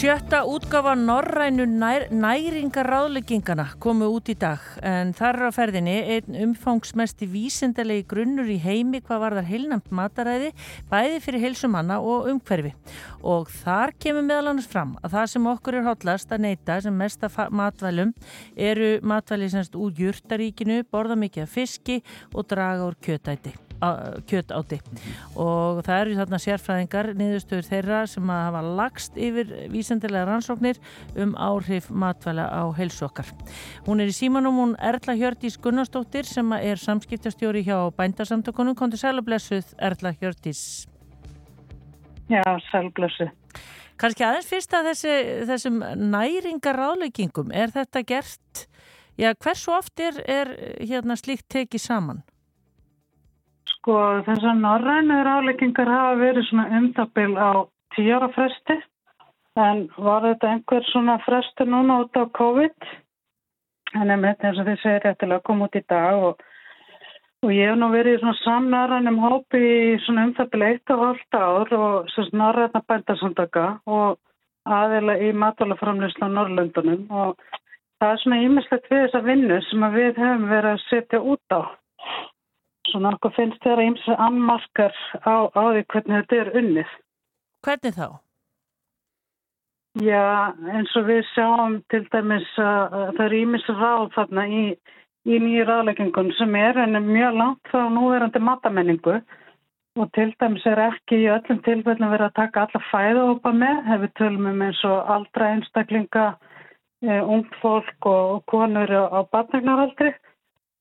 Sjötta 0.00 0.46
útgafa 0.48 0.94
Norrænu 0.96 1.66
nær, 1.68 2.06
næringaráðleggingana 2.08 3.66
komu 3.84 4.06
út 4.14 4.30
í 4.32 4.34
dag. 4.40 4.62
En 4.80 5.10
þar 5.12 5.42
á 5.44 5.50
ferðinni 5.52 5.98
einn 6.14 6.38
umfangsmesti 6.46 7.28
vísindalegi 7.28 8.06
grunnur 8.08 8.48
í 8.48 8.56
heimi 8.64 9.02
hvað 9.04 9.22
var 9.26 9.36
þar 9.36 9.50
heilnamt 9.50 9.92
mataræði 9.92 10.54
bæði 10.88 11.20
fyrir 11.20 11.44
heilsumanna 11.44 12.00
og 12.00 12.32
umhverfi. 12.32 12.72
Og 13.20 13.52
þar 13.60 13.92
kemur 14.00 14.24
meðal 14.24 14.54
annars 14.54 14.72
fram 14.72 14.96
að 15.04 15.18
það 15.18 15.32
sem 15.36 15.52
okkur 15.52 15.82
er 15.82 15.88
hotlast 15.92 16.32
að 16.32 16.46
neyta 16.48 16.80
sem 16.80 16.96
mest 16.96 17.28
af 17.28 17.36
fa- 17.36 17.50
matvælum 17.52 18.16
eru 18.56 18.94
matvæli 19.04 19.52
semst 19.52 19.76
úr 19.76 19.92
jurtaríkinu, 20.00 20.80
borða 20.88 21.20
mikið 21.20 21.44
af 21.44 21.58
fiski 21.60 22.00
og 22.32 22.48
draga 22.48 22.88
úr 22.88 22.96
kjötæti 23.04 23.52
kjötáti 24.28 24.80
og 25.38 25.80
það 25.86 26.00
eru 26.00 26.16
þarna 26.18 26.40
sérfræðingar 26.44 27.10
niðurstöður 27.18 27.68
þeirra 27.70 28.00
sem 28.10 28.32
að 28.32 28.42
hafa 28.46 28.62
lagst 28.80 29.16
yfir 29.16 29.54
vísendilega 29.72 30.28
rannsóknir 30.28 30.80
um 31.16 31.34
áhrif 31.40 31.90
matvæla 31.90 32.46
á 32.52 32.62
heilsu 32.76 33.06
okkar. 33.08 33.32
Hún 33.86 34.04
er 34.04 34.12
í 34.12 34.16
símanum 34.16 34.60
hún 34.60 34.76
Erla 34.78 35.16
Hjördís 35.16 35.58
Gunnarsdóttir 35.62 36.28
sem 36.28 36.52
er 36.60 36.80
samskiptastjóri 36.80 37.64
hjá 37.64 37.76
bændasamtökunum. 37.96 38.76
Kondur 38.76 39.00
sælublessuð 39.00 39.74
Erla 39.78 40.12
Hjördís. 40.20 40.86
Já, 42.30 42.44
sælblössu. 42.70 43.30
Kanski 44.00 44.24
aðeins 44.24 44.48
fyrst 44.48 44.72
að 44.72 44.86
þessi, 44.92 45.14
þessum 45.50 45.80
næringar 46.12 46.78
ráðleggingum, 46.78 47.50
er 47.52 47.72
þetta 47.74 48.00
gert, 48.08 48.62
já 49.20 49.34
hversu 49.34 49.74
oft 49.76 50.00
er, 50.00 50.22
er 50.24 50.52
hérna 50.78 51.18
slíkt 51.20 51.50
tekið 51.52 51.82
saman? 51.84 52.22
Sko 53.80 53.96
þessar 54.26 54.58
norrænu 54.60 55.22
ráleikingar 55.24 55.88
hafa 55.88 56.16
verið 56.20 56.44
svona 56.50 56.78
umtabil 56.78 57.30
á 57.40 57.64
tíu 57.96 58.10
ára 58.12 58.26
fresti. 58.34 58.74
En 59.56 59.86
var 59.96 60.26
þetta 60.26 60.50
einhver 60.50 60.84
svona 60.90 61.14
fresti 61.24 61.64
núna 61.64 62.02
út 62.02 62.18
á 62.20 62.28
COVID? 62.36 62.90
En 63.96 64.12
einmitt 64.12 64.44
eins 64.44 64.60
og 64.60 64.68
þið 64.68 64.82
segir 64.82 65.06
réttilega 65.06 65.46
kom 65.48 65.64
út 65.64 65.78
í 65.80 65.82
dag 65.88 66.20
og, 66.26 66.44
og 67.40 67.54
ég 67.56 67.72
hef 67.72 67.78
nú 67.80 67.88
verið 67.94 68.20
svona 68.20 68.36
samnarænum 68.42 69.16
hópi 69.24 69.62
í 69.64 69.96
svona 70.04 70.26
umtabil 70.28 70.66
eitt 70.68 70.92
og 70.92 71.00
hálft 71.06 71.40
ár 71.40 71.72
og 71.80 72.12
svona 72.12 72.42
norræna 72.42 72.82
bændasamtaka 72.84 73.64
og 73.88 74.20
aðeila 74.68 75.16
í 75.24 75.32
matalaframlýslu 75.32 76.28
á 76.28 76.34
Norrlöndunum 76.36 77.08
og 77.08 77.40
það 77.96 78.12
er 78.12 78.20
svona 78.26 78.42
ímislegt 78.44 78.92
við 78.92 79.06
þessa 79.06 79.24
vinnu 79.24 79.62
sem 79.70 79.88
við 79.96 80.20
hefum 80.20 80.46
verið 80.52 80.76
að 80.76 80.84
setja 80.90 81.22
út 81.24 81.56
á. 81.56 81.60
Svona 82.90 83.14
okkur 83.16 83.34
finnst 83.36 83.62
þeirra 83.64 83.86
ímsi 83.86 84.16
annmarkar 84.16 84.96
á, 85.22 85.46
á 85.50 85.62
því 85.70 85.84
hvernig 85.92 86.16
þetta 86.18 86.40
er 86.42 86.52
unnið. 86.60 86.98
Hvernig 87.66 87.96
þá? 87.96 88.08
Já, 89.98 90.54
eins 90.70 90.92
og 90.94 91.08
við 91.08 91.24
sjáum 91.32 91.80
til 91.90 92.04
dæmis 92.12 92.46
að 92.62 92.92
að 92.94 93.08
það 93.16 93.24
er 93.24 93.36
ímis 93.40 93.64
ráð 93.74 94.04
þarna 94.14 94.44
í, 94.46 94.62
í 95.26 95.38
nýju 95.42 95.64
ráðleggingun 95.66 96.30
sem 96.38 96.54
er 96.60 96.78
en 96.78 96.94
er 96.94 97.02
mjög 97.02 97.38
langt 97.40 97.72
frá 97.72 97.88
núverandi 97.90 98.42
matamenningu 98.46 99.16
og 99.98 100.12
til 100.14 100.30
dæmis 100.38 100.66
er 100.70 100.78
ekki 100.84 101.18
í 101.24 101.28
öllum 101.34 101.58
tilfellum 101.66 102.12
verið 102.14 102.28
að 102.28 102.38
taka 102.38 102.62
alla 102.68 102.82
fæðahópa 102.92 103.52
með, 103.52 103.82
hefur 103.90 104.12
tölum 104.20 104.46
um 104.52 104.62
eins 104.62 104.84
og 104.86 105.10
aldra 105.16 105.50
einstaklinga, 105.56 106.26
e, 107.02 107.18
ung 107.20 107.46
fólk 107.58 108.06
og, 108.06 108.44
konur 108.46 108.94
á. 108.94 109.26
E, 109.26 110.14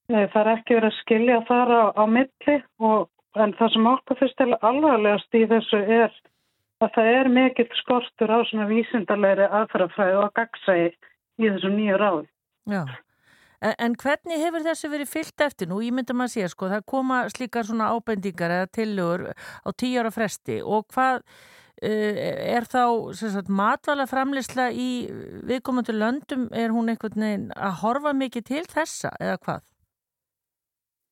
það 0.10 0.42
er 0.42 0.52
ekki 0.56 0.78
verið 0.78 0.90
að 0.90 1.00
skilja 1.04 1.40
þar 1.48 1.72
á, 1.74 1.84
á 2.02 2.04
milli 2.10 2.58
og 2.82 3.10
en 3.38 3.54
það 3.60 3.76
sem 3.76 3.90
okkur 3.92 4.20
fyrst 4.20 4.42
alvarlegast 4.46 5.38
í 5.38 5.44
þessu 5.50 5.82
er 5.84 6.16
að 6.80 6.96
það 6.96 7.12
er 7.12 7.30
mikill 7.36 7.68
skortur 7.82 8.32
á 8.32 8.40
svona 8.48 8.70
vísindarlegri 8.70 9.46
aðferðafræði 9.60 10.18
og 10.22 10.34
gagsægi 10.40 10.90
í 10.90 11.52
þessum 11.52 11.76
nýju 11.76 12.00
ráði. 12.00 12.28
Já, 12.70 12.82
en, 13.76 13.96
hvernig 14.00 14.44
hefur 14.44 14.66
þessu 14.66 14.92
verið 14.92 15.12
fyllt 15.12 15.46
eftir? 15.46 15.70
Nú 15.70 15.82
ég 15.84 15.96
myndi 15.96 16.16
maður 16.16 16.32
að 16.32 16.36
segja 16.38 16.52
sko, 16.56 16.72
það 16.74 16.90
koma 16.94 17.22
slíkar 17.34 17.68
svona 17.68 17.92
ábendingar 17.94 18.56
eða 18.58 18.74
tillögur 18.80 19.26
á 19.36 19.70
tíu 19.76 20.02
ára 20.02 20.14
fresti 20.16 20.60
og 20.64 20.88
hvað 20.94 21.20
uh, 21.20 22.22
er 22.56 22.70
þá 22.72 22.84
sagt, 23.20 23.52
matvala 23.52 24.08
framleysla 24.10 24.70
í 24.72 24.90
viðkomandi 25.52 25.96
löndum, 25.96 26.48
er 26.56 26.72
hún 26.76 26.94
einhvern 26.94 27.28
veginn 27.28 27.50
að 27.58 27.82
horfa 27.84 28.16
mikið 28.16 28.50
til 28.54 28.64
þessa 28.72 29.14
eða 29.20 29.42
hvað? 29.44 29.68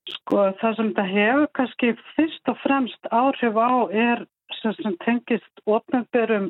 Sko 0.08 0.44
það 0.62 0.78
sem 0.78 0.90
þetta 0.92 1.06
hefur 1.12 1.50
kannski 1.60 1.92
fyrst 2.16 2.52
og 2.52 2.60
fremst 2.64 3.10
áhrif 3.12 3.58
á 3.60 3.72
er 3.92 4.24
sem, 4.62 4.76
sem 4.80 4.96
tengist 5.04 5.64
ofnumberum 5.66 6.50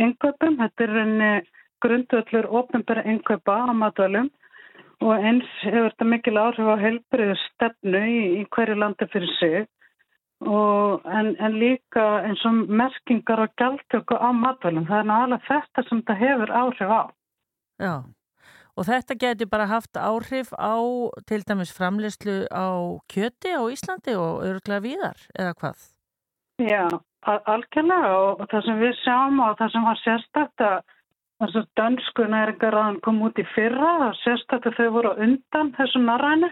innköpum. 0.00 0.58
Þetta 0.60 0.84
er 0.84 0.94
rauninni 0.96 1.32
grundöllur 1.80 2.48
ofnumbera 2.60 3.04
innkaupa 3.08 3.56
á 3.64 3.72
matvælum 3.72 4.28
og 5.00 5.12
eins 5.16 5.48
hefur 5.64 5.88
þetta 5.88 6.08
mikil 6.12 6.40
áhrif 6.40 6.68
á 6.68 6.76
helbriðu 6.84 7.36
stefnu 7.46 8.00
í, 8.04 8.18
í 8.40 8.42
hverju 8.52 8.76
landi 8.76 9.08
fyrir 9.12 9.32
sig 9.38 9.60
og, 10.44 11.04
en, 11.04 11.34
en 11.40 11.56
líka 11.60 12.04
eins 12.26 12.44
og 12.48 12.68
merkingar 12.68 13.44
og 13.46 13.54
gjaldtöku 13.60 14.16
á 14.16 14.28
matvælum. 14.32 14.86
Það 14.88 15.02
er 15.02 15.08
náttúrulega 15.10 15.48
þetta 15.48 15.86
sem 15.88 16.02
þetta 16.02 16.18
hefur 16.20 16.54
áhrif 16.62 16.92
á. 16.92 17.02
Já, 17.80 17.94
og 18.80 18.88
þetta 18.88 19.16
geti 19.20 19.48
bara 19.50 19.68
haft 19.68 19.98
áhrif 20.00 20.54
á 20.56 20.80
til 21.28 21.42
dæmis 21.44 21.72
framleyslu 21.76 22.48
á 22.48 22.96
kjöti 23.12 23.52
á 23.52 23.60
Íslandi 23.68 24.16
og 24.16 24.40
örglega 24.48 24.80
víðar, 24.80 25.20
eða 25.36 25.52
hvað? 25.60 25.82
Já, 26.64 26.88
algjörlega. 27.28 28.14
Og, 28.16 28.46
það 28.48 28.64
sem 28.66 28.80
við 28.80 28.96
sjáum 29.04 29.40
og 29.44 29.58
það 29.60 29.72
sem 29.74 29.86
var 29.88 30.00
sérstakt 30.00 30.64
að 30.64 30.78
þess 31.40 31.56
að 31.60 31.70
dönsku 31.80 32.26
næringaráðan 32.28 33.00
kom 33.04 33.22
út 33.24 33.40
í 33.40 33.46
fyrra 33.54 33.92
og 34.08 34.20
sérstakt 34.24 34.68
að 34.68 34.76
þau 34.80 34.90
voru 34.96 35.16
undan 35.24 35.72
þessu 35.76 36.02
narræni 36.04 36.50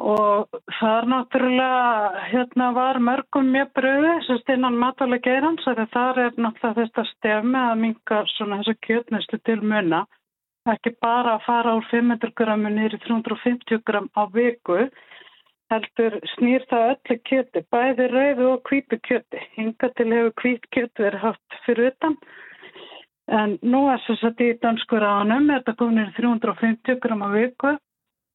og 0.00 0.60
það 0.78 0.94
er 0.96 1.08
náttúrulega 1.12 2.24
hérna 2.30 2.70
var 2.76 3.00
mörgum 3.04 3.50
mjög 3.52 3.72
bröði 3.76 4.14
sérst 4.26 4.52
innan 4.52 4.78
matvælega 4.80 5.24
geirans 5.28 5.64
það 5.64 5.82
er 6.24 6.40
náttúrulega 6.40 6.76
þetta 6.80 7.04
stefni 7.12 7.60
að 7.60 7.82
minga 7.84 8.22
svona 8.36 8.60
þessu 8.60 8.76
kjötneslu 8.86 9.40
til 9.48 9.60
muna 9.60 10.04
ekki 10.68 10.92
bara 11.00 11.36
að 11.36 11.46
fara 11.46 11.76
úr 11.78 11.86
500 11.90 12.34
grammu 12.36 12.72
niður 12.74 12.98
í 12.98 13.00
350 13.06 13.82
gram 13.86 14.10
á 14.12 14.22
viku 14.34 14.82
heldur 15.70 16.18
snýr 16.34 16.64
það 16.70 16.86
öllu 16.92 17.16
kjöti, 17.28 17.62
bæði 17.70 18.06
rauðu 18.10 18.46
og 18.54 18.62
hvítu 18.68 18.98
kjöti. 19.06 19.42
Hinga 19.56 19.90
til 19.96 20.08
hefur 20.10 20.32
hvít 20.42 20.66
kjöti 20.74 21.04
verið 21.06 21.26
haft 21.26 21.58
fyrir 21.66 21.92
utan. 21.92 22.16
En 23.30 23.54
nú 23.62 23.84
er 23.92 24.02
þess 24.06 24.26
að 24.26 24.42
í 24.42 24.50
danskur 24.62 25.06
ánum 25.06 25.50
er 25.50 25.62
þetta 25.62 25.76
komin 25.78 26.08
í 26.08 26.16
350 26.16 26.98
gram 27.04 27.22
á 27.22 27.28
viku 27.30 27.76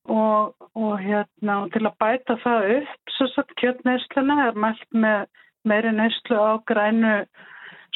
og, 0.08 0.54
og 0.78 0.94
hérna 1.02 1.58
og 1.66 1.74
til 1.74 1.84
að 1.84 1.98
bæta 2.00 2.38
það 2.44 2.70
upp 2.78 3.16
þess 3.18 3.42
að 3.42 3.56
kjötneysluna 3.62 4.38
er 4.46 4.62
mælt 4.66 4.88
með 4.96 5.26
meiri 5.68 5.92
neyslu 5.98 6.40
á 6.40 6.54
grænu 6.70 7.18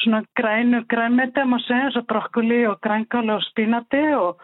svona 0.02 0.22
grænu 0.38 0.84
grænmeti 0.90 1.44
má 1.48 1.58
segja 1.66 1.88
eins 1.88 2.00
og 2.00 2.08
brokkoli 2.10 2.64
og 2.70 2.80
grænkáli 2.84 3.36
og 3.36 3.44
spínati 3.50 4.04
og 4.16 4.40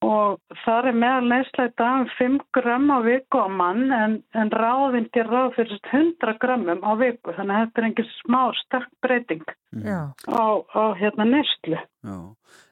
og 0.00 0.38
þar 0.62 0.86
er 0.88 0.96
meðal 0.96 1.26
neysla 1.28 1.66
í 1.68 1.72
dag 1.76 1.98
um 2.00 2.06
5 2.16 2.36
gram 2.56 2.86
á 2.88 2.98
viku 3.04 3.42
á 3.44 3.48
mann 3.52 3.92
en, 3.92 4.14
en 4.32 4.52
ráðinn 4.54 5.10
til 5.12 5.26
ráð 5.28 5.58
fyrir 5.58 5.76
100 5.92 6.38
grammum 6.40 6.80
á 6.80 6.92
viku 6.96 7.34
þannig 7.36 7.56
að 7.56 7.66
þetta 7.66 7.82
er 7.82 7.88
engin 7.90 8.08
smá 8.14 8.40
sterk 8.62 8.88
breyting 9.04 9.44
Já. 9.84 10.00
á, 10.24 10.44
á 10.72 10.84
hérna 10.96 11.28
neyslu. 11.28 11.76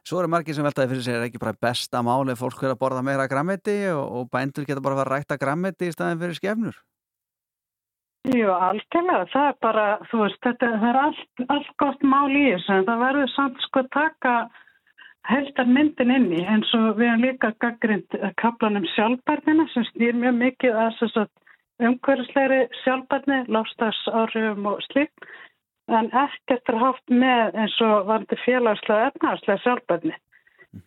Svo 0.08 0.22
eru 0.22 0.32
margir 0.32 0.56
sem 0.56 0.64
veltaði 0.64 0.94
fyrir 0.94 1.04
sig 1.04 1.18
er 1.18 1.26
ekki 1.28 1.42
bara 1.42 1.52
besta 1.52 2.00
máli 2.00 2.36
fólk 2.38 2.64
er 2.64 2.72
að 2.72 2.80
borða 2.80 3.04
meira 3.04 3.28
grammeti 3.28 3.76
og, 3.92 4.04
og 4.08 4.30
bændur 4.32 4.64
geta 4.64 4.80
bara 4.80 4.96
að 4.96 5.02
fara 5.02 5.10
að 5.10 5.18
rækta 5.18 5.40
grammeti 5.42 5.90
í 5.90 5.92
staðin 5.92 6.22
fyrir 6.24 6.40
skefnur. 6.40 6.80
Jú, 8.26 8.48
algjörlega, 8.50 9.26
það 9.32 9.46
er 9.48 9.58
bara, 9.62 9.84
þú 10.10 10.22
veist, 10.24 10.40
þetta 10.44 10.70
það 10.74 10.88
er 10.88 10.96
allt, 11.00 11.42
allt 11.54 11.68
gott 11.78 12.02
mál 12.02 12.30
í 12.34 12.48
þessu 12.50 12.72
en 12.74 12.88
það 12.88 13.04
verður 13.04 13.30
samt 13.34 13.60
sko 13.64 13.84
að 13.84 13.92
taka 13.94 14.32
heldar 15.28 15.68
myndin 15.68 16.12
inn 16.12 16.30
í 16.34 16.42
eins 16.42 16.70
og 16.76 16.98
við 16.98 17.08
erum 17.08 17.24
líka 17.24 17.52
gaggrind 17.62 18.16
kaplanum 18.40 18.86
sjálfbærnina 18.94 19.68
sem 19.72 19.86
snýr 19.92 20.18
mjög 20.18 20.38
mikið 20.42 20.80
að 20.82 20.96
þess 21.00 21.20
að 21.22 21.88
umhverfisleiri 21.88 22.60
sjálfbærni, 22.82 23.38
láfstagsáhrifum 23.54 24.66
og 24.72 24.82
slíkt 24.88 25.28
en 25.88 26.10
ekkert 26.12 26.72
er 26.72 26.80
haft 26.82 27.12
með 27.12 27.56
eins 27.62 27.76
og 27.84 28.08
varandi 28.10 28.38
félagslega 28.42 29.12
efnarslega 29.12 29.62
sjálfbærni. 29.62 30.16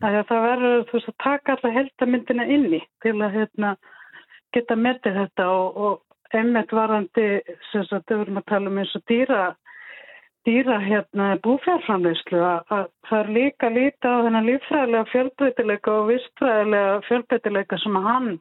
Það, 0.02 0.18
það 0.30 0.44
verður 0.46 0.84
þú 0.90 0.98
veist 0.98 1.10
að 1.10 1.20
taka 1.24 1.56
alla 1.56 1.74
heldamyndina 1.78 2.46
inn 2.54 2.68
í 2.78 2.82
til 3.02 3.16
að 3.18 3.38
hérna, 3.40 3.76
geta 4.54 4.78
metið 4.78 5.18
þetta 5.24 5.48
og, 5.50 5.80
og 5.86 6.11
einmitt 6.38 6.72
varandi 6.76 7.28
sem 7.72 7.84
sagt, 7.90 8.10
við 8.10 8.24
vorum 8.24 8.42
að 8.42 8.48
tala 8.54 8.72
um 8.72 8.80
eins 8.82 8.96
og 8.98 9.04
dýra 9.10 9.42
dýra 10.48 10.80
hérna 10.82 11.36
búfjárframleyslu 11.46 12.40
að, 12.42 12.62
að 12.74 12.88
það 13.10 13.20
er 13.20 13.34
líka 13.36 13.70
lítið 13.70 14.10
á 14.10 14.24
þennan 14.26 14.48
líffræðilega 14.50 15.10
fjölbreytileika 15.12 15.94
og 16.00 16.08
vistfræðilega 16.10 16.96
fjölbreytileika 17.10 17.80
sem 17.84 18.00
að 18.00 18.08
hann 18.10 18.32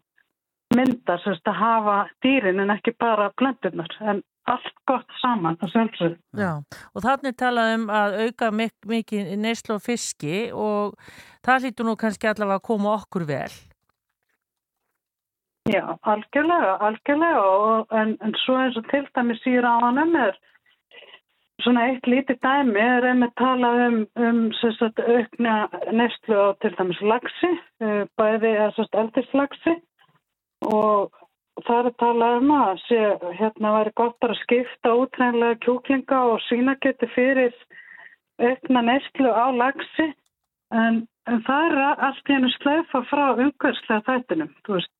myndar 0.77 1.21
sérst 1.25 1.51
að 1.51 1.61
hafa 1.61 1.97
dýrin 2.25 2.63
en 2.63 2.73
ekki 2.73 2.95
bara 2.97 3.31
plönturnar 3.41 3.97
en 4.01 4.23
allt 4.51 4.77
gott 4.89 5.17
saman 5.21 5.59
að 5.61 5.75
sjálfsög. 5.75 6.15
Já, 6.39 6.53
og 6.95 7.05
þannig 7.05 7.37
talað 7.39 7.75
um 7.77 7.89
að 7.95 8.17
auka 8.25 8.51
mik 8.55 8.89
mikið 8.89 9.35
neyslu 9.39 9.77
og 9.77 9.85
fiski 9.85 10.37
og 10.57 10.97
það 11.47 11.67
hlýtur 11.67 11.91
nú 11.91 11.97
kannski 12.01 12.31
allavega 12.31 12.63
að 12.63 12.69
koma 12.71 12.95
okkur 12.97 13.27
vel. 13.29 13.53
Já, 15.71 15.85
algjörlega, 16.03 16.77
algjörlega 16.83 17.41
og, 17.41 17.93
en, 17.95 18.17
en 18.25 18.33
svo 18.43 18.57
eins 18.59 18.79
og 18.81 18.87
til 18.91 19.05
dæmis 19.15 19.43
á 19.47 19.75
hann 19.85 20.17
er 20.17 20.39
svona 21.63 21.87
eitt 21.91 22.07
lítið 22.09 22.41
dæmi 22.43 22.81
er 22.81 23.07
einmitt 23.11 23.35
talað 23.39 23.81
um, 23.87 23.99
um 24.17 24.41
sagt, 24.59 25.01
aukna 25.01 25.55
neyslu 25.93 26.37
á 26.37 26.49
til 26.63 26.75
dæmis 26.79 27.01
lagsi, 27.13 27.51
eh, 27.85 28.05
bæði 28.19 28.53
eldislagsi 29.03 29.77
og 30.67 31.13
það 31.67 31.91
er 31.91 31.97
talað 32.03 32.39
um 32.41 32.55
að 32.57 32.81
sé, 32.87 33.01
hérna 33.41 33.75
væri 33.77 33.93
gott 34.01 34.27
að 34.27 34.39
skipta 34.43 34.95
útrænlega 35.03 35.61
kjúklinga 35.67 36.23
og 36.33 36.41
svínakjöti 36.49 37.11
fyrir 37.15 37.55
aukna 38.41 38.87
neyslu 38.89 39.29
á 39.29 39.47
lagsi 39.53 40.09
en, 40.73 41.05
en 41.29 41.45
það 41.47 41.69
er 41.69 42.07
allt 42.09 42.31
í 42.31 42.39
hennu 42.39 42.55
slöfa 42.57 43.05
frá 43.13 43.27
umhverfslega 43.37 44.07
þættinum, 44.09 44.55
þú 44.65 44.79
veist 44.79 44.95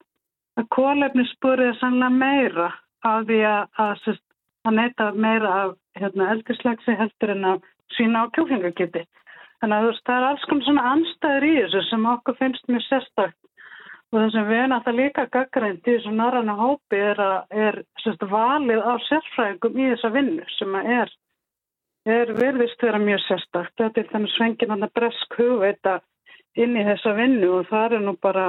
að 0.61 0.69
kólefnisspurið 0.77 1.73
er 1.73 1.79
sannlega 1.81 2.17
meira 2.21 2.69
af 3.07 3.27
því 3.29 3.41
að, 3.49 3.63
að, 3.85 4.19
að 4.69 4.77
neyta 4.77 5.11
meira 5.17 5.53
af 5.65 5.77
hérna, 5.99 6.31
eldislagsi 6.35 6.97
heldur 6.99 7.35
en 7.35 7.49
að 7.55 7.69
sína 7.97 8.25
á 8.25 8.33
kjúklingakjöti. 8.37 9.07
Þannig 9.61 9.77
að 9.77 9.85
þú 9.85 9.91
veist, 9.91 10.05
það 10.09 10.17
er 10.17 10.27
alls 10.31 10.45
konar 10.49 10.67
svona 10.67 10.89
anstæður 10.95 11.47
í 11.47 11.55
þessu 11.59 11.83
sem 11.89 12.11
okkur 12.15 12.37
finnst 12.39 12.71
mjög 12.71 12.85
sérstakt 12.87 13.37
og 14.11 14.17
það 14.19 14.31
sem 14.35 14.47
við 14.49 14.59
erum 14.59 14.73
alltaf 14.75 14.97
líka 14.97 15.25
gaggrænt 15.31 15.85
í 15.87 15.93
þessu 15.95 16.13
narrana 16.15 16.55
hópi 16.59 16.99
er, 16.99 17.21
er 17.55 17.77
sérst, 18.03 18.25
valið 18.33 18.81
á 18.83 18.93
sérfræðingum 19.07 19.77
í 19.79 19.91
þessa 19.93 20.11
vinnu 20.17 20.47
sem 20.57 20.79
er, 20.81 21.13
er 22.11 22.33
verðist 22.41 22.83
vera 22.83 22.99
mjög 23.03 23.23
sérstakt. 23.29 23.77
Þetta 23.79 24.03
er 24.03 24.09
þannig 24.15 24.35
svengin 24.35 24.75
hann 24.75 24.89
að 24.89 24.97
bresk 24.99 25.39
hugveita 25.39 26.01
inn 26.59 26.75
í 26.75 26.87
þessa 26.89 27.15
vinnu 27.21 27.53
og 27.61 27.71
það 27.71 28.01
er 28.01 28.05
nú 28.09 28.17
bara 28.19 28.49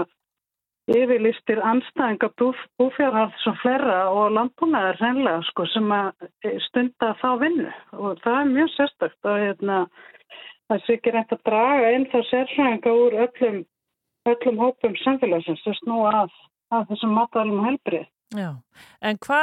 yfirlistir 0.89 1.61
anstæðinga 1.61 2.31
búf, 2.39 2.57
búfjárhalds 2.79 3.43
og 3.49 3.57
flera 3.61 3.97
og 4.09 4.31
landbúnaðar 4.35 4.97
hreinlega 4.99 5.43
sko 5.51 5.67
sem 5.69 5.91
að 5.93 6.25
stunda 6.67 7.13
þá 7.21 7.29
vinnu 7.43 7.73
og 7.99 8.21
það 8.23 8.39
er 8.39 8.49
mjög 8.55 8.71
sérstakt 8.75 9.29
og 9.29 9.43
hérna 9.43 9.83
það 10.71 10.85
sé 10.85 10.97
ekki 10.97 11.13
reynd 11.15 11.35
að 11.35 11.43
draga 11.49 11.91
inn 11.97 12.07
þá 12.13 12.17
sérfræðinga 12.29 12.95
úr 13.03 13.19
öllum, 13.25 13.59
öllum 14.31 14.63
hópum 14.63 14.97
samfélagsins 15.03 15.67
að 15.67 15.77
snúa 15.83 16.15
að, 16.23 16.33
að 16.73 16.89
þessum 16.91 17.15
matalum 17.17 17.63
helbrið. 17.67 18.09
Já, 18.31 18.51
en 19.03 19.17
hva, 19.25 19.39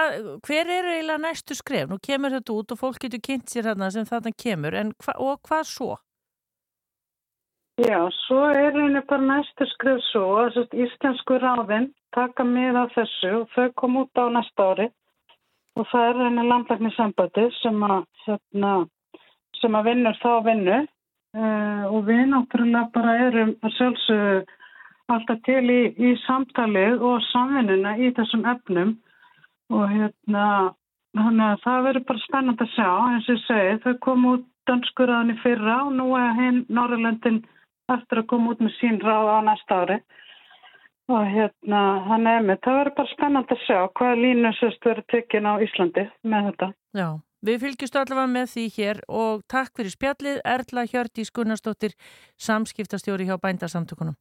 hver 0.47 0.70
eru 0.72 0.93
eiginlega 0.95 1.20
næstu 1.20 1.55
skref? 1.59 1.91
Nú 1.91 1.99
kemur 2.01 2.32
þetta 2.39 2.55
út 2.55 2.72
og 2.72 2.80
fólk 2.80 3.03
getur 3.05 3.20
kynnt 3.20 3.53
sér 3.53 3.68
þarna 3.68 3.91
sem 3.93 4.07
þarna 4.09 4.32
kemur, 4.32 4.76
en 4.80 4.95
hva, 5.05 5.14
og 5.20 5.43
hvað 5.45 5.66
svo? 5.68 5.91
Já, 7.79 8.11
svo 8.26 8.41
er 8.51 8.74
henni 8.74 9.01
bara 9.07 9.22
næstu 9.22 9.66
skrif 9.70 10.01
svo 10.09 10.22
að 10.43 10.72
íslensku 10.83 11.37
ráðinn 11.39 11.93
taka 12.11 12.43
með 12.43 12.76
af 12.81 12.95
þessu 12.97 13.29
og 13.37 13.51
þau 13.55 13.66
kom 13.79 13.99
út 14.01 14.18
á 14.18 14.26
næsta 14.35 14.64
ári. 14.72 14.87
Og 15.79 15.87
það 15.87 16.07
er 16.09 16.16
henni 16.24 16.47
landlæknisambandi 16.49 17.45
sem 17.61 17.85
að, 17.87 18.01
hérna, 18.24 18.72
sem 19.61 19.76
að 19.79 19.87
vinnur 19.91 20.18
þá 20.18 20.33
vinnu. 20.49 20.79
Uh, 21.39 21.85
og 21.93 22.09
við 22.09 22.22
náttúrulega 22.33 22.89
bara 22.97 23.14
erum 23.29 23.53
að 23.62 23.74
sjálfsögðu 23.76 24.41
alltaf 25.14 25.39
til 25.47 25.70
í, 25.70 25.81
í 25.95 26.11
samtalið 26.24 27.05
og 27.05 27.22
samvinnuna 27.29 27.93
í 28.03 28.11
þessum 28.16 28.43
efnum. 28.55 28.91
Og 29.70 29.85
hérna 29.93 30.49
þannig 31.14 31.45
að 31.47 31.62
það 31.62 31.87
verður 31.87 32.07
bara 32.11 32.24
spennand 32.24 32.66
að 32.66 32.74
sjá. 32.74 32.91
Eins 33.12 33.31
og 33.31 33.39
ég 33.39 33.47
segi, 33.47 33.79
þau 33.87 33.95
kom 34.09 34.26
út 34.33 34.51
danskurraðin 34.66 35.37
í 35.37 35.39
fyrra 35.45 35.79
og 35.85 35.95
nú 36.01 36.09
er 36.18 36.35
hinn 36.41 36.61
Norrlöndin 36.74 37.39
eftir 37.97 38.22
að 38.22 38.28
koma 38.32 38.53
út 38.55 38.62
með 38.64 38.74
sín 38.78 39.01
ráð 39.03 39.30
á 39.32 39.39
næsta 39.49 39.80
ári 39.82 39.99
og 41.09 41.24
hérna 41.32 41.80
hann 42.05 42.28
er 42.28 42.45
með, 42.45 42.61
það 42.64 42.78
verður 42.78 42.97
bara 42.99 43.12
spennand 43.14 43.55
að 43.55 43.64
sjá 43.64 43.78
hvaða 43.97 44.20
línu 44.20 44.53
sérst 44.59 44.84
verður 44.84 45.07
tekinn 45.14 45.49
á 45.49 45.53
Íslandi 45.64 46.05
með 46.28 46.51
þetta. 46.51 46.68
Já, 46.99 47.09
við 47.49 47.61
fylgjumst 47.64 47.99
allavega 48.03 48.32
með 48.34 48.47
því 48.53 48.64
hér 48.76 49.03
og 49.22 49.45
takk 49.49 49.72
fyrir 49.78 49.95
spjallið 49.95 50.41
Erla 50.57 50.84
Hjördís 50.91 51.32
Gunnarsdóttir 51.32 51.97
samskiptastjóri 52.36 53.28
hjá 53.30 53.39
bændasamtökunum. 53.41 54.18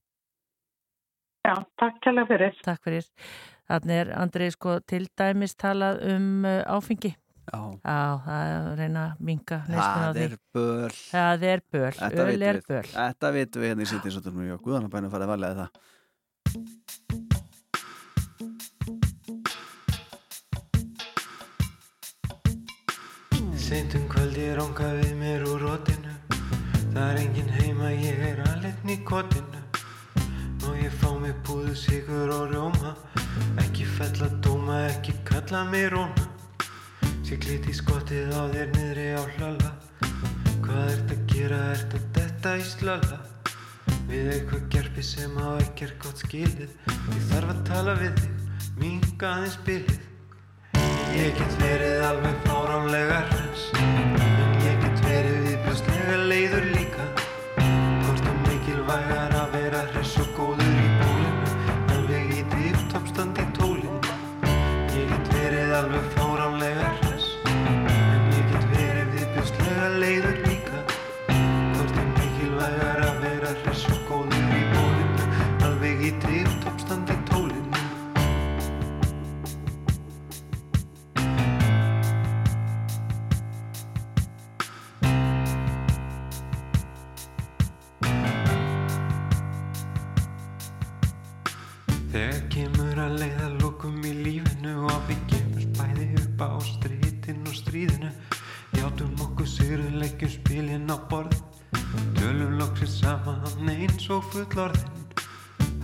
Já, 1.47 1.55
takk 1.79 1.99
kærlega 2.03 2.27
fyrir. 2.31 2.57
Takk 2.63 2.83
fyrir. 2.87 3.05
Þannig 3.67 4.01
er 4.01 4.09
Andrið 4.15 4.53
sko 4.55 4.79
til 4.87 5.05
dæmis 5.19 5.55
talað 5.59 6.01
um 6.07 6.47
uh, 6.47 6.63
áfengi. 6.71 7.13
Já. 7.47 7.59
Já, 7.87 7.99
það 8.25 8.41
er 8.47 8.55
að 8.57 8.73
reyna 8.81 9.03
að 9.07 9.19
minga 9.29 9.57
á 9.63 9.67
Það 9.71 10.17
því. 10.17 10.23
er 10.27 10.35
böl. 10.57 10.89
Það 10.97 11.45
er 11.51 11.61
böl, 11.71 11.91
Þetta 11.97 12.23
öl 12.23 12.27
vitum 12.31 12.47
er 12.49 12.57
við. 12.59 12.67
böl. 12.67 12.83
Þetta 12.91 13.31
vitum 13.37 13.61
við 13.63 13.71
hérna 13.71 13.85
í 13.87 13.91
sýttinsóttunum 13.93 14.51
og 14.57 14.65
guðanabænum 14.67 15.13
farið 15.15 15.31
valega 15.33 15.61
það. 15.61 15.71
Seint 23.57 23.93
um 23.97 24.05
kvöldi 24.11 24.45
ranga 24.57 24.87
við 25.01 25.13
mér 25.19 25.43
úr 25.49 25.63
rótinu 25.65 26.13
Það 26.93 27.03
er 27.11 27.19
engin 27.23 27.49
heima, 27.57 27.89
ég 27.93 28.21
er 28.31 28.39
alveg 28.47 28.87
í 28.93 28.97
kotinu 29.07 29.61
Nú 30.63 30.73
ég 30.79 30.93
fá 31.01 31.11
mig 31.19 31.35
púðu 31.47 31.75
sigur 31.77 32.31
og 32.37 32.47
rjóma 32.53 32.93
Ekki 33.63 33.85
fella 33.97 34.29
dóma, 34.45 34.79
ekki 34.93 35.17
kalla 35.27 35.65
mig 35.71 35.89
róna 35.93 36.27
Sér 37.27 37.41
glit 37.43 37.65
í 37.67 37.73
skottið 37.75 38.29
á 38.39 38.47
þér 38.53 38.69
niðri 38.71 39.07
á 39.19 39.23
hlala. 39.35 39.71
Hvað 40.63 40.91
ert 40.93 41.09
að 41.11 41.23
gera, 41.27 41.57
ert 41.73 41.95
að 41.97 42.05
detta 42.15 42.53
í 42.55 42.61
slala? 42.63 43.17
Við 44.07 44.29
eitthvað 44.31 44.69
gerpi 44.71 45.03
sem 45.03 45.35
á 45.35 45.59
ekki 45.59 45.89
er 45.89 45.91
gott 46.05 46.23
skilið. 46.23 46.77
Ég 46.87 47.25
þarf 47.33 47.51
að 47.51 47.59
tala 47.67 47.97
við 47.99 48.21
þig, 48.21 48.61
minga 48.79 49.33
aðeins 49.33 49.57
bilið. 49.67 50.07
Ég 51.17 51.35
get 51.41 51.59
verið 51.65 52.07
alveg 52.13 52.39
fáránlega 52.47 53.19
hrens 53.33 54.16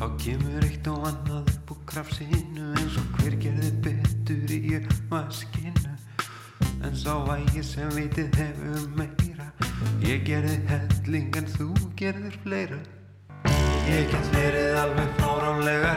Þá 0.04 0.16
kemur 0.20 0.64
eitt 0.68 0.88
og 0.92 1.06
annað 1.08 1.46
upp 1.48 1.70
úr 1.72 1.78
krafsinu 1.88 2.66
eins 2.76 2.98
og 3.00 3.14
hver 3.22 3.38
gerði 3.40 3.70
betur 3.86 4.52
í 4.52 4.82
vaskinu 5.08 5.94
En 6.84 6.98
sá 7.00 7.14
vægi 7.24 7.64
sem 7.64 7.88
vitið 7.96 8.36
hefur 8.36 8.84
meira. 9.00 9.48
Ég 10.04 10.28
gerði 10.28 10.58
helling 10.74 11.40
en 11.40 11.48
þú 11.56 11.70
gerðir 11.96 12.36
fleira. 12.44 12.82
Ég 13.88 14.12
get 14.12 14.28
verið 14.36 14.76
alveg 14.82 15.16
fáránlega 15.22 15.96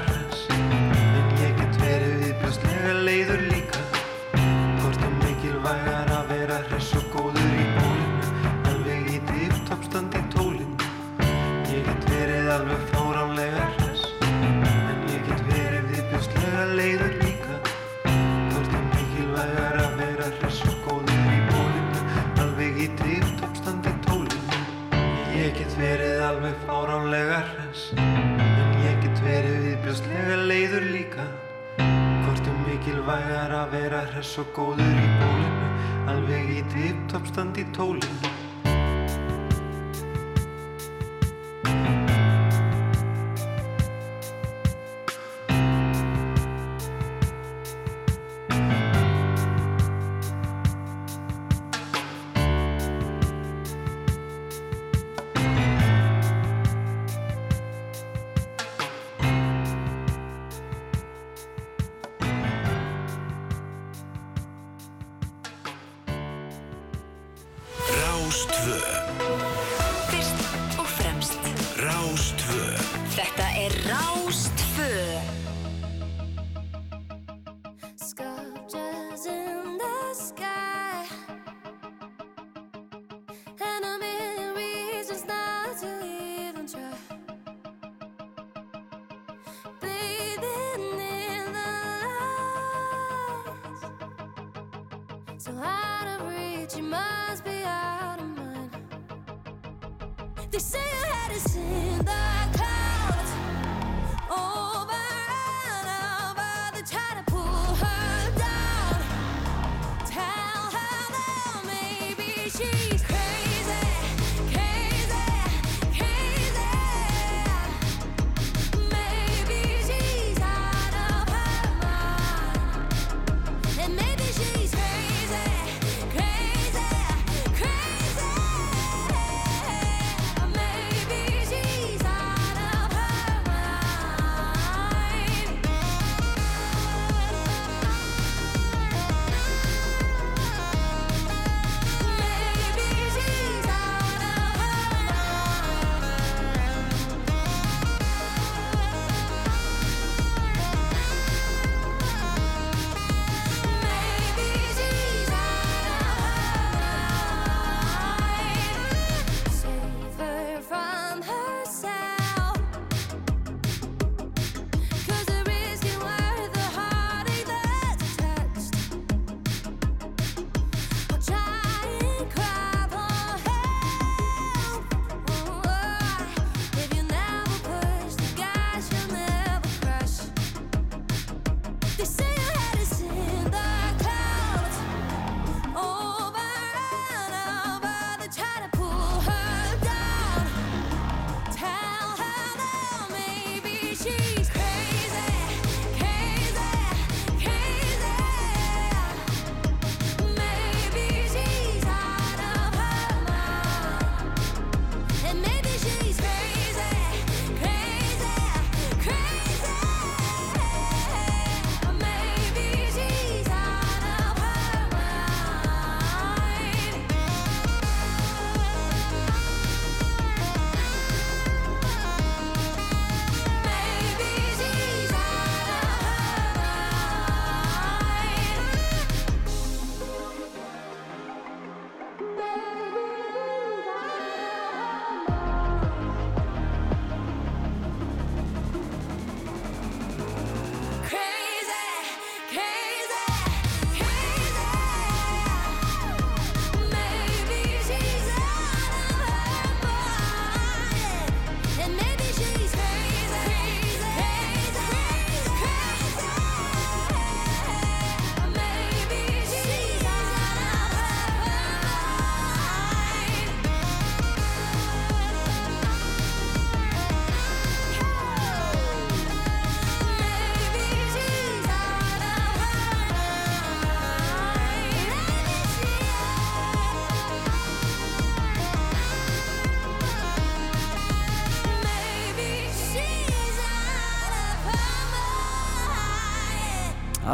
fáránlega 27.06 27.40
hress 27.40 27.92
En 27.96 28.78
ég 28.82 28.98
get 29.02 29.20
verið 29.22 29.58
viðbjörslega 29.64 30.38
leiður 30.48 30.86
líka. 30.90 31.26
Hvort 31.78 32.48
er 32.50 32.56
mikilvægar 32.66 33.54
að 33.54 33.76
vera 33.76 34.00
hress 34.10 34.38
og 34.42 34.50
góður 34.56 34.98
í 35.04 35.10
bólinu. 35.20 35.68
Alveg 36.10 36.50
í 36.56 36.64
tipptoppstand 36.72 37.62
í 37.62 37.66
tólinu 37.76 38.35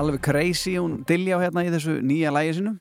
alveg 0.03 0.22
crazy 0.24 0.76
hún 0.78 1.00
Dilljá 1.09 1.38
hérna 1.42 1.64
í 1.66 1.70
þessu 1.72 2.00
nýja 2.03 2.32
lægi 2.34 2.59
sinu 2.59 2.72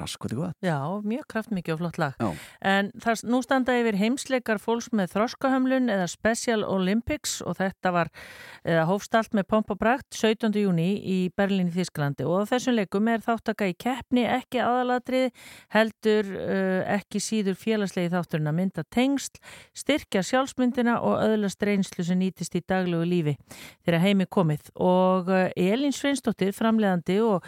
bara 0.00 0.10
skoti 0.10 0.38
gott 0.38 0.56
Já, 0.64 0.78
mjög 1.04 1.26
kraftmikið 1.30 1.74
og 1.74 1.80
flott 1.80 1.98
lag. 2.00 2.16
Já. 2.20 2.30
En 2.66 2.90
það, 3.00 3.22
nú 3.30 3.40
standa 3.44 3.76
yfir 3.80 3.98
heimsleikar 4.00 4.60
fólks 4.62 4.90
með 4.96 5.14
þroskahömlun 5.14 5.90
eða 5.92 6.08
Special 6.10 6.64
Olympics 6.68 7.38
og 7.44 7.58
þetta 7.60 7.92
var 7.94 8.10
eða 8.64 8.86
hófst 8.88 9.14
allt 9.16 9.36
með 9.36 9.48
pomp 9.52 9.72
og 9.72 9.80
brakt 9.80 10.16
17. 10.16 10.52
júni 10.60 10.88
í 11.00 11.18
Berlín 11.36 11.70
í 11.70 11.74
Þísklandi 11.74 12.26
og 12.28 12.44
á 12.44 12.50
þessum 12.52 12.76
leikum 12.76 13.08
er 13.12 13.24
þáttaka 13.24 13.70
í 13.70 13.76
keppni 13.80 14.26
ekki 14.28 14.62
aðalatrið, 14.64 15.30
heldur 15.74 16.32
uh, 16.36 16.80
ekki 16.96 17.22
síður 17.24 17.58
félagslegi 17.60 18.12
þátturinn 18.12 18.50
að 18.50 18.58
mynda 18.60 18.86
tengsl, 18.92 19.40
styrkja 19.76 20.24
sjálfsmyndina 20.26 20.98
og 21.04 21.20
öðlast 21.24 21.62
reynslu 21.66 22.04
sem 22.06 22.20
nýtist 22.20 22.56
í 22.58 22.64
daglegu 22.66 23.06
lífi 23.08 23.36
þegar 23.86 24.04
heimi 24.04 24.28
komið 24.30 24.72
og 24.76 25.30
uh, 25.32 25.48
Elín 25.56 25.94
Sveinsdóttir, 25.96 26.52
framleiðandi 26.56 27.20
og 27.24 27.46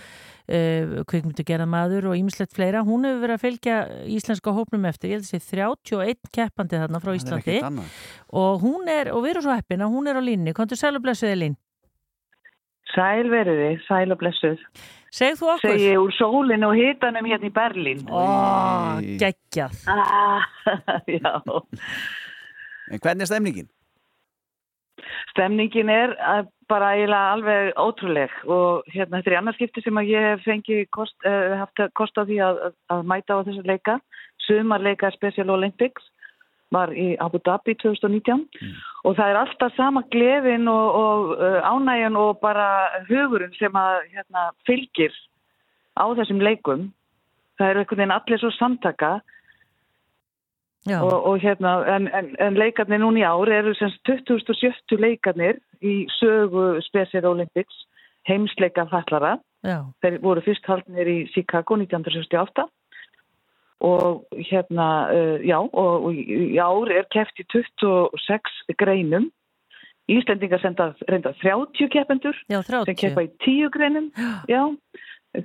uh, 0.49 1.03
kvikmyndu 1.09 1.67
maður 1.67 2.11
og 2.11 2.17
ýmislegt 2.19 2.55
fleira, 2.57 2.83
hún 2.87 3.05
hefur 3.07 3.23
verið 3.25 3.37
að 3.37 3.45
fylgja 3.47 3.77
íslenska 4.07 4.55
hópnum 4.57 4.87
eftir, 4.89 5.11
ég 5.11 5.21
held 5.21 5.27
að 5.27 5.35
sé 5.35 5.41
31 5.57 6.33
keppandi 6.33 6.81
þarna 6.81 7.03
frá 7.03 7.11
Það 7.13 7.21
Íslandi. 7.21 7.59
og 8.33 8.63
hún 8.63 8.89
er, 8.89 9.13
og 9.13 9.23
við 9.25 9.35
erum 9.35 9.47
svo 9.47 9.59
heppin 9.59 9.85
að 9.85 9.93
hún 9.95 10.09
er 10.09 10.19
á 10.19 10.23
línni, 10.23 10.55
kontur 10.57 10.77
sæl 10.81 10.97
og 10.97 11.05
blessuð 11.05 11.35
Elín. 11.35 11.57
Sæl 12.93 13.31
veriði, 13.33 13.79
sæl 13.87 14.13
og 14.13 14.19
blessuð. 14.21 14.59
Segð 15.13 15.43
þú 15.43 15.49
okkur? 15.55 15.75
Segji 15.77 15.93
úr 16.01 16.13
sólinu 16.17 16.71
og 16.71 16.77
hitanum 16.77 17.27
hérna 17.29 17.49
í 17.49 17.53
Berlín. 17.53 18.01
Ó, 18.09 18.25
geggjað. 19.21 19.77
Ah, 19.93 20.45
Já, 21.21 21.37
En 22.93 23.01
hvernig 23.01 23.25
er 23.25 23.31
stemningin? 23.31 23.69
Stemningin 25.33 25.91
er 25.93 26.15
að 26.19 26.49
bara 26.71 26.93
eiginlega 26.97 27.33
alveg 27.37 27.73
ótrúleg 27.81 28.37
og 28.49 28.89
hérna 28.93 29.19
þetta 29.19 29.31
er 29.31 29.37
í 29.37 29.41
annarskipti 29.41 29.85
sem 29.85 30.01
að 30.01 30.13
ég 30.13 30.29
hef 30.29 30.47
fengið 30.47 30.83
kost, 30.95 31.17
uh, 31.29 31.59
haft 31.61 31.85
kost 31.99 32.17
á 32.17 32.23
því 32.25 32.41
að, 32.47 32.63
að, 32.69 32.79
að 32.97 33.05
mæta 33.13 33.37
á 33.37 33.45
þessu 33.49 33.67
leika. 33.69 33.99
Sumarleika 34.47 35.13
Special 35.15 35.53
Olympics 35.55 36.09
var 36.73 36.93
í 36.97 37.13
Abu 37.21 37.41
Dhabi 37.45 37.75
2019 37.83 38.47
og 39.05 39.17
það 39.19 39.29
er 39.29 39.39
alltaf 39.43 39.75
sama 39.77 40.03
gleðin 40.15 40.71
og, 40.73 40.97
og 41.03 41.35
uh, 41.37 41.61
ánægjan 41.69 42.17
og 42.19 42.41
bara 42.43 42.67
hugurinn 43.11 43.53
sem 43.59 43.77
að 43.77 44.01
hérna, 44.15 44.49
fylgir 44.69 45.15
á 45.99 46.05
þessum 46.17 46.41
leikum. 46.41 46.89
Það 47.61 47.69
er 47.69 47.83
einhvern 47.83 48.01
veginn 48.01 48.17
allir 48.17 48.41
svo 48.41 48.51
samtaka. 48.57 49.19
Og, 50.91 51.27
og 51.27 51.39
hérna, 51.39 51.77
en, 51.97 52.09
en, 52.11 52.33
en 52.43 52.59
leikarnir 52.59 52.99
núna 52.99 53.23
í 53.23 53.27
ár 53.27 53.51
eru 53.55 53.75
semst 53.79 54.01
2070 54.09 54.99
leikarnir 54.99 55.61
í 55.79 56.03
sögu 56.19 56.81
Special 56.83 57.29
Olympics 57.31 57.85
heimsleika 58.27 58.87
fallara. 58.91 59.37
Já. 59.63 59.79
Þeir 60.03 60.19
voru 60.23 60.43
fyrst 60.43 60.67
haldnir 60.67 61.07
í 61.11 61.19
Chicago 61.31 61.79
1968 61.79 62.67
og 63.83 64.27
hérna, 64.51 64.89
uh, 65.11 65.39
já, 65.43 65.57
og, 65.59 66.05
og 66.07 66.15
í 66.15 66.59
ár 66.63 66.91
er 66.95 67.07
keft 67.11 67.39
í 67.43 67.47
26 67.51 68.77
greinum. 68.79 69.31
Íslendingar 70.11 70.59
senda 70.63 70.89
reynda 71.07 71.31
30 71.39 71.89
keppendur 71.91 72.35
Já, 72.51 72.59
30. 72.67 72.89
sem 72.91 72.97
keppa 72.99 73.23
í 73.23 73.31
10 73.47 73.71
greinum. 73.75 74.11
Já, 74.51 74.63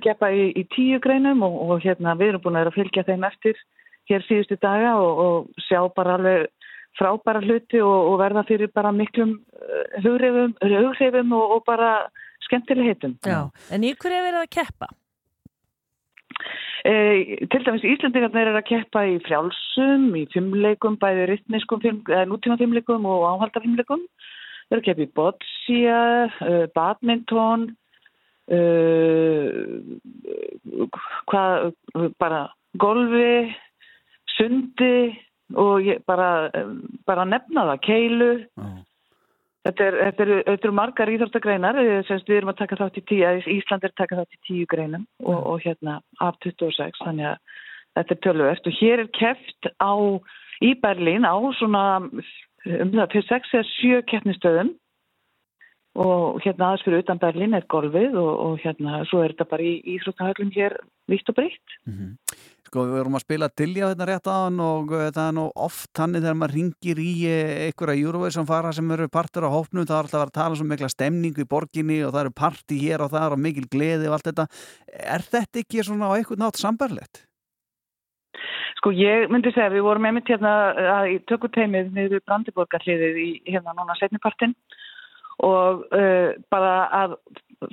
keppa 0.02 0.30
í, 0.34 0.50
í 0.58 0.64
10 0.74 1.02
greinum 1.02 1.42
og, 1.46 1.58
og 1.62 1.82
hérna 1.86 2.16
við 2.18 2.34
erum 2.34 2.44
búin 2.46 2.58
að 2.58 2.66
vera 2.66 2.74
að 2.74 2.78
fylgja 2.80 3.06
þeim 3.06 3.26
eftir 3.30 3.60
hér 4.08 4.24
síðustu 4.26 4.58
daga 4.62 4.96
og, 5.00 5.24
og 5.24 5.66
sjá 5.68 5.80
bara 5.94 6.16
alveg 6.18 6.46
frábæra 6.98 7.42
hluti 7.44 7.80
og, 7.84 7.98
og 8.12 8.16
verða 8.22 8.44
fyrir 8.48 8.70
bara 8.74 8.92
miklum 8.94 9.36
uh, 9.38 9.98
hughrifum, 10.04 10.54
hughrifum 10.62 11.34
og, 11.36 11.58
og 11.58 11.66
bara 11.68 11.90
skemmtileg 12.46 12.92
heitum. 12.92 13.18
Já, 13.26 13.46
en 13.74 13.84
í 13.86 13.92
hverju 13.94 14.18
er 14.18 14.26
verið 14.26 14.42
að 14.42 14.54
keppa? 14.56 14.88
E, 16.86 16.92
til 17.50 17.64
dæmis 17.66 17.84
Íslandingarnir 17.84 18.52
er 18.52 18.58
að 18.60 18.68
keppa 18.70 19.02
í 19.10 19.18
frjálsum, 19.26 20.08
í 20.16 20.24
fimmleikum, 20.32 20.98
bæði 21.02 21.26
rytmiskum, 21.32 21.82
eða 22.06 22.24
nútíma 22.30 22.58
fimmleikum 22.60 23.08
og 23.10 23.26
áhalda 23.32 23.62
fimmleikum. 23.64 24.04
Þeir 24.68 24.76
eru 24.76 24.82
að 24.82 24.86
keppa 24.86 25.04
í 25.04 25.12
boccia, 25.18 26.00
uh, 26.46 26.64
badminton, 26.76 27.66
uh, 28.54 29.50
hvað, 31.32 31.72
bara 32.22 32.44
golfi, 32.78 33.32
sundi 34.38 34.92
og 35.56 35.84
ég, 35.84 36.02
bara, 36.08 36.50
bara 37.08 37.24
nefna 37.28 37.66
það, 37.72 37.80
keilu. 37.86 38.30
Þetta 39.66 39.84
er, 39.84 39.96
þetta 40.06 40.24
eru 40.24 40.36
þetta 40.46 40.68
eru 40.68 40.74
margar 40.78 41.10
íþróttagreinar, 41.12 41.78
eh, 41.82 42.10
við 42.28 42.36
erum 42.36 42.52
að 42.52 42.60
taka 42.62 42.78
þátt 42.80 43.00
í 43.00 43.04
tíu, 43.10 43.22
að 43.26 43.48
Ísland 43.52 43.84
er 43.84 43.92
að 43.92 44.00
taka 44.00 44.18
þátt 44.20 44.36
í 44.36 44.42
tíu 44.48 44.68
greinum 44.70 45.06
og, 45.24 45.38
og 45.38 45.64
hérna 45.64 45.98
af 46.24 46.38
26, 46.44 47.02
þannig 47.04 47.32
að 47.32 47.56
þetta 47.98 48.14
er 48.14 48.22
tölvöft 48.26 48.70
og 48.70 48.78
hér 48.78 49.02
er 49.02 49.10
keft 49.18 49.70
á, 49.82 49.92
í 50.64 50.72
Berlín 50.78 51.26
á 51.26 51.36
svona 51.58 51.82
um 52.02 52.92
það 52.94 53.12
fyrir 53.12 53.28
6 53.28 53.56
eða 53.58 53.68
7 53.74 54.02
keppnistöðum 54.12 54.72
og 55.98 56.38
hérna 56.44 56.68
aðeins 56.68 56.84
fyrir 56.86 57.02
utan 57.02 57.20
Berlín 57.22 57.56
er 57.56 57.66
golfið 57.70 58.18
og, 58.20 58.30
og 58.44 58.60
hérna 58.62 59.02
svo 59.08 59.22
er 59.24 59.34
þetta 59.34 59.48
bara 59.50 59.66
í 59.66 59.74
íþróttahöllum 59.96 60.52
hér 60.54 60.76
vitt 61.08 61.30
og 61.32 61.38
breytt. 61.38 61.76
Sko 62.68 62.82
við 62.84 62.98
vorum 62.98 63.16
að 63.16 63.22
spila 63.24 63.48
Dilja 63.56 63.88
þetta 63.94 64.06
rétt 64.10 64.26
aðan 64.28 64.58
og 64.60 64.90
uh, 64.92 65.06
það 65.08 65.22
er 65.24 65.36
nú 65.38 65.44
oft 65.56 65.88
þannig 65.96 66.24
þegar 66.24 66.36
maður 66.36 66.56
ringir 66.58 66.98
í 67.00 67.12
uh, 67.24 67.52
einhverja 67.64 68.02
Eurovision 68.04 68.48
fara 68.50 68.72
sem 68.76 68.90
eru 68.92 69.06
partur 69.08 69.46
á 69.48 69.50
hópnum, 69.54 69.86
það 69.88 69.96
er 69.96 70.02
alltaf 70.02 70.26
að 70.26 70.34
tala 70.36 70.60
um 70.60 70.68
mikla 70.68 70.90
stemningu 70.92 71.46
í 71.46 71.48
borginni 71.48 72.02
og 72.04 72.12
það 72.12 72.26
eru 72.26 72.34
parti 72.42 72.82
hér 72.82 73.06
og 73.06 73.14
það 73.14 73.38
og 73.38 73.42
mikil 73.46 73.64
gleði 73.72 74.10
og 74.10 74.18
allt 74.18 74.28
þetta. 74.28 74.46
Er 75.16 75.24
þetta 75.24 75.64
ekki 75.64 75.86
svona 75.88 76.12
á 76.12 76.16
einhvern 76.18 76.44
nátt 76.44 76.60
sambarlegt? 76.60 77.24
Sko 78.78 78.92
ég 78.94 79.32
myndi 79.32 79.50
segja 79.54 79.72
við 79.72 79.86
vorum 79.88 80.04
einmitt 80.06 80.28
hérna 80.30 80.52
að 81.00 81.14
í 81.14 81.16
tökuteimið 81.26 81.88
niður 81.96 82.20
Brandiborgarliðið 82.28 83.16
í 83.24 83.30
hérna 83.48 83.72
núna 83.74 83.96
setnipartin 83.98 84.52
og 85.44 85.84
uh, 85.94 86.34
bara 86.50 86.72
að 87.04 87.16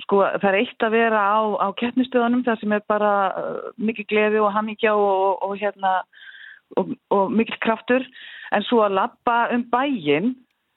sko 0.02 0.22
það 0.42 0.48
er 0.50 0.58
eitt 0.60 0.86
að 0.86 0.96
vera 0.96 1.20
á, 1.22 1.38
á 1.62 1.68
keppnistöðunum 1.78 2.44
það 2.46 2.62
sem 2.62 2.74
er 2.74 2.86
bara 2.90 3.12
uh, 3.30 3.68
mikið 3.78 4.08
gleði 4.10 4.42
og 4.42 4.54
hamingja 4.54 4.94
og, 4.98 5.42
og 5.46 5.54
hérna 5.60 6.00
og, 6.78 6.94
og 7.14 7.30
mikil 7.34 7.58
kraftur. 7.62 8.06
En 8.54 8.64
svo 8.66 8.82
að 8.86 8.98
lappa 9.00 9.46
um 9.54 9.64
bæinn 9.70 10.34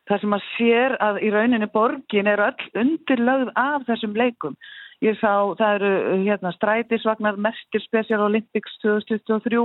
þar 0.09 0.23
sem 0.23 0.35
að 0.35 0.45
sér 0.55 0.97
að 1.05 1.21
í 1.25 1.31
rauninni 1.33 1.69
borgin 1.73 2.29
er 2.29 2.41
öll 2.41 2.69
undirlögð 2.81 3.51
af 3.59 3.85
þessum 3.89 4.15
leikum. 4.17 4.57
Ég 5.05 5.15
sá, 5.21 5.31
það 5.55 5.75
eru 5.77 6.17
hérna 6.25 6.51
strætisvagnar 6.57 7.37
mestir 7.39 7.83
Special 7.85 8.25
Olympics 8.25 8.73
2023 8.83 9.61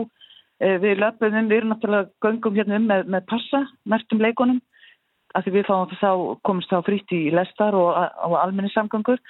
eh, 0.60 0.76
við 0.82 1.00
löpum, 1.00 1.34
við 1.48 1.56
erum 1.56 1.72
náttúrulega 1.72 2.12
göngum 2.22 2.54
hérna 2.54 2.78
um 2.78 2.86
með, 2.92 3.08
með 3.10 3.26
passa, 3.32 3.64
mestum 3.88 4.22
leikunum 4.22 4.60
að 5.34 5.46
því 5.46 5.54
við 5.56 5.66
fáum 5.68 5.96
þá, 5.98 6.12
komumst 6.46 6.70
þá 6.72 6.78
frýtt 6.86 7.14
í 7.14 7.22
lestar 7.34 7.76
og, 7.78 7.90
og 8.26 8.36
almenni 8.40 8.72
samgöngur. 8.74 9.20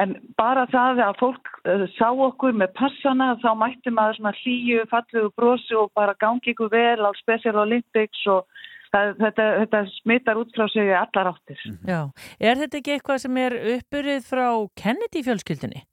En 0.00 0.16
bara 0.38 0.64
það 0.72 1.04
að 1.04 1.18
fólk 1.20 1.50
uh, 1.70 1.84
sá 1.94 2.08
okkur 2.10 2.56
með 2.58 2.72
passana 2.78 3.34
þá 3.42 3.50
mætti 3.58 3.92
maður 3.94 4.18
svona 4.18 4.34
hlýju, 4.40 4.86
fallugu 4.90 5.30
brosi 5.38 5.76
og 5.78 5.92
bara 5.94 6.16
gangi 6.18 6.50
ykkur 6.50 6.72
vel 6.72 7.06
á 7.06 7.10
Special 7.20 7.60
Olympics 7.62 8.24
og 8.30 8.42
það, 8.90 9.12
þetta, 9.22 9.46
þetta 9.62 9.82
smittar 10.00 10.40
út 10.40 10.54
frá 10.56 10.66
sig 10.72 10.90
í 10.90 10.96
allar 10.98 11.30
áttir. 11.30 11.62
Já, 11.86 12.00
er 12.42 12.60
þetta 12.62 12.80
ekki 12.80 12.96
eitthvað 12.96 13.22
sem 13.22 13.40
er 13.44 13.56
uppurðið 13.76 14.26
frá 14.26 14.46
Kennedy 14.82 15.22
fjölskyldinni? 15.26 15.84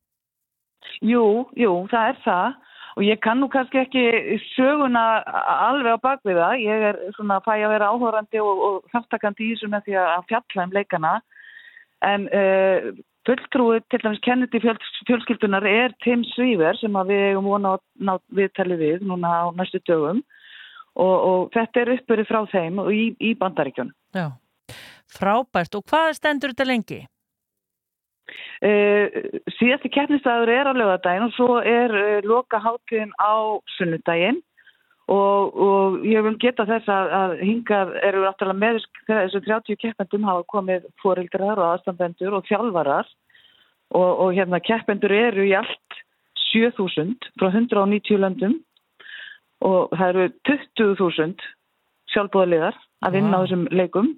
Jú, 1.05 1.25
jú, 1.57 1.75
það 1.93 2.11
er 2.11 2.21
það 2.25 2.59
og 2.95 3.05
ég 3.05 3.21
kann 3.23 3.39
nú 3.41 3.47
kannski 3.51 3.79
ekki 3.81 4.03
söguna 4.55 5.03
alveg 5.69 5.95
á 5.95 6.05
bakvið 6.05 6.41
það. 6.41 6.63
Ég 6.65 6.87
er 6.89 6.99
svona 7.15 7.39
að 7.39 7.47
fæ 7.47 7.53
að 7.53 7.73
vera 7.75 7.91
áhórandi 7.93 8.41
og, 8.43 8.65
og 8.67 8.91
þáttakandi 8.93 9.45
í 9.45 9.53
þessu 9.53 9.71
með 9.71 9.87
því 9.87 9.95
að 10.01 10.27
fjalla 10.31 10.65
um 10.65 10.75
leikana. 10.75 11.13
En 12.01 12.27
uh, 12.33 12.91
fulltrúið 13.27 13.85
til 13.93 14.01
dæmis 14.03 14.21
Kennedy 14.25 14.61
fjöld, 14.63 14.85
fjölskyldunar 15.07 15.67
er 15.69 15.95
Tim 16.03 16.25
Svíver 16.33 16.77
sem 16.79 16.95
við 17.07 17.25
eigum 17.29 17.49
vona 17.51 17.75
að 17.77 18.21
viðtali 18.39 18.77
við 18.79 19.05
núna 19.05 19.33
á 19.45 19.47
næstu 19.55 19.81
dögum 19.85 20.23
og, 20.97 21.15
og 21.15 21.49
þetta 21.53 21.83
er 21.83 21.93
uppbyrði 21.95 22.27
frá 22.27 22.41
þeim 22.51 22.81
og 22.83 22.91
í, 22.95 23.03
í 23.21 23.33
bandaríkjun. 23.39 23.93
Já, 24.17 24.27
frábært. 25.19 25.77
Og 25.77 25.85
hvað 25.87 26.15
stendur 26.17 26.55
þetta 26.55 26.67
lengi? 26.67 27.01
Uh, 28.61 29.07
síðasti 29.57 29.89
keppnistæður 29.91 30.51
er 30.53 30.69
á 30.69 30.73
lögadaginn 30.77 31.27
og 31.27 31.35
svo 31.35 31.57
er 31.65 31.93
uh, 31.97 32.19
loka 32.27 32.61
hátíðin 32.61 33.13
á 33.17 33.57
sunnudaginn. 33.77 34.41
Og, 35.11 35.57
og 35.57 36.05
ég 36.07 36.23
vil 36.23 36.37
geta 36.39 36.63
þess 36.69 36.87
að, 36.87 37.09
að 37.17 37.33
hingað 37.41 37.95
eru 38.05 38.21
náttúrulega 38.23 38.61
með 38.61 38.77
þessu 39.09 39.41
30 39.43 39.79
keppendum 39.81 40.27
hafa 40.29 40.45
komið 40.53 40.85
fórildrar 41.03 41.59
og 41.59 41.71
aðstambendur 41.71 42.37
og 42.37 42.45
þjálfarar. 42.47 43.09
Og, 43.91 44.11
og 44.23 44.29
hérna 44.37 44.61
keppendur 44.63 45.11
eru 45.11 45.43
í 45.49 45.55
allt 45.57 45.97
7000 46.53 47.17
frá 47.41 47.49
190 47.49 48.21
löndum. 48.23 48.55
Og 49.67 49.91
það 49.97 50.13
eru 50.13 50.29
20.000 50.47 51.49
sjálfbúðaliðar 52.13 52.77
að 53.05 53.17
vinna 53.17 53.39
á 53.39 53.43
þessum 53.43 53.65
leikum. 53.71 54.11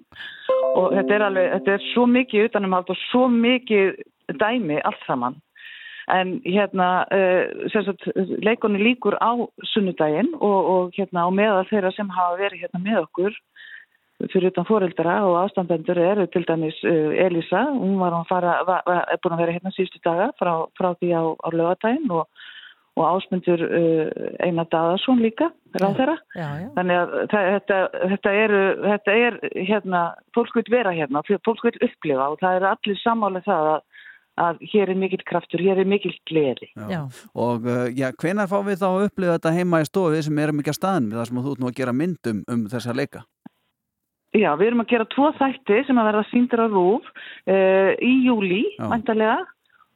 Og 0.74 0.92
þetta 0.96 1.16
er 1.16 1.24
alveg, 1.28 1.50
þetta 1.56 1.74
er 1.74 1.88
svo 1.92 2.04
mikið 2.10 2.48
utanumhald 2.48 2.92
og 2.92 3.00
svo 3.08 3.26
mikið 3.32 3.98
dæmi 4.40 4.80
allt 4.82 5.02
saman. 5.08 5.38
En 6.12 6.34
hérna, 6.44 6.88
uh, 7.16 7.68
sem 7.72 7.84
sagt, 7.86 8.04
leikunni 8.44 8.82
líkur 8.82 9.16
á 9.24 9.32
sunnudaginn 9.72 10.34
og, 10.36 10.58
og 10.74 10.98
hérna 10.98 11.24
á 11.24 11.30
meða 11.32 11.62
þeirra 11.70 11.94
sem 11.96 12.10
hafa 12.12 12.36
verið 12.42 12.66
hérna 12.66 12.82
með 12.84 13.00
okkur 13.06 13.38
fyrir 14.30 14.52
utan 14.52 14.66
fóreldra 14.68 15.14
og 15.26 15.38
ástandendur 15.42 15.98
eru 15.98 16.26
til 16.30 16.44
dæmis 16.48 16.76
uh, 16.84 17.14
Elisa, 17.24 17.64
hún 17.72 17.96
var 17.98 18.14
var, 18.28 18.66
var, 18.68 18.82
búin 19.22 19.36
að 19.36 19.42
vera 19.42 19.56
hérna 19.56 19.72
síðustu 19.74 20.00
daga 20.04 20.28
frá, 20.38 20.52
frá 20.78 20.92
því 21.00 21.10
á, 21.16 21.22
á 21.40 21.48
lögadaginn 21.52 22.12
og, 22.12 22.28
og 22.94 23.06
ásmundur 23.08 23.62
uh, 23.66 24.10
Einar 24.44 24.68
Daðarsson 24.70 25.22
líka, 25.22 25.50
ráð 25.74 25.96
þeirra. 25.98 26.14
Þannig 26.76 27.00
að 27.00 27.16
þetta, 27.32 27.80
þetta, 28.12 28.34
eru, 28.44 28.60
þetta 28.84 29.16
er 29.24 29.38
hérna, 29.56 30.04
fólk 30.36 30.54
vil 30.60 30.68
vera 30.76 30.94
hérna, 30.94 31.24
fólk 31.26 31.66
vil 31.66 31.74
upplifa 31.88 32.30
og 32.30 32.38
það 32.42 32.60
er 32.60 32.68
allir 32.70 33.00
sammála 33.02 33.42
það 33.46 33.70
að, 33.72 33.84
að 34.44 34.64
hér 34.72 34.94
er 34.94 35.00
mikill 35.02 35.24
kraftur, 35.26 35.62
hér 35.66 35.82
er 35.82 35.90
mikill 35.90 36.14
gleði. 36.30 36.70
Já. 36.90 37.00
Og 37.34 37.66
uh, 37.66 37.86
já, 37.90 38.12
hvenar 38.22 38.50
fá 38.50 38.60
við 38.66 38.82
þá 38.84 38.88
að 38.92 39.06
upplifa 39.08 39.38
þetta 39.38 39.56
heima 39.58 39.82
í 39.82 39.90
stofi 39.90 40.22
sem 40.26 40.42
erum 40.46 40.62
ekki 40.62 40.74
að 40.74 40.80
staðin 40.80 41.10
við 41.10 41.20
það 41.20 41.30
sem 41.30 41.42
þú 41.42 41.54
ert 41.56 41.64
nú 41.64 41.70
að 41.72 41.78
gera 41.80 41.96
myndum 42.02 42.44
um 42.54 42.66
þessa 42.70 42.94
leika? 42.94 43.26
Já, 44.34 44.50
við 44.58 44.66
erum 44.66 44.82
að 44.82 44.90
gera 44.90 45.04
tvo 45.10 45.28
þætti 45.38 45.82
sem 45.86 45.98
að 45.98 46.08
verða 46.08 46.22
síndir 46.30 46.62
á 46.62 46.66
rúf 46.66 47.10
uh, 47.10 47.90
í 48.02 48.14
júli, 48.26 48.64
Já. 48.74 48.88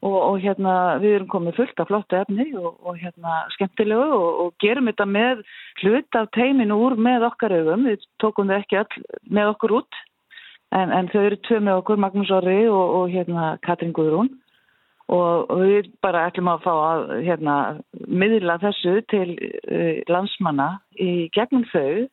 Og, 0.04 0.16
og 0.16 0.36
hérna 0.42 0.74
við 1.02 1.16
erum 1.16 1.30
komið 1.32 1.56
fullt 1.58 1.80
af 1.82 1.88
flottu 1.90 2.18
efni 2.20 2.50
og, 2.58 2.76
og 2.86 2.98
hérna 3.00 3.40
skemmtilegu 3.56 4.04
og, 4.18 4.28
og 4.44 4.52
gerum 4.62 4.90
þetta 4.90 5.08
með 5.10 5.42
hlut 5.82 6.20
af 6.20 6.28
teiminu 6.36 6.78
úr 6.86 6.98
með 7.08 7.26
okkar 7.32 7.56
augum, 7.58 7.88
við 7.90 8.06
tókum 8.22 8.50
þau 8.50 8.58
ekki 8.60 8.82
öll 8.82 9.08
með 9.38 9.54
okkur 9.54 9.80
út 9.80 10.02
en, 10.74 10.92
en 10.92 11.08
þau 11.12 11.22
eru 11.22 11.40
tvö 11.46 11.62
með 11.64 11.80
okkur, 11.82 12.02
Magnús 12.02 12.34
Orri 12.34 12.60
og, 12.70 13.08
hérna 13.12 13.56
Katrin 13.64 13.94
Guðrún. 13.96 14.30
Og 15.08 15.48
við 15.62 15.86
bara 16.04 16.26
ætlum 16.28 16.50
að 16.52 16.66
fá 16.66 16.72
að 16.74 17.02
hérna 17.24 17.54
miðla 18.12 18.58
þessu 18.60 18.98
til 19.08 19.28
uh, 19.40 20.02
landsmanna 20.12 20.74
í 21.00 21.30
gegnum 21.32 21.64
þau. 21.72 22.08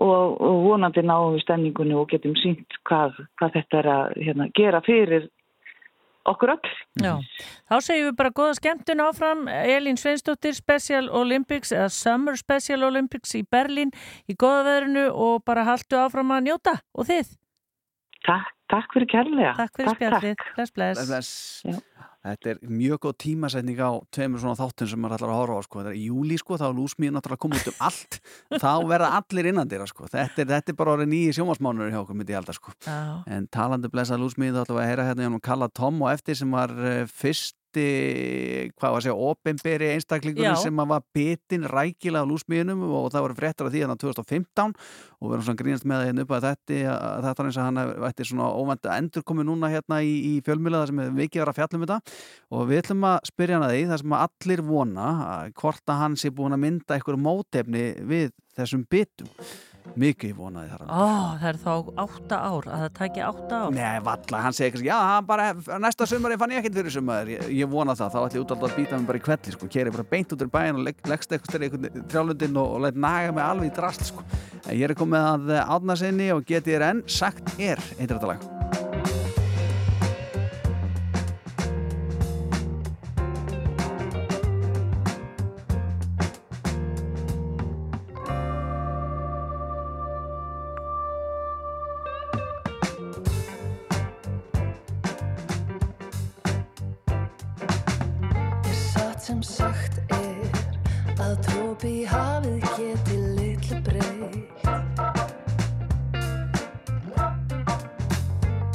Og 0.00 0.40
vonandi 0.64 1.04
náum 1.04 1.34
við 1.34 1.44
stemningunni 1.44 1.94
og 1.94 2.08
getum 2.10 2.32
sínt 2.40 2.78
hvað, 2.88 3.18
hvað 3.38 3.58
þetta 3.58 3.78
er 3.82 3.88
að 3.92 4.14
hérna, 4.24 4.46
gera 4.56 4.80
fyrir 4.86 5.26
okkur 6.28 6.54
öll. 6.54 6.70
Já, 7.00 7.14
þá 7.70 7.76
segjum 7.86 8.08
við 8.10 8.16
bara 8.20 8.32
góða 8.36 8.56
skemmtun 8.58 9.04
áfram 9.04 9.44
Elín 9.48 10.00
Sveinsdóttir 10.00 10.56
Special 10.58 11.10
Olympics 11.20 11.72
eða 11.72 11.88
Summer 11.94 12.38
Special 12.40 12.84
Olympics 12.88 13.34
í 13.38 13.44
Berlín 13.44 13.94
í 14.28 14.36
góða 14.36 14.66
veðrinu 14.68 15.06
og 15.10 15.44
bara 15.48 15.66
haldu 15.68 16.00
áfram 16.00 16.34
að 16.36 16.50
njóta 16.50 16.78
og 16.94 17.08
þið. 17.10 17.36
Takk, 18.26 18.50
takk 18.68 18.96
fyrir 18.96 19.08
kærlega. 19.14 19.54
Takk 19.56 19.78
fyrir 19.80 19.96
spjallið. 19.96 20.44
Bless, 20.56 20.74
bless. 20.76 21.06
Bless. 21.08 21.86
Þetta 22.20 22.50
er 22.52 22.58
mjög 22.68 22.98
góð 23.06 23.14
tímasetning 23.24 23.78
á 23.80 23.90
tveimur 24.12 24.42
svona 24.42 24.58
þáttum 24.58 24.90
sem 24.90 25.00
maður 25.00 25.16
ætlar 25.16 25.30
að 25.32 25.38
horfa 25.40 25.56
á 25.56 25.62
sko. 25.64 25.78
Þetta 25.80 25.92
er 25.92 26.00
í 26.00 26.02
júli 26.10 26.36
sko, 26.40 26.58
þá 26.60 26.66
er 26.66 26.74
lúsmíð 26.76 27.14
náttúrulega 27.16 27.38
að 27.38 27.44
koma 27.46 27.60
út 27.60 27.70
um 27.70 27.78
allt 27.88 28.18
þá 28.64 28.72
verða 28.90 29.10
allir 29.20 29.50
innan 29.52 29.70
dýra 29.70 29.86
sko. 29.88 30.08
þetta, 30.10 30.44
er, 30.44 30.50
þetta 30.52 30.74
er 30.74 30.78
bara 30.82 30.96
orðið 30.96 31.12
nýji 31.14 31.36
sjómasmánur 31.38 31.94
hjá 31.94 32.00
okkur 32.02 32.18
myndi 32.20 32.36
ég 32.36 32.42
halda 32.42 32.56
sko. 32.56 32.76
Já. 32.84 32.98
en 33.24 33.48
talandi 33.48 33.92
blessað 33.92 34.20
lúsmíð 34.24 34.58
þá 34.58 34.62
ætlum 34.66 34.80
við 34.80 34.84
að 34.84 34.90
heyra 34.92 35.08
hérna 35.08 35.30
hjá 35.30 35.40
Kalla 35.48 35.70
Tom 35.80 36.04
og 36.04 36.12
eftir 36.12 36.36
sem 36.36 36.52
var 36.52 36.76
uh, 36.76 37.06
fyrsti 37.70 38.72
hvað 38.78 38.92
var 38.92 38.98
að 38.98 39.04
segja, 39.04 39.14
ofinberi 39.30 39.88
einstaklingunum 39.94 40.54
Já. 40.54 40.62
sem 40.62 40.80
að 40.80 40.90
var 40.90 41.02
bitin 41.14 41.66
rækilega 41.68 42.24
á 42.24 42.30
lúsmíðunum 42.30 42.82
og 42.88 43.10
það 43.12 43.24
voru 43.24 43.36
fréttar 43.38 43.66
af 43.66 43.72
því 43.72 43.82
hérna 43.84 43.96
2015 43.96 44.74
og 45.20 45.28
við 45.28 45.34
erum 45.34 45.44
svona 45.46 45.60
grínast 45.60 45.84
með 45.84 46.00
það 46.00 46.08
hérna 46.08 46.24
upp 46.24 46.34
að 46.34 46.46
þetta, 46.48 46.80
að 46.94 47.24
þetta 47.26 47.42
er 47.42 47.50
eins 47.50 47.58
og 47.58 47.64
hann 47.64 47.80
ætti 48.08 48.26
svona 48.28 48.50
óvænt 48.50 48.86
að 48.86 48.98
endur 48.98 49.26
komið 49.26 49.48
núna 49.50 49.70
hérna 49.70 50.00
í, 50.02 50.12
í 50.30 50.34
fjölmjöla 50.46 50.82
þar 50.82 50.92
sem 50.92 51.02
mikið 51.20 51.40
að 51.40 51.44
vera 51.44 51.54
að 51.54 51.60
fjalla 51.60 51.78
um 51.78 51.86
þetta 51.86 52.00
og 52.50 52.68
við 52.70 52.82
ætlum 52.82 53.08
að 53.10 53.18
spyrja 53.30 53.58
hann 53.58 53.66
að 53.68 53.74
því 53.76 53.82
þar 53.90 54.04
sem 54.04 54.16
að 54.16 54.26
allir 54.28 54.64
vona 54.70 55.08
að 55.30 55.56
hvort 55.60 55.94
að 55.94 56.00
hann 56.04 56.20
sé 56.20 56.34
búin 56.34 56.56
að 56.56 56.64
mynda 56.66 56.96
einhverju 56.96 57.24
mótefni 57.24 57.84
við 58.10 58.32
þessum 58.58 58.86
bitum 58.90 59.30
mikið 60.00 60.34
vonaði 60.38 60.70
þar 60.72 60.84
Ó, 60.90 61.06
það 61.40 61.46
er 61.50 61.58
þá 61.62 61.72
átta 62.04 62.40
ár, 62.40 62.68
að 62.68 62.84
það 62.84 62.92
taki 62.98 63.24
átta 63.26 63.60
ár. 63.64 63.74
Nei, 63.74 64.02
valla, 64.06 64.42
hann 64.44 64.56
segir 64.56 64.78
ekki, 64.78 64.86
já, 64.88 64.96
hann 65.10 65.26
bara, 65.28 65.48
næsta 65.82 66.08
sumari 66.10 66.38
fann 66.40 66.54
ég 66.54 66.62
ekkert 66.62 66.78
fyrir 66.80 66.94
sumari, 66.94 67.36
ég, 67.36 67.50
ég 67.62 67.72
vona 67.72 67.96
það, 67.98 68.14
þá 68.14 68.20
ætlum 68.22 68.38
ég 68.40 68.46
út 68.46 68.54
alltaf 68.56 68.70
að 68.70 68.78
býta 68.78 69.00
mig 69.00 69.10
bara 69.10 69.20
í 69.20 69.26
kvelli, 69.26 69.56
sko, 69.56 69.70
keri 69.76 69.94
bara 69.96 70.06
beint 70.14 70.36
út 70.36 70.46
úr 70.46 70.52
bæin 70.52 70.80
og 70.80 70.86
legg, 70.88 71.02
leggst 71.10 71.36
eitthvað 71.36 71.66
einhvern 71.68 72.08
trjálundin 72.12 72.62
og, 72.62 72.72
og 72.76 72.86
læt 72.86 73.02
naga 73.08 73.34
mig 73.36 73.46
alveg 73.46 73.72
í 73.72 73.76
drast, 73.80 74.08
sko. 74.12 74.26
En 74.66 74.76
Ég 74.76 74.86
er 74.88 74.96
komið 74.98 75.28
að 75.34 75.54
átna 75.64 75.98
sinni 75.98 76.30
og 76.34 76.46
geti 76.48 76.76
þér 76.76 76.88
enn 76.92 77.04
sagt 77.10 77.54
er, 77.58 77.80
heitir 77.98 78.16
þetta 78.18 78.34
lag. 78.34 78.59
Drópi 101.80 102.02
í 102.02 102.04
hafið 102.04 102.64
geti 102.76 103.16
litlu 103.36 103.78
breytt. 103.86 104.68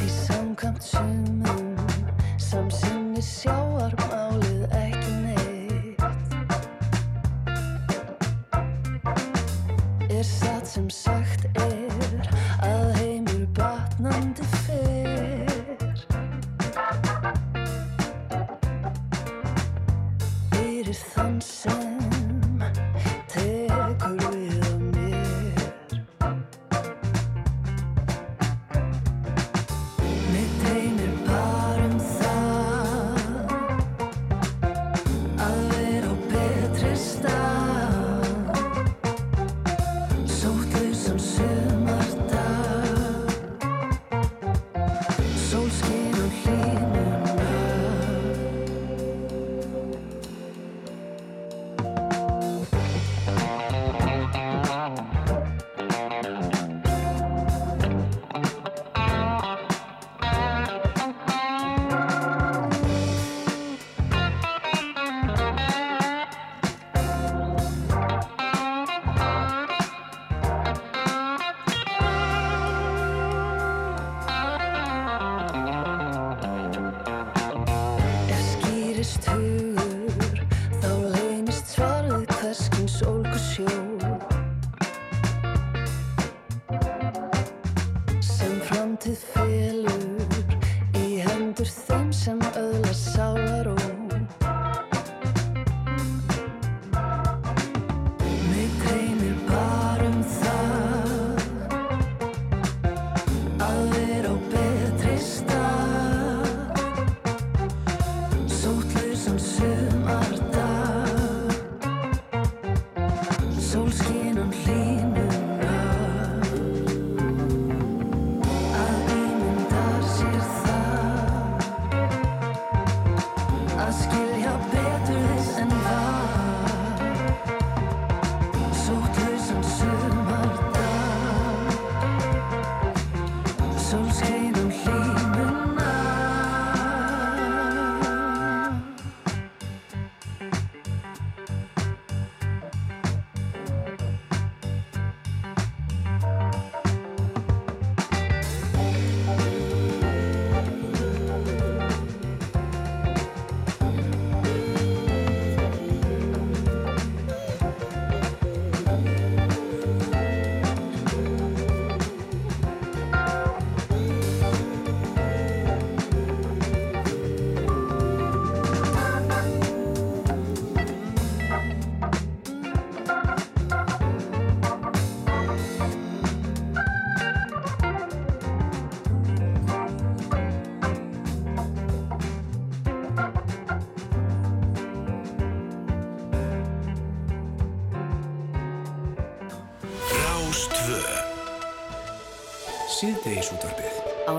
Í 0.01 0.10
samkvæmt 0.10 0.84
sumum 0.84 1.45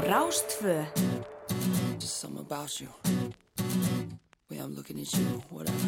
Rástfö 0.00 0.86
Just 1.98 2.20
something 2.20 2.40
about 2.40 2.80
you. 2.80 2.88
Way 4.50 4.58
I'm 4.58 4.74
looking 4.74 5.00
at 5.00 5.12
you, 5.14 5.24
whatever. 5.50 5.78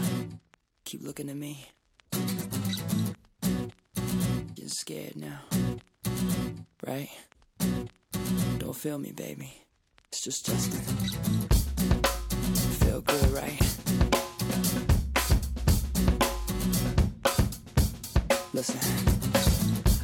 Keep 0.84 1.02
looking 1.02 1.28
at 1.28 1.36
me. 1.36 1.66
Getting 4.54 4.68
scared 4.68 5.16
now. 5.16 5.40
Right? 6.86 7.10
Don't 8.58 8.76
feel 8.76 8.98
me, 8.98 9.12
baby. 9.12 9.52
It's 10.08 10.22
just 10.22 10.46
Justin. 10.46 10.80
Feel 12.80 13.00
good, 13.02 13.30
right? 13.30 13.60
Listen. 18.54 18.78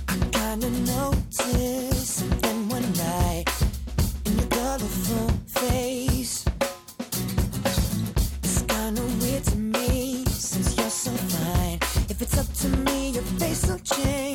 I 0.08 0.28
kinda 0.32 0.70
noticed 0.70 1.93
to 12.64 12.76
me, 12.78 13.10
your 13.10 13.22
face 13.22 13.66
will 13.66 13.78
change. 13.80 14.33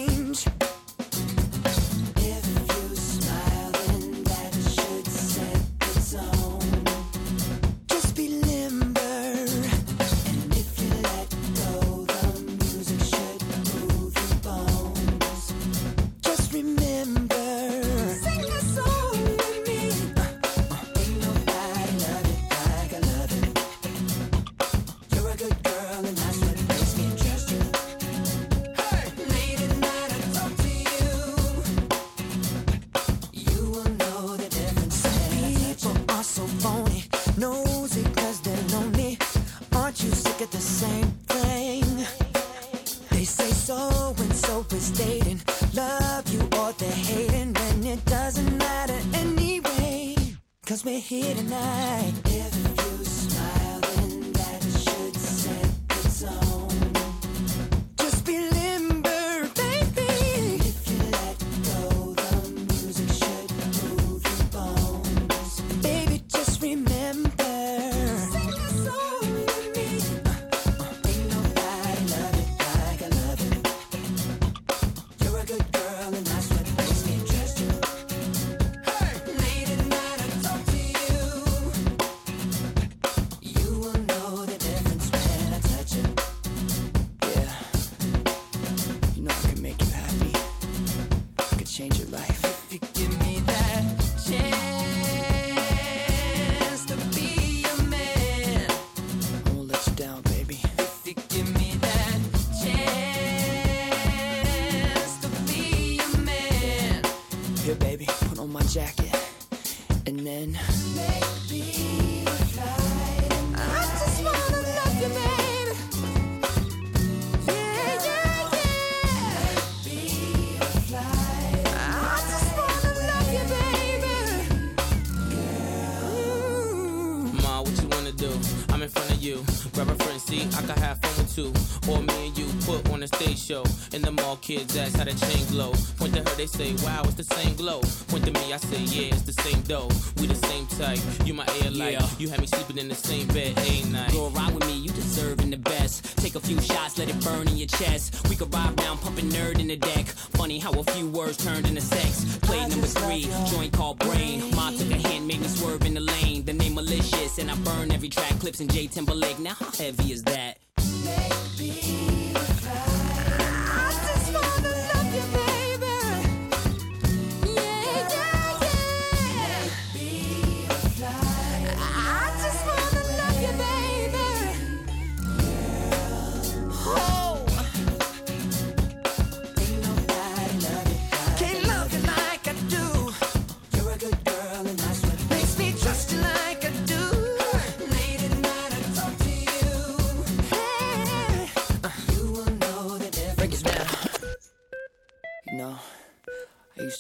See, 130.30 130.42
I 130.58 130.62
can 130.62 130.78
have 130.78 131.00
fun 131.02 131.14
with 131.18 131.36
two. 131.36 131.52
Or 131.92 132.02
me 132.02 132.28
and 132.28 132.38
you 132.38 132.48
put 132.66 132.90
on 132.92 133.02
a 133.04 133.08
stage 133.08 133.40
show. 133.40 133.64
And 133.94 134.04
the 134.04 134.12
mall 134.12 134.38
kids 134.38 134.78
ask 134.78 134.96
how 134.96 135.06
the 135.06 135.16
chain 135.26 135.46
glow. 135.48 135.74
Point 135.98 136.14
to 136.16 136.20
her, 136.20 136.36
they 136.36 136.46
say, 136.46 136.74
wow, 136.86 137.02
it's 137.06 137.16
the 137.16 137.24
same 137.24 137.56
glow. 137.56 137.82
Point 138.08 138.26
to 138.26 138.32
me, 138.32 138.54
I 138.54 138.58
say, 138.58 138.82
yeah, 138.96 139.16
it's 139.16 139.24
the 139.24 139.34
same 139.42 139.62
dough. 139.62 139.90
We 140.18 140.28
the 140.28 140.36
same 140.36 140.68
type. 140.68 141.00
You 141.26 141.34
my 141.34 141.48
air 141.62 141.72
light. 141.72 141.94
Yeah. 141.94 142.08
You 142.20 142.30
had 142.30 142.40
me 142.40 142.48
sleeping 142.48 142.78
in 142.78 142.88
the 142.88 142.96
same 142.96 143.28
bed 143.28 143.58
a 143.58 143.90
night. 143.90 144.12
Go 144.12 144.30
ride 144.30 144.54
with 144.54 144.66
me, 144.68 144.78
you 145.10 145.16
deserving 145.16 145.52
the 145.52 145.58
best. 145.58 146.18
Take 146.18 146.36
a 146.36 146.40
few 146.40 146.60
shots, 146.62 146.98
let 146.98 147.10
it 147.10 147.24
burn 147.24 147.48
in 147.48 147.58
your 147.58 147.68
chest. 147.68 148.28
We 148.30 148.36
could 148.36 148.54
ride 148.54 148.80
round, 148.80 149.02
pumping 149.02 149.30
nerd 149.30 149.60
in 149.60 149.68
the 149.68 149.78
deck. 149.78 150.06
Funny 150.08 150.60
how 150.60 150.72
a 150.72 150.84
few 150.84 151.10
words 151.10 151.38
turned 151.38 151.68
into 151.68 151.82
sex. 151.82 152.38
Play 152.40 152.68
number 152.68 152.88
three, 152.88 153.30
joint 153.50 153.74
called 153.74 154.00
Brain. 154.00 154.56
Ma 154.56 154.72
took 154.72 154.92
a 154.92 154.96
hint, 154.96 155.26
made 155.26 155.42
me 155.42 155.48
swerve 155.48 155.86
in 155.86 155.94
the 155.94 156.02
lane. 156.02 156.46
The 156.46 156.54
name 156.54 156.76
malicious, 156.76 157.38
and 157.38 157.50
I 157.50 157.56
burn 157.58 157.92
every 157.92 158.10
track. 158.10 158.40
Clips 158.40 158.60
in 158.60 158.68
J 158.68 158.88
Timberlake. 158.88 159.40
Now 159.40 159.54
how 159.54 159.72
heavy 159.72 160.12
is 160.12 160.24
that? 160.24 160.60
Can't 160.78 162.19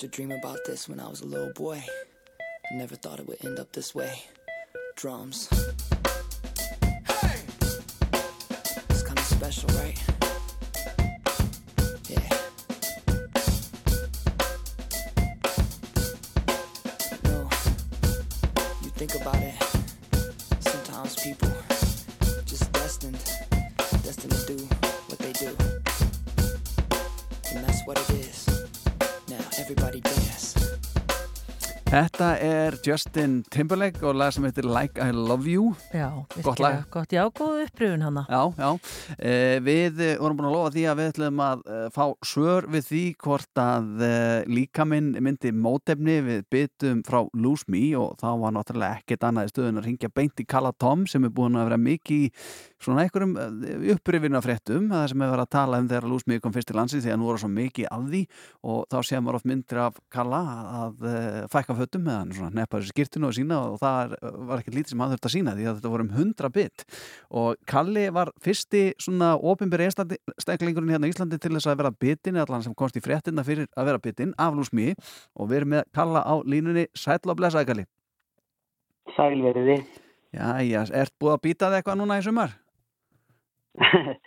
used 0.01 0.13
to 0.13 0.15
dream 0.15 0.31
about 0.31 0.59
this 0.65 0.87
when 0.87 0.97
I 0.97 1.09
was 1.09 1.19
a 1.19 1.25
little 1.25 1.51
boy. 1.53 1.83
I 2.71 2.75
never 2.75 2.95
thought 2.95 3.19
it 3.19 3.27
would 3.27 3.43
end 3.43 3.59
up 3.59 3.73
this 3.73 3.93
way. 3.93 4.21
Drums. 4.95 5.49
It's 8.89 9.03
kind 9.03 9.19
of 9.19 9.25
special, 9.25 9.67
right? 9.69 10.08
Þetta 31.89 32.27
er 32.45 32.75
Justin 32.85 33.39
Timberlake 33.49 34.03
og 34.05 34.13
lag 34.19 34.29
sem 34.35 34.43
heitir 34.45 34.67
Like 34.69 35.01
I 35.01 35.09
Love 35.09 35.49
You 35.49 35.71
Já, 35.89 36.11
Gott 36.45 36.59
lag. 36.61 36.83
gott. 36.93 37.09
Já, 37.09 37.23
góð 37.33 37.63
upprifun 37.63 38.03
hana. 38.05 38.27
Já, 38.29 38.43
já. 38.59 38.69
Eh, 39.17 39.57
við 39.65 39.97
vorum 40.21 40.37
búin 40.37 40.49
að 40.51 40.53
lofa 40.53 40.73
því 40.75 40.83
að 40.85 40.99
við 40.99 41.09
ætlum 41.13 41.41
að 41.41 41.63
eh, 41.65 41.87
fá 41.95 42.03
svör 42.21 42.67
við 42.69 42.85
því 42.91 43.01
hvort 43.25 43.61
að 43.63 44.05
eh, 44.05 44.45
líkaminn 44.45 45.09
myndi 45.17 45.49
mótefni 45.49 46.19
við 46.27 46.45
byttum 46.53 47.01
frá 47.09 47.23
Lose 47.33 47.65
Me 47.73 47.81
og 47.97 48.19
þá 48.21 48.29
var 48.43 48.53
náttúrulega 48.59 49.01
ekkert 49.01 49.25
annað 49.25 49.49
í 49.49 49.53
stöðun 49.55 49.81
að 49.81 49.89
ringja 49.89 50.13
beint 50.13 50.45
í 50.45 50.45
Kalla 50.45 50.75
Tom 50.77 51.07
sem 51.09 51.25
er 51.25 51.33
búin 51.33 51.57
að 51.57 51.71
vera 51.71 51.81
mikið 51.89 52.45
svona 52.83 53.03
einhverjum 53.03 53.35
upprifina 53.93 54.41
fréttum 54.43 54.87
það 54.91 55.05
sem 55.11 55.23
hefur 55.23 55.33
verið 55.35 55.45
að 55.45 55.51
tala 55.55 55.79
um 55.81 55.89
þegar 55.89 56.27
Me 56.29 56.39
kom 56.43 56.53
fyrst 56.53 56.69
til 56.69 56.77
landsi 56.77 57.01
því 57.01 57.11
að 57.13 57.19
nú 57.19 57.27
voru 57.29 57.41
svo 57.41 57.49
mikið 57.49 57.87
af 57.89 58.03
því 58.09 58.21
og 58.71 58.79
þá 58.91 58.97
séum 59.07 59.25
maður 59.25 59.39
oft 59.39 59.47
myndir 59.49 59.79
af 59.81 59.99
Kalla 60.13 60.41
að 60.83 61.05
uh, 61.09 61.39
fækka 61.51 61.75
fötum 61.79 62.05
með 62.05 62.19
hann 62.19 62.33
svona 62.37 62.51
neppa 62.59 62.79
þessu 62.79 62.93
skýrtinu 62.93 63.29
og 63.29 63.35
sína 63.37 63.59
og 63.65 63.79
það 63.81 63.99
er, 64.03 64.33
var 64.49 64.61
ekkert 64.61 64.77
lítið 64.77 64.93
sem 64.93 65.03
hann 65.03 65.13
þurfti 65.13 65.29
að 65.29 65.35
sína 65.35 65.55
því 65.57 65.67
að 65.67 65.79
þetta 65.79 65.93
voru 65.95 66.05
um 66.05 66.13
100 66.15 66.53
bit 66.55 66.85
og 67.41 67.59
Kalli 67.69 68.05
var 68.15 68.33
fyrsti 68.43 68.83
svona 69.01 69.33
ofinberi 69.37 69.89
einstaklingurinn 69.89 70.93
hérna 70.93 71.09
í 71.09 71.15
Íslandi 71.15 71.39
til 71.41 71.55
þess 71.55 71.71
að 71.71 71.81
vera 71.83 71.95
bitin 72.05 72.39
allan 72.39 72.65
sem 72.65 72.75
komst 72.77 72.99
í 72.99 73.03
fréttina 73.03 73.45
fyrir 73.47 73.69
að 73.75 73.91
vera 73.91 74.03
bitin 74.03 74.35
af 74.37 74.57
Me 74.75 74.93
og 75.35 75.49
við 75.49 75.61
erum 75.61 75.73
með 75.75 75.87
Kalla 75.95 76.21
á 76.21 76.35
línunni 76.45 76.87
Sælveriði. 79.15 79.79
Já, 80.35 80.61
já, 80.61 80.83
ert 80.93 81.15
búið 81.17 81.35
að 81.35 81.45
býta 81.47 81.69
þig 81.69 81.79
eitthvað 81.79 82.01
núna 82.03 82.19
í 82.19 82.25
sumar? 82.25 82.51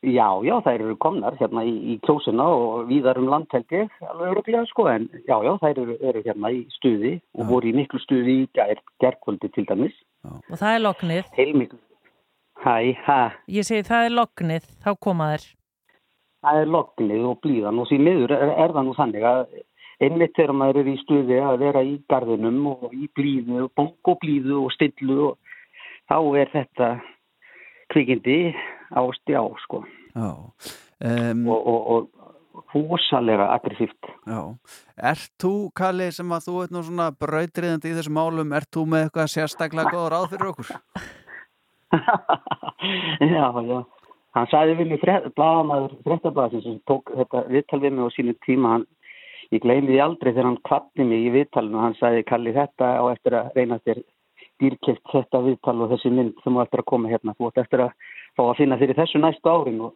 Já, 0.00 0.24
já, 0.40 0.54
þær 0.64 0.80
eru 0.80 0.94
komnar 0.96 1.34
hérna 1.36 1.60
í, 1.68 1.72
í 1.92 1.94
kjósina 2.06 2.46
og 2.48 2.86
víðar 2.88 3.18
um 3.20 3.26
landhelgi, 3.28 3.82
alveg 4.08 4.30
öruglega 4.32 4.62
sko, 4.70 4.86
en 4.88 5.02
já, 5.28 5.34
já, 5.44 5.50
þær 5.60 5.80
eru, 5.82 5.96
eru 6.08 6.22
hérna 6.24 6.50
í 6.56 6.62
stuði 6.72 7.10
og 7.36 7.50
voru 7.50 7.68
í 7.68 7.74
miklu 7.76 8.00
stuði 8.00 8.36
í 8.40 8.46
gær, 8.56 8.80
gerkvöldi 9.04 9.50
til 9.52 9.66
dæmis. 9.68 9.98
Og 10.24 10.56
það 10.56 10.72
er 10.78 10.82
lognið. 10.86 11.28
Heilmiklu. 11.36 11.80
Hæ, 12.64 12.76
hæ, 13.04 13.18
Ég 13.52 13.68
segi 13.68 13.84
það 13.90 14.06
er 14.06 14.16
lognið, 14.16 14.70
þá 14.80 14.90
koma 15.04 15.28
þær. 15.34 15.44
það 16.40 16.62
er 16.62 16.72
lognið 16.78 17.28
og 17.28 17.38
blíðan 17.44 17.80
og 17.84 17.88
því 17.92 18.00
miður 18.08 18.32
er, 18.38 18.56
er 18.64 18.72
það 18.72 18.88
nú 18.88 18.96
þannig 18.96 19.28
að 19.28 19.40
einmitt 20.00 20.36
þegar 20.38 20.56
maður 20.56 20.80
er 20.80 20.92
í 20.94 20.98
stuði 21.04 21.40
að 21.44 21.58
vera 21.66 21.84
í 21.84 21.94
garðinum 22.08 22.60
og 22.72 22.88
í 22.96 23.08
blíðu, 23.16 23.68
bók 23.76 24.14
og 24.14 24.20
blíðu 24.24 24.62
og 24.64 24.72
stillu 24.72 25.18
og 25.26 25.58
þá 26.08 26.16
er 26.40 26.52
þetta 26.56 26.88
kvikindi 27.92 28.38
á 28.94 29.02
stjá, 29.20 29.42
sko. 29.66 29.84
Já. 30.14 30.30
Um, 31.00 31.46
og, 31.48 31.60
og, 31.66 31.86
og 31.90 32.20
húsalega 32.72 33.46
aggressíft. 33.54 34.10
Já. 34.26 34.40
Ert 35.12 35.32
þú, 35.40 35.54
Kalli, 35.76 36.10
sem 36.14 36.34
að 36.34 36.48
þú 36.48 36.56
ert 36.64 36.74
nú 36.74 36.82
svona 36.86 37.08
brautriðandi 37.14 37.92
í 37.92 37.96
þessum 37.98 38.18
málum, 38.18 38.52
ert 38.56 38.70
þú 38.74 38.86
með 38.90 39.06
eitthvað 39.06 39.32
sérstaklega 39.34 39.94
góð 39.94 40.10
ráð 40.12 40.28
fyrir 40.34 40.52
okkur? 40.52 40.70
já, 43.34 43.46
já. 43.70 43.80
Hann 44.36 44.46
sagði 44.46 44.76
við 44.78 44.92
mig 44.92 45.04
blagamæður 45.34 45.96
fréttablaðsins 46.06 46.66
sem 46.66 46.78
tók 46.86 47.10
þetta 47.16 47.44
viðtal 47.50 47.80
við 47.82 47.96
mig 47.96 48.06
á 48.06 48.14
sínu 48.14 48.34
tíma. 48.46 48.76
Hann, 48.76 48.86
ég 49.50 49.64
gleymi 49.64 49.90
því 49.90 50.00
aldrei 50.04 50.30
þegar 50.30 50.48
hann 50.50 50.60
kvatti 50.68 51.06
mig 51.06 51.26
í 51.26 51.32
viðtalinu. 51.34 51.80
Hann 51.82 51.98
sagði, 51.98 52.26
Kalli, 52.28 52.54
þetta 52.54 52.92
á 53.02 53.04
eftir 53.10 53.38
að 53.40 53.58
reyna 53.58 53.80
þér 53.82 54.04
dýrkjöft 54.60 55.12
þetta 55.12 55.42
viðtal 55.46 55.76
og 55.80 55.92
þessi 55.94 56.12
mynd 56.14 56.40
sem 56.44 56.58
eftir 56.62 56.82
að 56.82 56.90
koma 56.92 57.10
hérna. 57.10 57.34
Þú 57.38 57.50
ætti 57.50 57.64
eftir 57.64 57.84
að 57.86 57.92
fá 58.38 58.42
að 58.46 58.56
finna 58.60 58.80
fyrir 58.80 58.98
þessu 58.98 59.20
næstu 59.20 59.52
árin 59.52 59.84
og 59.88 59.94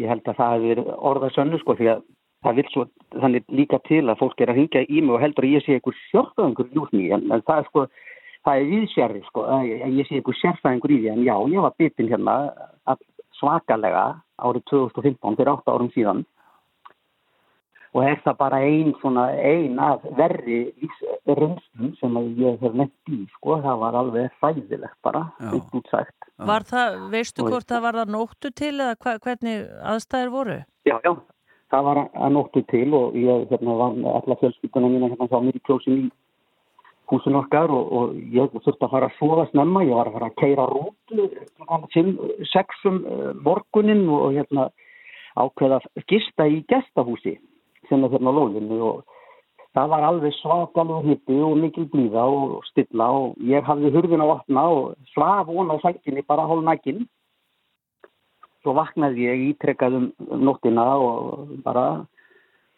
ég 0.00 0.08
held 0.12 0.28
að 0.28 0.40
það 0.40 0.66
hefur 0.66 0.92
orðað 1.10 1.34
sönnu 1.36 1.60
sko 1.60 1.76
því 1.78 1.90
að 1.92 2.04
það 2.42 2.58
vil 2.58 2.68
svo 2.72 2.86
þannig 3.22 3.52
líka 3.54 3.78
til 3.86 4.02
að 4.08 4.18
fólk 4.22 4.40
er 4.40 4.50
að 4.50 4.58
hringja 4.58 4.82
í 4.88 5.02
mig 5.02 5.14
og 5.14 5.22
heldur 5.22 5.46
að 5.46 5.54
ég 5.56 5.66
sé 5.66 5.78
einhver 5.78 6.78
úr 6.82 6.90
mig 6.92 7.12
en, 7.14 7.28
en 7.30 7.44
það 7.46 7.60
er 7.60 7.68
sko, 7.68 7.84
það 8.46 8.60
er 8.60 8.70
viðsjærri 8.72 9.22
sko 9.28 9.44
að 9.46 9.68
ég, 9.70 10.06
sé 10.08 10.18
einhver 10.18 10.38
sérfæðingur 10.40 10.94
í 10.94 10.98
því 11.02 11.12
en 11.12 11.24
já, 11.26 11.34
ég 11.54 11.66
var 11.66 11.76
bitin 11.78 12.10
hérna 12.10 12.36
svakalega 13.38 14.04
árið 14.42 14.66
2015 14.72 15.38
fyrir 15.38 15.52
8 15.54 15.74
árum 15.74 15.92
síðan 15.94 16.24
og 17.92 18.04
er 18.08 18.20
það 18.24 18.36
bara 18.38 18.60
ein 18.64 18.92
svona 19.00 19.26
ein 19.36 19.78
af 19.82 20.04
verri 20.16 20.60
reynstum 21.28 21.92
sem 22.00 22.16
að 22.16 22.40
ég 22.40 22.62
hef 22.62 22.78
nefnt 22.78 23.12
í 23.12 23.18
sko, 23.34 23.58
það 23.64 23.82
var 23.82 23.98
alveg 24.00 24.38
hræðilegt 24.40 24.98
bara, 25.04 25.26
útsagt 25.52 26.30
Var 26.42 26.64
það, 26.66 26.96
veistu 27.12 27.44
hvort 27.46 27.68
það 27.68 27.84
var 27.84 28.00
það 28.00 28.14
nóttu 28.16 28.50
til 28.56 28.72
eða 28.72 28.96
hva, 28.96 29.18
hvernig 29.22 29.68
aðstæður 29.92 30.32
voru? 30.32 30.56
Já, 30.88 30.96
já, 31.04 31.12
það 31.70 31.86
var 31.90 32.02
að 32.08 32.34
nóttu 32.38 32.64
til 32.72 32.88
og 32.96 33.20
ég 33.20 33.46
hérna, 33.52 33.78
var 33.82 33.94
með 34.00 34.18
alla 34.18 34.38
fjölskylduna 34.40 34.92
mína 34.94 35.12
hérna 35.12 35.30
þá 35.30 35.38
mér 35.44 35.60
í 35.60 35.64
kjósin 35.68 36.00
í 36.00 36.10
húsin 37.12 37.36
okkar 37.36 37.68
og, 37.68 37.92
og 37.92 38.16
ég 38.32 38.52
þurfti 38.56 38.86
að 38.88 38.94
fara 38.96 39.12
að 39.12 39.16
sofa 39.20 39.46
snemma, 39.50 39.84
ég 39.84 39.98
var 39.98 40.08
að 40.08 40.16
fara 40.16 40.32
að 40.32 40.38
keira 40.40 40.68
rútu 40.70 41.28
fimm, 41.92 42.16
sexum 42.48 43.02
uh, 43.04 43.30
morgunin 43.44 44.06
og 44.08 44.32
hérna 44.32 44.70
ákveða 45.36 45.82
að 45.84 46.06
gista 46.08 46.48
í 46.48 46.62
gestahúsi 46.72 47.36
sem 47.92 48.04
er 48.08 48.14
hérna 48.16 48.32
á 48.32 48.36
lóðinu 48.38 48.78
og 48.88 49.18
það 49.76 49.90
var 49.92 50.06
alveg 50.08 50.36
svakalur 50.40 51.04
hitti 51.04 51.36
og 51.44 51.58
mikil 51.60 51.88
blíða 51.92 52.24
og 52.24 52.62
stilla 52.70 53.10
og 53.20 53.36
ég 53.52 53.68
hafði 53.68 53.92
hurðin 53.92 54.24
á 54.24 54.32
vatna 54.32 54.64
og 54.78 54.94
svaf 55.12 55.52
von 55.52 55.72
á 55.72 55.76
sænginni 55.84 56.24
bara 56.24 56.48
hálf 56.48 56.64
næginn 56.64 57.04
svo 58.62 58.74
vaknaði 58.78 59.28
ég 59.28 59.46
ítrekkað 59.52 59.98
um 59.98 60.08
um 60.30 60.44
nóttina 60.48 60.86
og 60.96 61.48
bara 61.64 62.06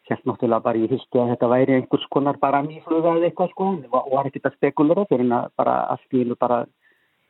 held 0.08 0.24
náttúrulega 0.28 0.64
bara 0.64 0.80
í 0.80 0.88
fyrstu 0.88 1.20
að 1.20 1.30
þetta 1.32 1.50
væri 1.52 1.76
einhvers 1.78 2.06
konar 2.12 2.38
bara 2.40 2.62
mýfluga 2.64 3.14
eða 3.16 3.28
eitthvað 3.30 3.50
sko. 3.52 3.68
Og 3.92 4.12
var- 4.12 4.26
ekkert 4.26 4.48
að 4.50 4.56
spekulera 4.56 5.06
fyrir 5.08 5.24
en 5.24 5.32
að 5.32 5.50
bara 5.56 5.74
allt 5.92 6.10
í 6.12 6.20
einu 6.20 6.36
bara 6.36 6.66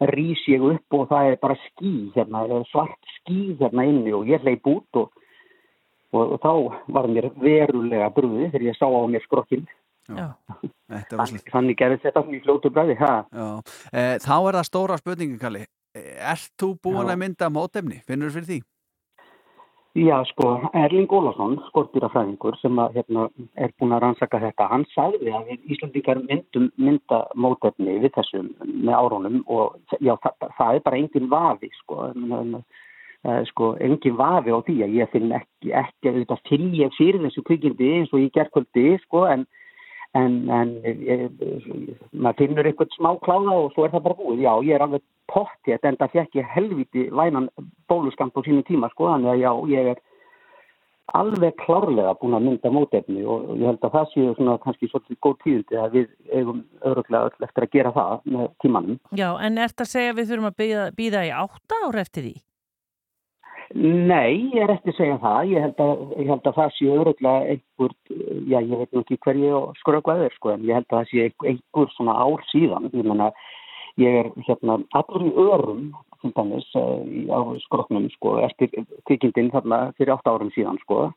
rís 0.01 0.43
ég 0.48 0.62
upp 0.62 0.94
og 0.94 1.09
það 1.09 1.32
er 1.32 1.36
bara 1.36 1.56
ský 1.66 2.12
hérna, 2.15 2.65
svart 2.70 2.98
ský 3.19 3.56
hérna 3.59 3.86
inni 3.86 4.12
og 4.12 4.27
ég 4.27 4.43
hleyp 4.43 4.66
út 4.66 4.90
og, 4.94 5.11
og, 6.15 6.36
og 6.36 6.43
þá 6.45 6.53
var 6.97 7.11
mér 7.11 7.31
verulega 7.43 8.11
brúði 8.15 8.51
þegar 8.53 8.69
ég 8.70 8.78
sá 8.78 8.86
á 8.86 9.01
mér 9.11 9.27
skrokkin 9.27 9.66
Já. 10.05 10.35
Þetta 10.93 11.16
var 11.16 11.31
Þannig, 11.31 11.47
þannig 11.49 11.78
gerði 11.81 12.03
þetta 12.03 12.23
svona 12.24 12.36
í 12.36 12.43
fljótu 12.45 12.70
bræði, 12.74 12.99
ha? 13.01 13.15
Já. 13.32 13.49
Eh, 13.89 14.15
þá 14.20 14.35
er 14.36 14.59
það 14.59 14.69
stóra 14.69 15.01
spurningin, 15.01 15.41
Kalli. 15.41 15.65
Eh, 15.97 16.12
Ert 16.32 16.53
þú 16.61 16.74
búin 16.85 17.09
Já. 17.09 17.15
að 17.15 17.20
mynda 17.23 17.49
mótefni? 17.49 18.03
Finnur 18.05 18.35
fyrir 18.35 18.51
því? 18.51 18.61
Já, 19.95 20.16
sko, 20.27 20.49
Erling 20.74 21.12
Ólafsson, 21.15 21.53
skortýrafræðingur 21.69 22.57
sem 22.59 22.78
að, 22.82 22.97
hérna, 22.99 23.28
er 23.55 23.70
búin 23.78 23.95
að 23.95 24.01
rannsaka 24.03 24.41
þetta, 24.43 24.66
hann 24.73 24.85
sagði 24.91 25.31
að 25.31 25.53
við 25.53 25.69
Íslandingar 25.70 26.20
myndum 26.24 26.65
mynda 26.82 27.20
mótefni 27.39 28.01
við 28.03 28.11
þessum 28.16 28.49
með 28.66 28.97
árunum 28.99 29.45
og 29.47 29.77
já, 30.03 30.16
það, 30.24 30.49
það 30.59 30.81
er 30.81 30.82
bara 30.89 30.99
engin 30.99 31.31
vafi, 31.31 31.70
sko, 31.78 32.09
en, 32.11 32.27
en, 32.41 32.57
sko, 33.51 33.75
engin 33.81 34.17
vafi 34.19 34.53
á 34.53 34.59
því 34.67 34.79
að 34.85 34.97
ég 35.01 35.13
finn 35.13 35.33
ekki, 35.33 35.73
ekki 35.73 36.11
að 36.11 36.23
þetta 36.23 36.41
finn 36.49 36.73
ég 36.77 36.97
fyrir 36.99 37.23
þessu 37.25 37.45
kvikindi 37.47 37.93
eins 37.99 38.13
og 38.13 38.21
ég 38.21 38.35
gerkvöldi, 38.37 38.97
sko, 39.07 39.27
en 39.31 39.47
en, 40.15 40.35
en 40.51 40.73
ég, 40.85 41.27
maður 42.13 42.41
finnur 42.41 42.69
eitthvað 42.69 42.95
smá 42.95 43.13
kláða 43.25 43.59
og 43.65 43.71
svo 43.75 43.87
er 43.87 43.95
það 43.95 44.07
bara 44.07 44.19
búið. 44.21 44.43
Já, 44.45 44.53
ég 44.63 44.77
er 44.77 44.87
alveg 44.87 45.05
pottið 45.31 45.89
en 45.91 46.01
það 46.01 46.17
fekk 46.19 46.41
ég 46.41 46.51
helviti 46.55 47.07
vænan 47.11 47.51
bóluskamp 47.91 48.37
á 48.39 48.41
sínu 48.47 48.65
tíma 48.69 48.91
sko, 48.93 49.11
þannig 49.11 49.33
að 49.33 49.43
já, 49.43 49.51
ég 49.75 49.95
er 49.95 50.03
alveg 51.19 51.59
klárlega 51.61 52.15
búin 52.21 52.37
að 52.39 52.47
mynda 52.47 52.73
mótefni 52.73 53.27
og 53.29 53.51
ég 53.59 53.67
held 53.69 53.83
að 53.85 53.97
það 53.99 54.09
séu 54.15 54.31
svona 54.39 54.57
kannski 54.63 54.89
svolítið 54.89 55.21
góð 55.27 55.37
tíðindi 55.43 55.81
að 55.83 55.99
við 55.99 56.09
eigum 56.33 56.63
öruglega 56.81 57.29
öll 57.29 57.47
eftir 57.49 57.67
að 57.67 57.75
gera 57.77 57.93
það 57.99 58.33
með 58.37 58.49
tímanum. 58.65 58.99
Já, 59.13 59.29
en 59.45 59.61
ert 59.67 59.85
að 59.85 59.93
segja 59.93 60.15
að 60.15 60.21
við 60.21 60.33
þurfum 60.33 60.51
að 60.51 60.99
býða 61.03 61.27
í 61.29 61.35
átta 61.43 61.81
ára 61.85 62.07
eftir 62.07 62.29
því? 62.29 62.35
Nei, 63.73 64.51
ég 64.53 64.61
er 64.62 64.70
eftir 64.74 64.93
að 64.93 64.99
segja 64.99 65.19
það. 65.23 65.49
Ég 65.51 65.65
held 65.65 65.81
að, 65.81 66.03
ég 66.20 66.28
held 66.28 66.47
að 66.51 66.57
það 66.59 66.73
sé 66.77 66.89
öruglega 66.93 67.55
einhver, 67.55 67.95
já, 68.51 68.59
ég 68.61 68.78
veit 68.82 68.99
ekki 69.01 69.19
hverju 69.24 69.61
skröggvað 69.81 70.24
er, 70.27 70.35
sko, 70.36 70.53
en 70.53 70.65
ég 70.69 70.74
held 70.78 70.89
að 70.91 70.99
það 70.99 71.11
sé 71.11 71.27
einhver, 71.49 71.93
svona 71.97 72.16
ár 72.20 72.45
síðan. 72.53 72.91
Ég 72.93 73.09
menna, 73.09 73.31
ég 74.01 74.19
er 74.20 74.31
hérna 74.47 74.78
allur 75.01 75.24
í 75.24 75.32
örum, 75.49 75.82
til 76.20 76.32
dæmis, 76.36 76.69
eh, 76.77 77.32
á 77.32 77.41
skrögnum, 77.65 78.11
sko, 78.15 78.39
eftir 78.45 78.70
kvikindin 79.09 79.51
þarna 79.53 79.93
fyrir 79.97 80.15
átt 80.16 80.28
árum 80.28 80.53
síðan, 80.55 80.78
sko. 80.85 81.12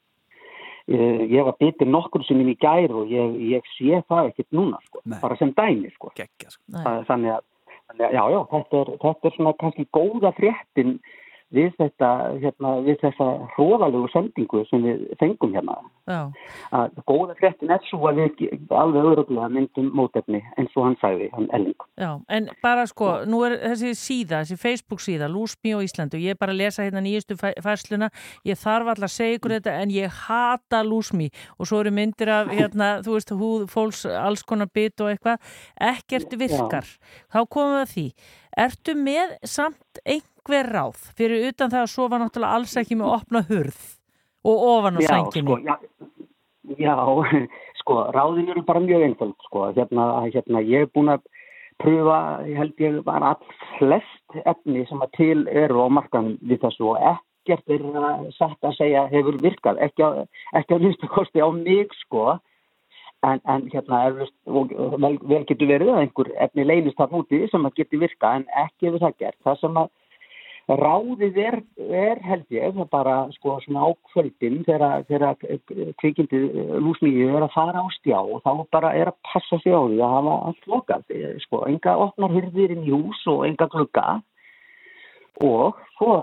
uh, 0.88 1.20
ég 1.28 1.44
var 1.44 1.56
bitin 1.60 1.92
nokkur 1.92 2.24
sinnum 2.24 2.48
í 2.48 2.56
gær 2.56 2.94
og 2.96 3.10
ég, 3.12 3.34
ég 3.52 3.66
sé 3.76 3.98
það 4.08 4.30
ekkert 4.32 4.54
núna 4.56 4.78
sko, 4.86 5.02
Nei. 5.04 5.20
bara 5.20 5.36
sem 5.36 5.52
dæmi 5.52 5.90
sko. 5.92 6.12
Gekkja, 6.16 6.50
sko. 6.54 6.64
Það- 6.72 7.06
þannig 7.10 7.32
að, 7.34 7.42
þannig 7.90 8.06
að 8.08 8.14
já, 8.16 8.24
já, 8.32 8.40
þetta 8.54 8.80
er, 8.80 8.92
þetta 9.04 9.28
er 9.28 9.36
svona 9.36 9.54
kannski 9.60 9.86
góða 9.92 10.32
fréttin 10.38 11.00
við 11.56 11.70
þetta, 11.80 12.08
hérna, 12.42 12.72
við 12.84 12.98
þessa 13.06 13.26
hróðalegu 13.56 14.10
sendingu 14.12 14.64
sem 14.68 14.84
við 14.84 15.04
fengum 15.22 15.54
hérna. 15.56 15.78
Já, 16.08 16.20
að 16.76 16.98
góða 17.08 17.36
fréttin 17.40 17.72
er 17.72 17.84
svo 17.88 18.10
að 18.10 18.20
við 18.22 18.74
alveg 18.76 19.08
öðruglega 19.12 19.48
myndum 19.56 19.88
mótefni 19.96 20.42
eins 20.60 20.76
og 20.76 20.88
hann 20.88 20.98
sagði, 21.02 21.30
hann 21.36 21.48
Elling. 21.56 21.86
Já, 22.00 22.10
en 22.38 22.50
bara 22.64 22.84
sko, 22.90 23.10
nú 23.28 23.42
er 23.48 23.56
þessi 23.64 23.94
síða, 24.00 24.42
þessi 24.44 24.60
Facebook 24.60 25.04
síða, 25.04 25.30
Lúsmi 25.32 25.76
og 25.78 25.86
Íslandu, 25.88 26.20
ég 26.20 26.36
er 26.36 26.40
bara 26.40 26.56
að 26.56 26.62
lesa 26.66 26.84
hérna 26.88 27.04
nýjustu 27.06 27.38
fæ- 27.40 27.56
færsluna, 27.64 28.10
ég 28.48 28.60
þarf 28.60 28.92
alltaf 28.94 29.08
að 29.08 29.16
segja 29.16 29.40
ykkur 29.40 29.56
þetta 29.58 29.78
en 29.84 29.94
ég 29.96 30.20
hata 30.28 30.84
Lúsmi 30.88 31.30
og 31.58 31.68
svo 31.70 31.80
eru 31.84 31.92
myndir 31.96 32.32
af, 32.34 32.52
hérna, 32.52 32.90
þú 33.08 33.16
veist, 33.18 33.32
húð, 33.36 33.68
fólks, 33.72 34.04
alls 34.08 34.44
konar 34.48 34.68
bit 34.74 35.00
og 35.04 35.14
eitthvað, 35.16 35.40
ekkert 35.94 36.36
virkar. 36.40 36.88
Þá 37.32 37.40
komum 37.48 37.78
við 37.78 37.84
að 37.86 37.94
því, 37.96 38.08
ertu 38.58 38.96
með 38.98 39.38
samt 39.48 40.02
einhver 40.06 40.70
ráð 40.74 41.00
fyrir 41.18 41.48
utan 41.52 41.72
það 41.74 41.86
að 41.86 41.94
sofa 41.94 42.20
náttúrulega 42.22 42.60
alls 42.60 42.76
ekki 42.82 42.98
með 43.00 43.14
opna 43.18 43.44
hurð 43.50 43.80
og 44.48 44.66
ofan 44.72 44.98
á 44.98 45.02
Já, 45.04 45.10
sænginni? 45.12 45.48
sko, 45.48 45.58
já, 45.68 45.76
já, 46.78 46.96
sko, 47.82 47.98
ráðin 48.16 48.52
eru 48.54 48.64
bara 48.68 48.84
mjög 48.84 49.06
einföld, 49.08 49.36
sko, 49.48 49.70
hérna, 49.78 50.08
hérna, 50.28 50.64
ég 50.66 50.88
er 50.88 50.92
búin 50.96 51.14
að 51.14 51.24
pröfa, 51.82 52.20
ég 52.48 52.58
held 52.58 52.84
ég 52.84 53.00
var 53.06 53.24
all 53.24 53.56
flest 53.78 54.38
efni 54.46 54.86
sem 54.90 55.02
að 55.06 55.14
til 55.18 55.40
eru 55.48 55.86
á 55.86 55.88
markanum 55.94 56.38
við 56.42 56.64
þessu 56.66 56.92
og 56.94 57.02
ekkert 57.14 57.70
er 57.72 57.86
satt 58.36 58.58
að 58.66 58.78
segja 58.80 59.06
hefur 59.12 59.38
virkað, 59.44 59.80
ekki 59.86 60.04
að, 60.04 60.82
minnstu 60.82 61.10
kosti 61.14 61.44
á 61.44 61.50
mig, 61.54 61.94
sko, 62.04 62.40
en, 63.26 63.40
en 63.50 63.70
hérna, 63.74 64.02
eflust, 64.12 64.36
og 64.46 64.74
vel, 65.02 65.18
vel 65.26 65.46
getur 65.50 65.72
verið 65.72 65.94
að 65.94 66.04
einhver 66.04 66.34
efni 66.46 66.68
leynist 66.68 67.00
það 67.00 67.16
úti 67.22 67.46
sem 67.52 67.66
að 67.66 67.80
geti 67.82 68.02
virkað, 68.02 68.42
en 68.42 68.66
ekki 68.66 68.90
hefur 68.90 69.06
það 69.06 69.18
gert, 69.24 69.40
það 69.48 69.64
sem 69.64 69.82
að 69.84 69.96
Ráðið 70.68 71.38
er, 71.40 71.56
er 71.80 72.20
held 72.28 72.50
ég, 72.52 72.74
það 72.76 72.88
bara 72.92 73.14
sko 73.38 73.54
svona 73.64 73.86
á 73.88 73.90
kvöldin 74.12 74.66
þegar, 74.68 75.38
kvikindið 76.02 76.58
lúsmíu 76.84 77.30
er 77.38 77.46
að 77.46 77.54
fara 77.54 77.80
á 77.80 77.88
stjá 77.96 78.18
og 78.20 78.42
þá 78.44 78.66
bara 78.76 78.92
er 79.00 79.14
að 79.14 79.16
passa 79.30 79.62
sig 79.64 79.72
á 79.72 79.80
því 79.80 80.02
að 80.04 80.16
hafa 80.18 80.34
allt 80.50 80.68
lokað. 80.68 81.06
Sko, 81.46 81.62
enga 81.72 81.94
opnar 82.04 82.36
hurðir 82.36 82.76
inn 82.76 82.84
í 82.84 82.92
hús 82.92 83.22
og 83.32 83.46
enga 83.48 83.70
glugga 83.72 84.20
og 85.40 85.80
svo 85.96 86.18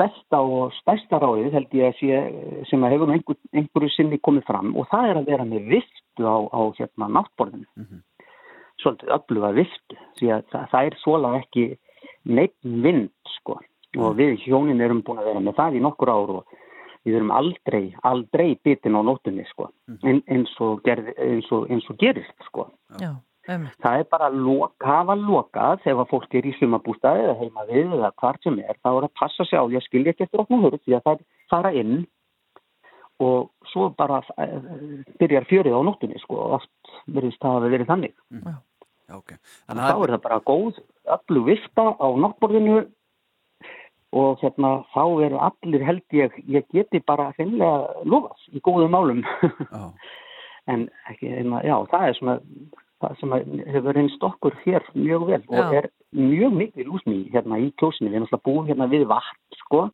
besta 0.00 0.40
og 0.42 0.72
stærsta 0.80 1.20
ráðið 1.22 1.54
held 1.58 1.76
ég 1.78 1.92
að 1.92 2.00
sé 2.00 2.64
sem 2.70 2.84
að 2.84 2.96
hefur 2.96 3.12
einhver, 3.14 3.38
einhverju 3.54 3.92
sinni 3.94 4.18
komið 4.18 4.48
fram 4.48 4.74
og 4.78 4.88
það 4.90 5.10
er 5.10 5.20
að 5.20 5.30
vera 5.32 5.46
með 5.48 5.70
viftu 5.74 6.26
á, 6.26 6.36
á 6.50 6.60
hérna 6.78 7.10
náttborðinu. 7.18 8.00
Svolítið 8.82 9.14
öfluga 9.16 9.52
viftu 9.54 9.98
því 10.18 10.32
að 10.34 10.44
það, 10.52 10.66
það 10.72 10.90
er 10.90 10.98
svolega 11.02 11.42
ekki 11.44 11.66
neitt 12.24 12.58
vind 12.62 13.12
sko. 13.38 13.60
Og 13.94 14.16
við 14.18 14.40
hjónin 14.42 14.82
erum 14.82 15.04
búin 15.06 15.20
að 15.22 15.30
vera 15.30 15.42
með 15.44 15.58
það 15.60 15.76
í 15.78 15.82
nokkur 15.84 16.10
ár 16.10 16.32
og 16.40 16.56
við 17.04 17.18
erum 17.20 17.30
aldrei, 17.36 17.84
aldrei 18.02 18.48
bitin 18.64 18.98
á 18.98 19.00
nótunni 19.06 19.44
sko. 19.52 19.68
En, 20.02 20.22
eins, 20.26 20.50
og 20.64 20.82
gerð, 20.86 21.12
eins, 21.20 21.50
og, 21.54 21.68
eins 21.70 21.86
og 21.92 22.00
gerist 22.00 22.48
sko. 22.48 22.66
Já, 22.98 23.12
emmitt. 23.50 23.76
Það 23.84 24.00
er 24.00 24.08
bara 24.14 24.28
að 24.30 24.40
loka, 24.46 24.88
hafa 24.88 25.16
lokað 25.20 25.86
ef 25.90 26.02
að 26.02 26.10
fólk 26.10 26.36
er 26.38 26.48
í 26.48 26.52
sumabústaði 26.58 27.24
eða 27.26 27.38
heima 27.40 27.64
við 27.70 27.94
eða 27.98 28.10
hvart 28.22 28.46
sem 28.46 28.58
er, 28.62 28.78
þá 28.82 28.90
er 28.92 29.06
að 29.06 29.14
passa 29.20 29.46
sig 29.48 29.60
á 29.60 29.64
því 29.64 29.78
að 29.80 29.86
skilja 29.88 30.14
ekki 30.14 30.26
eftir 30.26 30.44
opna 30.44 30.60
hurð 30.64 30.82
því 30.82 30.96
að 30.98 31.06
það 31.08 31.24
fara 31.52 31.72
inn 31.80 31.96
og 33.22 33.70
svo 33.70 33.88
bara 33.94 34.20
uh, 34.34 34.56
byrjar 35.20 35.46
fjörið 35.50 35.76
á 35.78 35.80
nóttunni 35.86 36.18
sko 36.22 36.38
og 36.40 36.56
oft 36.58 36.94
verðist 37.06 37.40
það 37.42 37.60
að 37.60 37.76
verið 37.76 37.90
þannig. 37.92 38.14
Já, 38.34 38.54
ok. 39.20 39.36
Þá 39.70 39.94
er 39.94 40.14
það 40.16 40.20
bara 40.26 40.42
góð, 40.50 40.82
öllu 41.16 41.44
vifta 41.48 41.86
á 41.94 42.06
náttborðinu 42.24 42.82
og 44.14 44.42
hérna 44.42 44.76
þá 44.94 45.02
eru 45.26 45.40
allir 45.42 45.86
held 45.86 46.14
ég, 46.14 46.36
ég 46.46 46.66
geti 46.74 47.00
bara 47.06 47.32
finnilega 47.38 48.04
lofað 48.06 48.54
í 48.54 48.62
góðum 48.62 48.94
málum. 48.94 49.24
en 50.72 50.86
ekki, 51.10 51.30
já, 51.66 51.76
það 51.90 52.08
er 52.08 52.18
svona 52.18 52.36
það 53.04 53.20
sem 53.20 53.34
hefur 53.74 53.94
reynst 53.98 54.24
okkur 54.28 54.56
hér 54.64 54.88
mjög 54.94 55.26
vel 55.30 55.42
og 55.48 55.60
Já. 55.60 55.78
er 55.82 55.88
mjög 56.14 56.56
mikið 56.62 56.88
lúsmi 56.90 57.20
hérna 57.34 57.58
í 57.62 57.70
kjósinu, 57.80 58.10
við 58.10 58.18
erum 58.18 58.26
alltaf 58.28 58.42
búin 58.48 58.68
hérna 58.70 58.88
við 58.92 59.06
vatn, 59.10 59.38
sko 59.60 59.84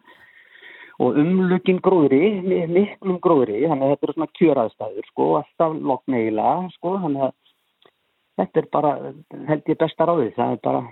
og 1.01 1.17
umlugin 1.17 1.79
gróðri, 1.81 2.43
mi- 2.45 2.67
miklum 2.69 3.17
gróðri, 3.25 3.63
þannig 3.65 3.87
að 3.87 3.93
þetta 3.95 4.07
eru 4.09 4.15
svona 4.19 4.35
kjöraðstæður, 4.37 5.07
sko, 5.09 5.29
alltaf 5.39 5.77
lokneila, 5.91 6.49
sko, 6.75 6.97
þannig 7.07 7.23
að 7.25 7.33
þetta 8.41 8.61
er 8.61 8.67
bara, 8.77 8.91
held 9.49 9.63
ég 9.73 9.79
besta 9.81 10.07
ráðið, 10.11 10.35
það 10.37 10.53
er 10.53 10.61
bara, 10.67 10.83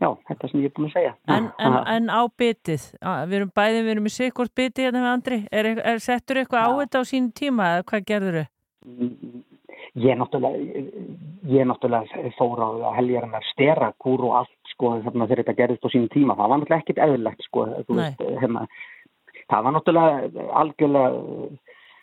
já, 0.00 0.08
þetta 0.30 0.48
sem 0.50 0.60
ég 0.64 0.70
er 0.70 0.74
búin 0.78 0.88
að 0.88 0.96
segja. 0.96 1.12
En, 1.36 1.50
en, 1.68 1.76
en 1.96 2.08
á 2.08 2.20
bitið, 2.40 2.88
á- 3.04 3.28
við 3.28 3.36
erum 3.42 3.52
bæði, 3.60 3.84
við 3.84 3.92
erum 3.96 4.08
í 4.08 4.14
sikkort 4.16 4.54
bitið 4.56 4.88
hérna 4.88 5.04
með 5.04 5.12
Andri, 5.12 5.38
er, 5.52 5.70
er, 5.84 6.00
settur 6.00 6.40
eitthvað 6.40 6.64
á 6.64 6.70
þetta 6.80 7.04
á 7.04 7.10
sín 7.12 7.28
tíma 7.36 7.68
eða 7.76 7.86
hvað 7.92 8.08
gerður 8.08 8.40
þau? 8.40 8.48
Ég 9.92 10.16
náttúrulega, 10.16 10.56
ég 11.52 11.66
náttúrulega 11.68 12.30
fór 12.38 12.62
á 12.64 12.96
heljarinnar 12.96 13.44
stera 13.50 13.90
kúr 14.00 14.22
og 14.24 14.38
allt, 14.40 14.54
sko, 14.72 14.94
þarna 15.04 15.26
þegar 15.28 15.42
þetta 15.42 15.58
gerðist 15.58 15.84
á 15.84 15.92
sínum 15.92 16.08
tíma, 16.14 16.36
það 16.38 16.48
var 16.48 16.60
náttúrulega 16.62 16.80
ekkit 16.80 17.00
eðlilegt, 17.04 17.44
sko, 17.44 17.64
veist, 17.90 18.22
hérna, 18.40 18.62
það 19.52 19.66
var 19.66 19.74
náttúrulega 19.76 20.46
algjörlega 20.62 21.10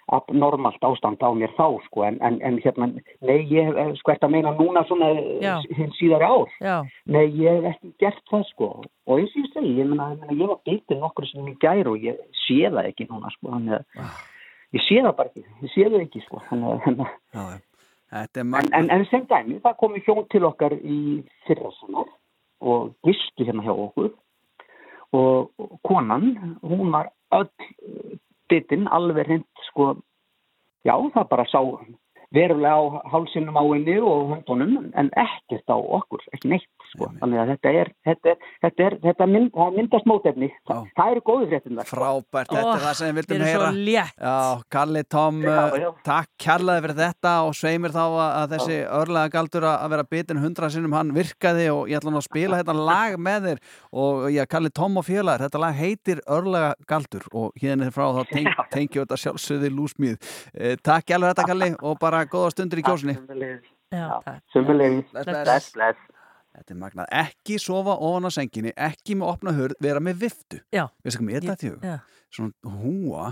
abnormalt 0.09 0.85
ástand 0.85 1.21
á 1.21 1.29
mér 1.33 1.51
þá, 1.57 1.65
sko, 1.87 2.03
en, 2.05 2.19
en, 2.25 2.37
en 2.45 2.59
hérna, 2.61 2.89
nei, 3.25 3.39
ég 3.49 3.69
hef 3.73 3.97
skvert 4.01 4.25
að 4.25 4.35
meina 4.35 4.53
núna 4.57 4.83
svona 4.89 5.09
Já. 5.41 5.55
hinn 5.77 5.93
síðari 5.97 6.29
ár. 6.29 6.53
Já, 6.61 6.75
Nei, 7.09 7.25
ég 7.41 7.57
hef 7.57 7.73
ekki 7.73 7.93
gert 8.05 8.21
það 8.29 8.45
sko 8.53 8.69
og 8.85 9.15
eins 9.17 9.33
og 9.37 9.65
ég 9.65 9.81
ég 9.81 9.89
meina, 9.89 10.11
ég, 10.13 10.21
meina, 10.21 10.37
ég 10.43 10.51
var 10.53 10.61
bitinn 10.65 11.01
nokkur 11.01 11.29
sem 11.29 11.49
í 11.49 11.55
gær 11.61 11.89
og 11.89 12.05
ég 12.05 12.21
sé 12.45 12.59
það 12.67 12.91
ekki 12.91 13.09
núna 13.09 13.33
sko, 13.33 13.49
þannig 13.53 13.79
að 13.79 14.21
ég 14.77 14.85
sé 14.85 15.01
það 15.01 15.17
bara 15.21 15.33
ekki, 15.33 15.45
ég 15.65 15.73
sé 15.73 15.89
það 15.89 15.99
ekki 16.03 16.23
sko 16.25 16.43
þannig 16.49 17.03
að 17.33 17.57
en, 18.11 18.55
en, 18.73 18.89
en 18.89 19.05
sem 19.09 19.25
dæmi, 19.29 19.59
það 19.63 19.77
komi 19.77 20.01
hjón 20.05 20.25
til 20.31 20.47
okkar 20.49 20.73
í 20.73 20.99
fyrra 21.47 21.71
saman 21.77 22.09
og 22.59 22.91
gistu 23.05 23.45
hérna 23.45 23.63
hjá 23.63 23.73
okkur. 23.73 24.11
Og 25.13 25.51
og 25.57 25.79
konan, 25.83 26.57
hún 26.61 26.91
var 26.91 27.11
öll 27.33 27.49
bitinn, 28.49 28.87
alveg 28.87 29.27
hreint 29.27 29.65
sko, 29.69 29.95
já 30.85 30.95
það 31.13 31.29
bara 31.29 31.45
sá 31.45 31.61
verulega 32.31 32.77
á 32.77 33.09
hálsinum 33.11 33.57
á 33.57 33.63
henni 33.65 33.97
og 33.99 34.33
höndunum 34.33 34.91
en 34.95 35.09
ekkert 35.15 35.69
á 35.69 35.77
okkur, 35.77 36.21
ekki 36.33 36.49
neitt 36.49 36.78
sko. 36.93 37.09
þannig 37.19 37.41
að 37.43 37.51
þetta 37.53 37.73
er 37.79 37.91
þetta, 38.07 38.33
er, 38.33 38.49
þetta, 38.65 38.85
er, 38.87 38.97
þetta 39.05 39.27
mynd, 39.29 39.59
myndast 39.77 40.09
mótefni 40.09 40.49
Þa, 40.69 40.77
það 40.97 41.13
eru 41.13 41.23
góðu 41.29 41.49
fréttina 41.51 41.85
Frábært, 41.89 42.53
þetta 42.53 42.73
er 42.75 42.83
það 42.85 42.95
sem 42.99 43.09
við 43.09 43.19
vildum 43.19 43.45
heyra. 43.47 43.69
Já, 44.19 44.37
Kalli 44.75 45.03
Tom, 45.09 45.41
Já, 45.43 45.55
uh, 45.59 45.77
já. 45.83 45.89
takk 46.05 46.31
kærlega 46.45 46.83
fyrir 46.85 46.99
þetta 46.99 47.33
og 47.47 47.55
sveimir 47.59 47.95
þá 47.95 48.01
að, 48.05 48.25
að 48.27 48.55
þessi 48.55 48.79
örlega 48.99 49.33
galdur 49.35 49.67
að 49.69 49.87
vera 49.95 50.07
bitin 50.15 50.41
hundra 50.43 50.69
sinnum 50.73 50.95
hann 50.97 51.13
virkaði 51.15 51.69
og 51.73 51.81
ég 51.91 51.99
ætla 52.01 52.13
nú 52.13 52.21
að 52.21 52.27
spila 52.29 52.59
þetta 52.61 52.77
lag 52.91 53.17
með 53.29 53.49
þér 53.49 53.63
og 54.03 54.27
já, 54.33 54.43
Kalli 54.49 54.73
Tom 54.81 54.99
og 55.01 55.07
félagar, 55.07 55.45
þetta 55.47 55.63
lag 55.63 55.79
heitir 55.79 56.21
örlega 56.27 56.75
galdur 56.89 57.25
og 57.33 57.51
hérna 57.61 57.89
frá 57.93 58.07
þá 58.19 58.21
teng, 58.35 58.51
tengjum 58.73 59.05
þetta 59.05 59.19
sjálfsögði 59.23 59.73
lúsmíð. 59.73 60.17
Eh, 60.53 60.77
takk 60.83 61.15
alveg 61.15 61.33
þetta 61.35 61.47
Kalli 61.53 61.73
og 61.81 61.99
bara 62.01 62.23
góða 62.29 62.53
stundir 62.55 62.81
í 62.81 62.85
kjósinni. 62.87 63.17
Já, 63.89 64.19
takk. 64.21 64.41
Sömulegis, 64.53 65.07
Bless, 65.11 65.25
bless. 65.25 65.43
bless, 65.43 65.73
bless. 65.73 66.07
Þetta 66.59 66.73
er 66.75 66.79
magnað. 66.79 67.11
Ekki 67.15 67.55
sofa 67.63 67.93
ofan 68.03 68.27
á 68.27 68.31
senginni, 68.35 68.73
ekki 68.75 69.15
með 69.15 69.29
opna 69.31 69.53
hörð, 69.55 69.77
vera 69.79 70.01
með 70.03 70.25
viftu. 70.25 70.59
Veistu 70.75 71.21
hvað 71.21 71.27
mér 71.29 71.45
þetta 71.45 71.61
þjóð? 71.61 71.85
Já. 71.87 71.95
Svona 72.35 72.73
húa 72.81 73.29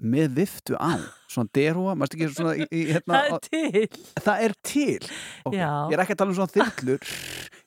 með 0.00 0.36
viftu 0.36 0.76
á. 0.76 0.92
Svona 1.30 1.52
derhúa, 1.56 1.94
ekki 2.04 2.28
svona 2.34 2.52
í, 2.56 2.66
í 2.68 2.82
hérna. 2.92 3.22
Það 3.24 3.32
er 3.32 3.40
til. 3.48 4.04
Það 4.26 4.44
er 4.44 4.56
til. 4.60 5.08
Okay. 5.48 5.64
Ég 5.64 5.96
er 5.96 6.04
ekki 6.04 6.16
að 6.16 6.20
tala 6.22 6.34
um 6.34 6.38
svona 6.40 6.54
þyrlur. 6.54 7.10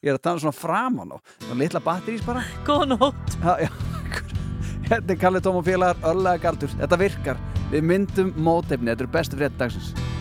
Ég 0.04 0.14
er 0.14 0.20
að 0.20 0.24
tala 0.28 0.38
um 0.38 0.46
svona 0.46 0.58
framan 0.62 1.14
á. 1.14 1.18
Svona 1.48 1.60
litla 1.64 1.84
batterís 1.90 2.26
bara. 2.30 2.46
Góð 2.68 2.88
nótt. 2.94 3.38
Þetta 4.94 5.16
er 5.16 5.22
Kalli 5.22 5.42
Tóm 5.42 5.62
og 5.62 5.66
félagar, 5.66 6.02
örlega 6.06 6.46
galdur. 6.46 6.74
Þetta 6.78 7.02
virkar. 7.02 7.46
Við 7.74 7.88
myndum 7.90 8.34
mótefni. 8.38 8.94
Þetta 8.94 9.08
eru 9.08 9.16
bestu 9.18 9.42
frétt 9.42 10.13